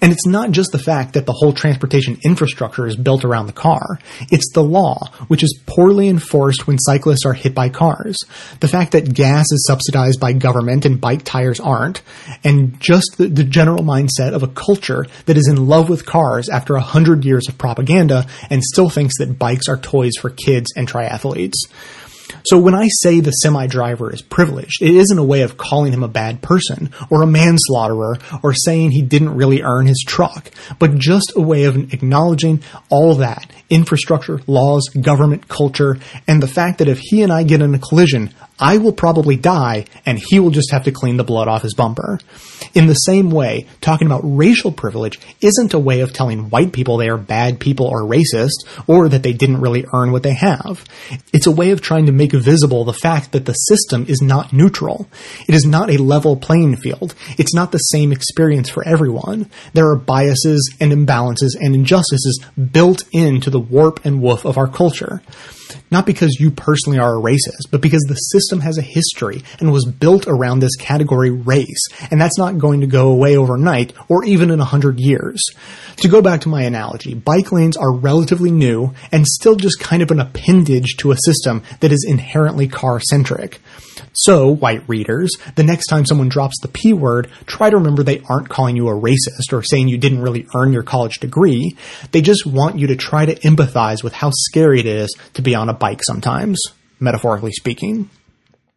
And 0.00 0.12
it's 0.12 0.26
not 0.26 0.52
just 0.52 0.70
the 0.72 0.78
fact 0.78 1.14
that 1.14 1.26
the 1.26 1.32
whole 1.32 1.52
transportation 1.52 2.18
infrastructure 2.24 2.86
is 2.86 2.96
built 2.96 3.24
around 3.24 3.46
the 3.46 3.52
car. 3.52 3.98
It's 4.30 4.52
the 4.52 4.62
law, 4.62 5.10
which 5.26 5.42
is 5.42 5.60
poorly 5.66 6.08
enforced 6.08 6.66
when 6.66 6.78
cyclists 6.78 7.26
are 7.26 7.32
hit 7.32 7.54
by 7.54 7.68
cars. 7.68 8.16
The 8.60 8.68
fact 8.68 8.92
that 8.92 9.12
gas 9.12 9.46
is 9.50 9.66
subsidized 9.66 10.20
by 10.20 10.34
government 10.34 10.84
and 10.84 11.00
bike 11.00 11.24
tires 11.24 11.58
aren't. 11.58 12.02
And 12.44 12.78
just 12.80 13.16
the, 13.18 13.26
the 13.26 13.44
general 13.44 13.82
mindset 13.82 14.34
of 14.34 14.42
a 14.42 14.48
culture 14.48 15.06
that 15.26 15.36
is 15.36 15.48
in 15.48 15.66
love 15.66 15.88
with 15.88 16.06
cars 16.06 16.48
after 16.48 16.76
a 16.76 16.80
hundred 16.80 17.24
years 17.24 17.48
of 17.48 17.58
propaganda 17.58 18.26
and 18.50 18.62
still 18.62 18.90
thinks 18.90 19.18
that 19.18 19.38
bikes 19.38 19.68
are 19.68 19.76
toys 19.76 20.12
for 20.20 20.30
kids 20.30 20.72
and 20.76 20.88
triathletes. 20.88 21.54
So 22.44 22.58
when 22.58 22.74
I 22.74 22.88
say 23.00 23.20
the 23.20 23.30
semi 23.30 23.66
driver 23.66 24.12
is 24.12 24.22
privileged, 24.22 24.82
it 24.82 24.94
isn't 24.94 25.18
a 25.18 25.24
way 25.24 25.42
of 25.42 25.56
calling 25.56 25.92
him 25.92 26.02
a 26.02 26.08
bad 26.08 26.42
person 26.42 26.90
or 27.10 27.22
a 27.22 27.26
manslaughterer 27.26 28.18
or 28.42 28.54
saying 28.54 28.90
he 28.90 29.02
didn't 29.02 29.34
really 29.34 29.62
earn 29.62 29.86
his 29.86 30.04
truck, 30.06 30.50
but 30.78 30.98
just 30.98 31.32
a 31.36 31.40
way 31.40 31.64
of 31.64 31.92
acknowledging 31.92 32.62
all 32.90 33.14
that 33.16 33.50
infrastructure, 33.70 34.40
laws, 34.46 34.88
government, 34.88 35.48
culture, 35.48 35.98
and 36.26 36.42
the 36.42 36.48
fact 36.48 36.78
that 36.78 36.88
if 36.88 36.98
he 36.98 37.22
and 37.22 37.32
I 37.32 37.42
get 37.42 37.62
in 37.62 37.74
a 37.74 37.78
collision, 37.78 38.32
I 38.60 38.78
will 38.78 38.92
probably 38.92 39.36
die 39.36 39.86
and 40.04 40.18
he 40.18 40.40
will 40.40 40.50
just 40.50 40.72
have 40.72 40.84
to 40.84 40.92
clean 40.92 41.16
the 41.16 41.24
blood 41.24 41.48
off 41.48 41.62
his 41.62 41.74
bumper. 41.74 42.18
In 42.74 42.86
the 42.86 42.94
same 42.94 43.30
way, 43.30 43.66
talking 43.80 44.06
about 44.06 44.20
racial 44.24 44.72
privilege 44.72 45.18
isn't 45.40 45.74
a 45.74 45.78
way 45.78 46.00
of 46.00 46.12
telling 46.12 46.50
white 46.50 46.72
people 46.72 46.96
they 46.96 47.08
are 47.08 47.18
bad 47.18 47.60
people 47.60 47.86
or 47.86 48.02
racist 48.02 48.66
or 48.86 49.08
that 49.08 49.22
they 49.22 49.32
didn't 49.32 49.60
really 49.60 49.84
earn 49.92 50.12
what 50.12 50.22
they 50.22 50.34
have. 50.34 50.84
It's 51.32 51.46
a 51.46 51.52
way 51.52 51.70
of 51.70 51.80
trying 51.80 52.06
to 52.06 52.12
make 52.12 52.32
visible 52.32 52.84
the 52.84 52.92
fact 52.92 53.32
that 53.32 53.46
the 53.46 53.52
system 53.52 54.06
is 54.08 54.20
not 54.20 54.52
neutral. 54.52 55.08
It 55.48 55.54
is 55.54 55.64
not 55.64 55.90
a 55.90 56.02
level 56.02 56.36
playing 56.36 56.76
field. 56.76 57.14
It's 57.38 57.54
not 57.54 57.72
the 57.72 57.78
same 57.78 58.12
experience 58.12 58.68
for 58.68 58.86
everyone. 58.86 59.50
There 59.72 59.88
are 59.90 59.96
biases 59.96 60.74
and 60.80 60.92
imbalances 60.92 61.56
and 61.60 61.74
injustices 61.74 62.44
built 62.72 63.04
into 63.12 63.50
the 63.50 63.60
warp 63.60 64.04
and 64.04 64.20
woof 64.20 64.44
of 64.44 64.58
our 64.58 64.68
culture. 64.68 65.22
Not 65.90 66.06
because 66.06 66.36
you 66.38 66.50
personally 66.50 66.98
are 66.98 67.16
a 67.16 67.22
racist, 67.22 67.70
but 67.70 67.80
because 67.80 68.04
the 68.08 68.14
system 68.14 68.60
has 68.60 68.78
a 68.78 68.82
history 68.82 69.42
and 69.60 69.72
was 69.72 69.84
built 69.84 70.26
around 70.26 70.60
this 70.60 70.76
category 70.76 71.30
race, 71.30 71.86
and 72.10 72.20
that's 72.20 72.38
not 72.38 72.58
going 72.58 72.80
to 72.80 72.86
go 72.86 73.08
away 73.08 73.36
overnight 73.36 73.92
or 74.08 74.24
even 74.24 74.50
in 74.50 74.60
a 74.60 74.64
hundred 74.64 75.00
years. 75.00 75.42
To 75.98 76.08
go 76.08 76.22
back 76.22 76.42
to 76.42 76.48
my 76.48 76.62
analogy, 76.62 77.14
bike 77.14 77.52
lanes 77.52 77.76
are 77.76 77.92
relatively 77.92 78.50
new 78.50 78.94
and 79.10 79.26
still 79.26 79.56
just 79.56 79.80
kind 79.80 80.02
of 80.02 80.10
an 80.10 80.20
appendage 80.20 80.96
to 80.98 81.10
a 81.10 81.16
system 81.16 81.62
that 81.80 81.92
is 81.92 82.06
inherently 82.08 82.68
car 82.68 83.00
centric. 83.00 83.60
So, 84.22 84.48
white 84.48 84.82
readers, 84.88 85.30
the 85.54 85.62
next 85.62 85.86
time 85.86 86.04
someone 86.04 86.28
drops 86.28 86.56
the 86.60 86.66
P 86.66 86.92
word, 86.92 87.30
try 87.46 87.70
to 87.70 87.76
remember 87.76 88.02
they 88.02 88.20
aren't 88.28 88.48
calling 88.48 88.74
you 88.74 88.88
a 88.88 88.92
racist 88.92 89.52
or 89.52 89.62
saying 89.62 89.86
you 89.86 89.96
didn't 89.96 90.22
really 90.22 90.44
earn 90.56 90.72
your 90.72 90.82
college 90.82 91.20
degree. 91.20 91.76
They 92.10 92.20
just 92.20 92.44
want 92.44 92.80
you 92.80 92.88
to 92.88 92.96
try 92.96 93.26
to 93.26 93.36
empathize 93.36 94.02
with 94.02 94.12
how 94.12 94.30
scary 94.32 94.80
it 94.80 94.86
is 94.86 95.16
to 95.34 95.42
be 95.42 95.54
on 95.54 95.68
a 95.68 95.72
bike 95.72 96.02
sometimes, 96.02 96.60
metaphorically 96.98 97.52
speaking. 97.52 98.10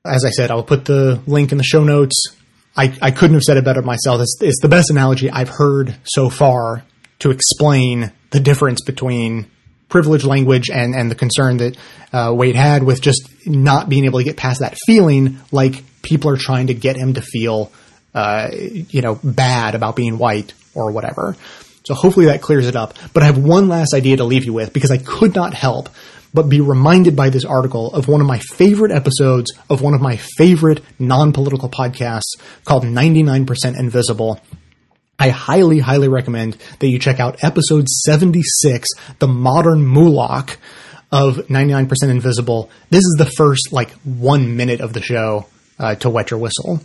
As 0.06 0.26
I 0.26 0.30
said, 0.30 0.52
I'll 0.52 0.64
put 0.64 0.86
the 0.86 1.20
link 1.26 1.52
in 1.52 1.58
the 1.58 1.64
show 1.64 1.84
notes. 1.84 2.36
I, 2.78 2.96
I 3.02 3.10
couldn't 3.10 3.34
have 3.34 3.44
said 3.44 3.58
it 3.58 3.66
better 3.66 3.82
myself. 3.82 4.22
It's, 4.22 4.38
it's 4.42 4.62
the 4.62 4.70
best 4.70 4.92
analogy 4.92 5.32
I've 5.32 5.50
heard 5.50 5.96
so 6.04 6.30
far 6.30 6.84
to 7.20 7.32
explain 7.32 8.12
the 8.30 8.40
difference 8.40 8.82
between 8.84 9.50
privilege 9.92 10.26
language 10.26 10.70
and, 10.72 10.96
and 10.96 11.12
the 11.12 11.16
concern 11.16 11.58
that 11.58 11.78
uh, 12.12 12.34
Wade 12.34 12.56
had 12.56 12.84
with 12.84 13.02
just 13.02 13.30
not 13.46 13.90
being 13.90 14.06
able 14.06 14.20
to 14.20 14.26
get 14.26 14.38
past 14.38 14.62
that 14.62 14.78
feeling 14.86 15.40
like 15.52 15.84
people 16.02 16.32
are 16.32 16.38
trying 16.38 16.68
to 16.68 16.74
get 16.74 16.96
him 16.96 17.14
to 17.14 17.22
feel, 17.22 17.72
uh, 18.16 18.50
you 18.52 19.02
know, 19.02 19.20
bad 19.24 19.76
about 19.76 19.96
being 19.96 20.18
white 20.18 20.54
or 20.74 20.92
whatever. 20.92 21.36
So 21.84 21.94
hopefully 21.94 22.28
that 22.28 22.42
clears 22.42 22.68
it 22.68 22.76
up. 22.76 22.96
But 23.14 23.24
I 23.24 23.28
have 23.28 23.38
one 23.38 23.68
last 23.68 23.94
idea 23.94 24.18
to 24.18 24.24
leave 24.24 24.46
you 24.46 24.54
with 24.54 24.74
because 24.74 24.92
I 24.92 24.98
could 24.98 25.36
not 25.36 25.54
help 25.54 25.90
but 26.34 26.44
be 26.44 26.62
reminded 26.62 27.16
by 27.16 27.30
this 27.30 27.46
article 27.46 27.94
of 27.94 28.08
one 28.08 28.22
of 28.22 28.28
my 28.28 28.40
favorite 28.40 28.92
episodes 28.92 29.52
of 29.70 29.82
one 29.82 29.94
of 29.94 30.02
my 30.02 30.16
favorite 30.16 30.82
non-political 30.98 31.70
podcasts 31.70 32.38
called 32.64 32.84
99% 32.84 33.78
Invisible. 33.78 34.40
I 35.22 35.30
highly, 35.30 35.78
highly 35.78 36.08
recommend 36.08 36.58
that 36.80 36.88
you 36.88 36.98
check 36.98 37.20
out 37.20 37.44
episode 37.44 37.88
76, 37.88 38.90
The 39.20 39.28
Modern 39.28 39.86
Moloch 39.86 40.58
of 41.12 41.36
99% 41.48 42.10
Invisible. 42.10 42.72
This 42.90 43.04
is 43.04 43.16
the 43.20 43.30
first, 43.38 43.72
like, 43.72 43.92
one 44.04 44.58
minute 44.58 44.82
of 44.82 44.94
the 44.94 45.02
show 45.04 45.46
uh, 45.78 45.94
to 45.94 46.10
wet 46.10 46.32
your 46.32 46.40
whistle. 46.40 46.80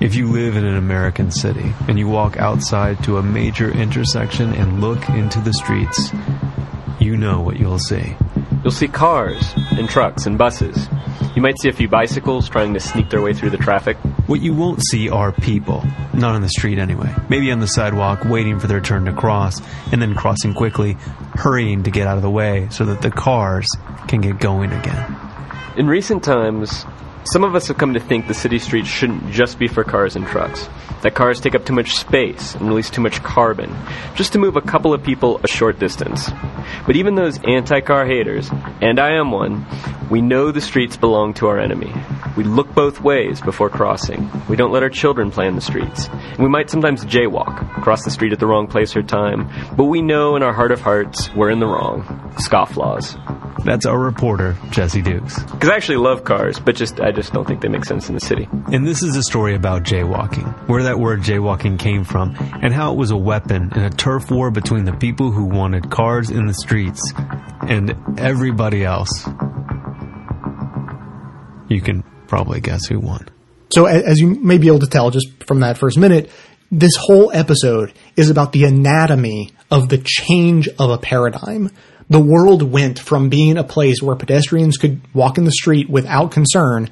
If 0.00 0.14
you 0.14 0.28
live 0.28 0.54
in 0.54 0.64
an 0.64 0.76
American 0.76 1.32
city 1.32 1.74
and 1.88 1.98
you 1.98 2.06
walk 2.06 2.36
outside 2.36 3.02
to 3.02 3.16
a 3.16 3.24
major 3.24 3.72
intersection 3.72 4.52
and 4.52 4.80
look 4.80 5.08
into 5.08 5.40
the 5.40 5.54
streets, 5.54 6.12
you 7.00 7.16
know 7.16 7.40
what 7.40 7.58
you'll 7.58 7.80
see. 7.80 8.14
You'll 8.62 8.70
see 8.70 8.86
cars 8.86 9.52
and 9.72 9.88
trucks 9.88 10.26
and 10.26 10.38
buses. 10.38 10.86
You 11.38 11.42
might 11.42 11.60
see 11.60 11.68
a 11.68 11.72
few 11.72 11.86
bicycles 11.86 12.48
trying 12.48 12.74
to 12.74 12.80
sneak 12.80 13.10
their 13.10 13.22
way 13.22 13.32
through 13.32 13.50
the 13.50 13.58
traffic. 13.58 13.96
What 14.26 14.40
you 14.40 14.52
won't 14.52 14.82
see 14.90 15.08
are 15.08 15.30
people. 15.30 15.84
Not 16.12 16.34
on 16.34 16.42
the 16.42 16.48
street 16.48 16.80
anyway. 16.80 17.14
Maybe 17.28 17.52
on 17.52 17.60
the 17.60 17.68
sidewalk 17.68 18.24
waiting 18.24 18.58
for 18.58 18.66
their 18.66 18.80
turn 18.80 19.04
to 19.04 19.12
cross, 19.12 19.62
and 19.92 20.02
then 20.02 20.16
crossing 20.16 20.52
quickly, 20.52 20.94
hurrying 21.34 21.84
to 21.84 21.92
get 21.92 22.08
out 22.08 22.16
of 22.16 22.24
the 22.24 22.28
way 22.30 22.66
so 22.72 22.84
that 22.86 23.02
the 23.02 23.12
cars 23.12 23.68
can 24.08 24.20
get 24.20 24.40
going 24.40 24.72
again. 24.72 25.16
In 25.76 25.86
recent 25.86 26.24
times, 26.24 26.84
some 27.30 27.44
of 27.44 27.54
us 27.54 27.68
have 27.68 27.76
come 27.76 27.92
to 27.92 28.00
think 28.00 28.26
the 28.26 28.34
city 28.34 28.58
streets 28.58 28.88
shouldn't 28.88 29.30
just 29.30 29.58
be 29.58 29.68
for 29.68 29.84
cars 29.84 30.16
and 30.16 30.26
trucks. 30.26 30.66
That 31.02 31.14
cars 31.14 31.40
take 31.40 31.54
up 31.54 31.66
too 31.66 31.74
much 31.74 31.94
space 31.94 32.54
and 32.54 32.68
release 32.68 32.88
too 32.88 33.02
much 33.02 33.22
carbon, 33.22 33.76
just 34.14 34.32
to 34.32 34.38
move 34.38 34.56
a 34.56 34.62
couple 34.62 34.94
of 34.94 35.02
people 35.02 35.38
a 35.44 35.46
short 35.46 35.78
distance. 35.78 36.30
But 36.86 36.96
even 36.96 37.16
those 37.16 37.38
anti-car 37.44 38.06
haters, 38.06 38.50
and 38.80 38.98
I 38.98 39.16
am 39.16 39.30
one, 39.30 39.66
we 40.10 40.22
know 40.22 40.50
the 40.50 40.62
streets 40.62 40.96
belong 40.96 41.34
to 41.34 41.48
our 41.48 41.58
enemy. 41.58 41.92
We 42.34 42.44
look 42.44 42.74
both 42.74 43.02
ways 43.02 43.42
before 43.42 43.68
crossing. 43.68 44.30
We 44.48 44.56
don't 44.56 44.72
let 44.72 44.82
our 44.82 44.88
children 44.88 45.30
play 45.30 45.46
in 45.46 45.54
the 45.54 45.60
streets. 45.60 46.08
And 46.08 46.38
we 46.38 46.48
might 46.48 46.70
sometimes 46.70 47.04
jaywalk, 47.04 47.82
cross 47.82 48.04
the 48.04 48.10
street 48.10 48.32
at 48.32 48.38
the 48.40 48.46
wrong 48.46 48.68
place 48.68 48.96
or 48.96 49.02
time, 49.02 49.50
but 49.76 49.84
we 49.84 50.00
know 50.00 50.34
in 50.34 50.42
our 50.42 50.54
heart 50.54 50.72
of 50.72 50.80
hearts 50.80 51.32
we're 51.34 51.50
in 51.50 51.58
the 51.58 51.66
wrong. 51.66 52.04
Scofflaws. 52.38 53.16
That's 53.64 53.86
our 53.86 53.98
reporter, 53.98 54.56
Jesse 54.70 55.02
Dukes. 55.02 55.42
Because 55.42 55.68
I 55.68 55.74
actually 55.74 55.98
love 55.98 56.24
cars, 56.24 56.60
but 56.60 56.76
just 56.76 57.00
I 57.00 57.10
just 57.18 57.32
don't 57.32 57.46
think 57.46 57.60
they 57.60 57.68
make 57.68 57.84
sense 57.84 58.08
in 58.08 58.14
the 58.14 58.20
city. 58.20 58.48
And 58.72 58.86
this 58.86 59.02
is 59.02 59.16
a 59.16 59.22
story 59.22 59.54
about 59.54 59.82
jaywalking, 59.82 60.68
where 60.68 60.84
that 60.84 60.98
word 60.98 61.20
jaywalking 61.20 61.78
came 61.78 62.04
from, 62.04 62.36
and 62.62 62.72
how 62.72 62.92
it 62.92 62.96
was 62.96 63.10
a 63.10 63.16
weapon 63.16 63.72
in 63.74 63.82
a 63.82 63.90
turf 63.90 64.30
war 64.30 64.50
between 64.50 64.84
the 64.84 64.92
people 64.92 65.32
who 65.32 65.44
wanted 65.44 65.90
cars 65.90 66.30
in 66.30 66.46
the 66.46 66.54
streets 66.54 67.12
and 67.62 68.18
everybody 68.18 68.84
else. 68.84 69.26
You 71.68 71.80
can 71.80 72.04
probably 72.28 72.60
guess 72.60 72.86
who 72.86 73.00
won. 73.00 73.28
So, 73.70 73.86
as 73.86 74.20
you 74.20 74.28
may 74.36 74.58
be 74.58 74.68
able 74.68 74.78
to 74.80 74.86
tell 74.86 75.10
just 75.10 75.42
from 75.44 75.60
that 75.60 75.76
first 75.76 75.98
minute, 75.98 76.30
this 76.70 76.96
whole 76.96 77.32
episode 77.32 77.92
is 78.16 78.30
about 78.30 78.52
the 78.52 78.64
anatomy 78.64 79.50
of 79.70 79.88
the 79.88 79.98
change 79.98 80.68
of 80.78 80.90
a 80.90 80.98
paradigm. 80.98 81.70
The 82.10 82.20
world 82.20 82.62
went 82.62 82.98
from 82.98 83.28
being 83.28 83.58
a 83.58 83.64
place 83.64 84.02
where 84.02 84.16
pedestrians 84.16 84.76
could 84.76 85.00
walk 85.14 85.38
in 85.38 85.44
the 85.44 85.52
street 85.52 85.90
without 85.90 86.30
concern 86.30 86.90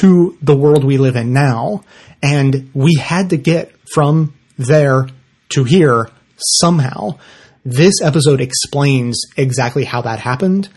to 0.00 0.36
the 0.42 0.56
world 0.56 0.84
we 0.84 0.98
live 0.98 1.16
in 1.16 1.32
now. 1.32 1.84
And 2.22 2.70
we 2.74 2.94
had 2.94 3.30
to 3.30 3.36
get 3.36 3.72
from 3.94 4.34
there 4.58 5.08
to 5.50 5.64
here 5.64 6.10
somehow. 6.36 7.18
This 7.64 8.02
episode 8.02 8.40
explains 8.40 9.20
exactly 9.36 9.84
how 9.84 10.02
that 10.02 10.20
happened. 10.20 10.68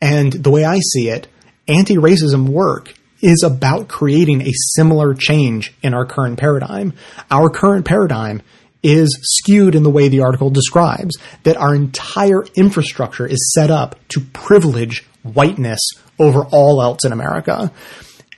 And 0.00 0.32
the 0.32 0.50
way 0.50 0.64
I 0.64 0.78
see 0.78 1.08
it, 1.08 1.26
anti 1.66 1.96
racism 1.96 2.48
work 2.48 2.94
is 3.20 3.42
about 3.42 3.88
creating 3.88 4.42
a 4.42 4.52
similar 4.74 5.14
change 5.14 5.72
in 5.82 5.94
our 5.94 6.04
current 6.04 6.38
paradigm. 6.38 6.92
Our 7.30 7.48
current 7.48 7.86
paradigm 7.86 8.42
is 8.84 9.18
skewed 9.22 9.74
in 9.74 9.82
the 9.82 9.90
way 9.90 10.08
the 10.08 10.20
article 10.20 10.50
describes 10.50 11.16
that 11.42 11.56
our 11.56 11.74
entire 11.74 12.44
infrastructure 12.54 13.26
is 13.26 13.52
set 13.54 13.70
up 13.70 13.96
to 14.10 14.20
privilege 14.20 15.04
whiteness 15.22 15.80
over 16.18 16.44
all 16.52 16.80
else 16.82 17.04
in 17.04 17.10
America. 17.10 17.72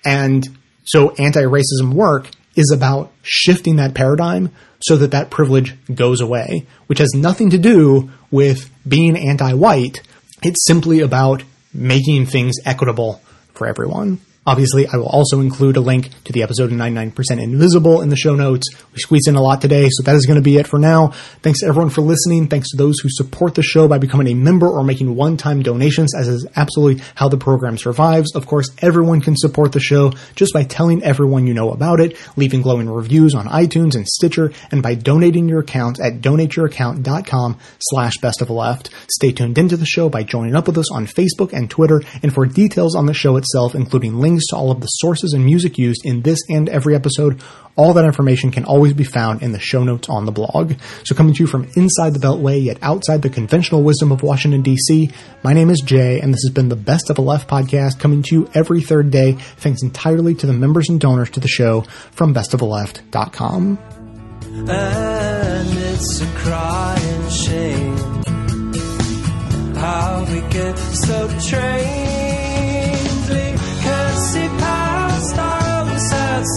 And 0.05 0.47
so 0.85 1.11
anti-racism 1.11 1.93
work 1.93 2.31
is 2.55 2.71
about 2.73 3.13
shifting 3.23 3.77
that 3.77 3.93
paradigm 3.93 4.51
so 4.81 4.97
that 4.97 5.11
that 5.11 5.31
privilege 5.31 5.75
goes 5.93 6.21
away, 6.21 6.67
which 6.87 7.01
has 7.01 7.11
nothing 7.15 7.51
to 7.51 7.59
do 7.59 8.11
with 8.31 8.71
being 8.87 9.17
anti-white. 9.17 10.01
It's 10.43 10.65
simply 10.65 11.01
about 11.01 11.43
making 11.75 12.27
things 12.27 12.55
equitable 12.65 13.21
for 13.53 13.67
everyone. 13.67 14.21
Obviously, 14.47 14.87
I 14.87 14.97
will 14.97 15.09
also 15.09 15.41
include 15.41 15.77
a 15.77 15.81
link 15.81 16.11
to 16.25 16.33
the 16.33 16.45
episode 16.45 16.71
of 16.71 16.79
99% 16.79 17.15
Invisible 17.43 18.01
in 18.01 18.11
the 18.11 18.17
show 18.17 18.37
notes. 18.37 18.69
We 18.93 18.99
squeezed 18.99 19.27
in 19.27 19.35
a 19.35 19.43
lot 19.43 19.61
today, 19.61 19.89
so 19.91 20.05
that 20.05 20.15
is 20.15 20.25
going 20.25 20.37
to 20.37 20.43
be 20.43 20.57
it 20.57 20.69
for 20.69 20.79
now. 20.79 21.09
Thanks 21.43 21.61
to 21.61 21.67
everyone 21.67 21.91
for 21.91 22.03
listening. 22.03 22.47
Thanks 22.47 22.71
to 22.71 22.77
those 22.77 23.01
who 23.01 23.09
support 23.11 23.57
the 23.57 23.63
show 23.63 23.89
by 23.89 23.99
becoming 23.99 24.29
a 24.29 24.35
member 24.35 24.69
or 24.69 24.85
making 24.85 25.17
one-time 25.17 25.63
donations, 25.63 26.15
as 26.15 26.29
is 26.29 26.47
absolutely 26.55 27.03
how 27.17 27.29
the 27.29 27.37
program 27.37 27.77
survives. 27.77 28.37
Of 28.37 28.47
course, 28.47 28.71
everyone 28.79 29.21
can 29.21 29.37
support 29.37 29.73
the 29.73 29.81
show 29.81 30.13
just 30.37 30.53
by 30.55 30.63
telling 30.63 31.03
everyone 31.03 31.49
you 31.49 31.55
know 31.55 31.73
about 31.73 31.99
it, 31.99 32.17
leaving 32.37 32.63
glowing 32.63 32.89
reviews 32.89 33.35
on 33.35 33.47
iTunes 33.47 33.97
and 33.97 34.07
Stitcher, 34.07 34.53
and 34.71 34.81
by 34.81 34.95
donating 34.95 35.49
your 35.49 35.61
account 35.61 35.99
at 35.99 36.21
donateyouraccount.com 36.21 37.59
slash 37.81 38.15
best 38.19 38.43
of 38.43 38.51
left. 38.51 38.91
Stay 39.11 39.33
tuned 39.33 39.59
into 39.59 39.77
the 39.77 39.87
show 39.87 40.09
by 40.09 40.23
joining 40.23 40.55
up 40.55 40.69
with 40.69 40.79
us 40.79 40.93
on 40.93 41.07
Facebook 41.07 41.53
and 41.53 41.69
Twitter, 41.69 42.01
and 42.23 42.33
for 42.33 42.47
details 42.47 42.95
on 42.95 43.07
the 43.07 43.15
show 43.15 43.37
itself, 43.37 43.75
including 43.75 44.21
links 44.37 44.49
to 44.49 44.57
all 44.57 44.71
of 44.71 44.81
the 44.81 44.87
sources 44.87 45.33
and 45.33 45.45
music 45.45 45.79
used 45.79 46.05
in 46.05 46.21
this 46.21 46.39
and 46.51 46.69
every 46.69 46.95
episode, 46.95 47.41
all 47.75 47.95
that 47.95 48.05
information 48.05 48.51
can 48.51 48.65
always 48.65 48.93
be 48.93 49.05
found 49.05 49.43
in 49.43 49.53
the 49.53 49.59
show 49.59 49.83
notes 49.83 50.09
on 50.09 50.27
the 50.27 50.33
blog. 50.33 50.75
So 51.05 51.15
coming 51.15 51.35
to 51.35 51.43
you 51.43 51.47
from 51.47 51.71
inside 51.75 52.13
the 52.13 52.19
Beltway, 52.19 52.63
yet 52.63 52.79
outside 52.83 53.23
the 53.23 53.31
conventional 53.31 53.83
wisdom 53.83 54.13
of 54.13 54.23
Washington, 54.23 54.61
D.C., 54.63 55.11
my 55.43 55.55
name 55.55 55.71
is 55.71 55.81
Jay, 55.85 56.21
and 56.21 56.33
this 56.33 56.43
has 56.45 56.53
been 56.53 56.69
the 56.69 56.77
Best 56.77 57.09
of 57.09 57.17
the 57.17 57.23
Left 57.23 57.49
podcast 57.49 57.99
coming 57.99 58.23
to 58.25 58.35
you 58.35 58.51
every 58.55 58.83
third 58.83 59.11
day, 59.11 59.33
thanks 59.33 59.83
entirely 59.83 60.35
to 60.35 60.47
the 60.47 60.53
members 60.53 60.89
and 60.89 61.01
donors 61.01 61.31
to 61.31 61.41
the 61.41 61.49
show 61.49 61.83
from 62.13 62.35
bestoftheleft.com. 62.35 63.79
And 64.69 65.79
it's 65.79 66.21
a 66.21 66.27
crying 66.37 67.31
shame 67.31 68.17
how 69.77 70.25
we 70.31 70.41
get 70.51 70.77
so 70.79 71.29
trained. 71.49 72.06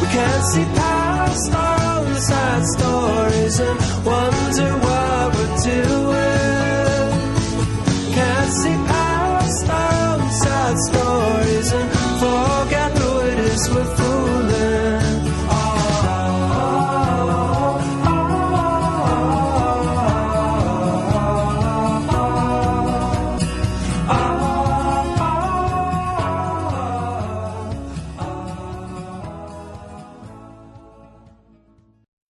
We 0.00 0.06
can't 0.16 0.44
see 0.52 0.66
past 0.80 1.52
our 1.52 2.14
sad 2.28 2.66
stories. 2.66 3.25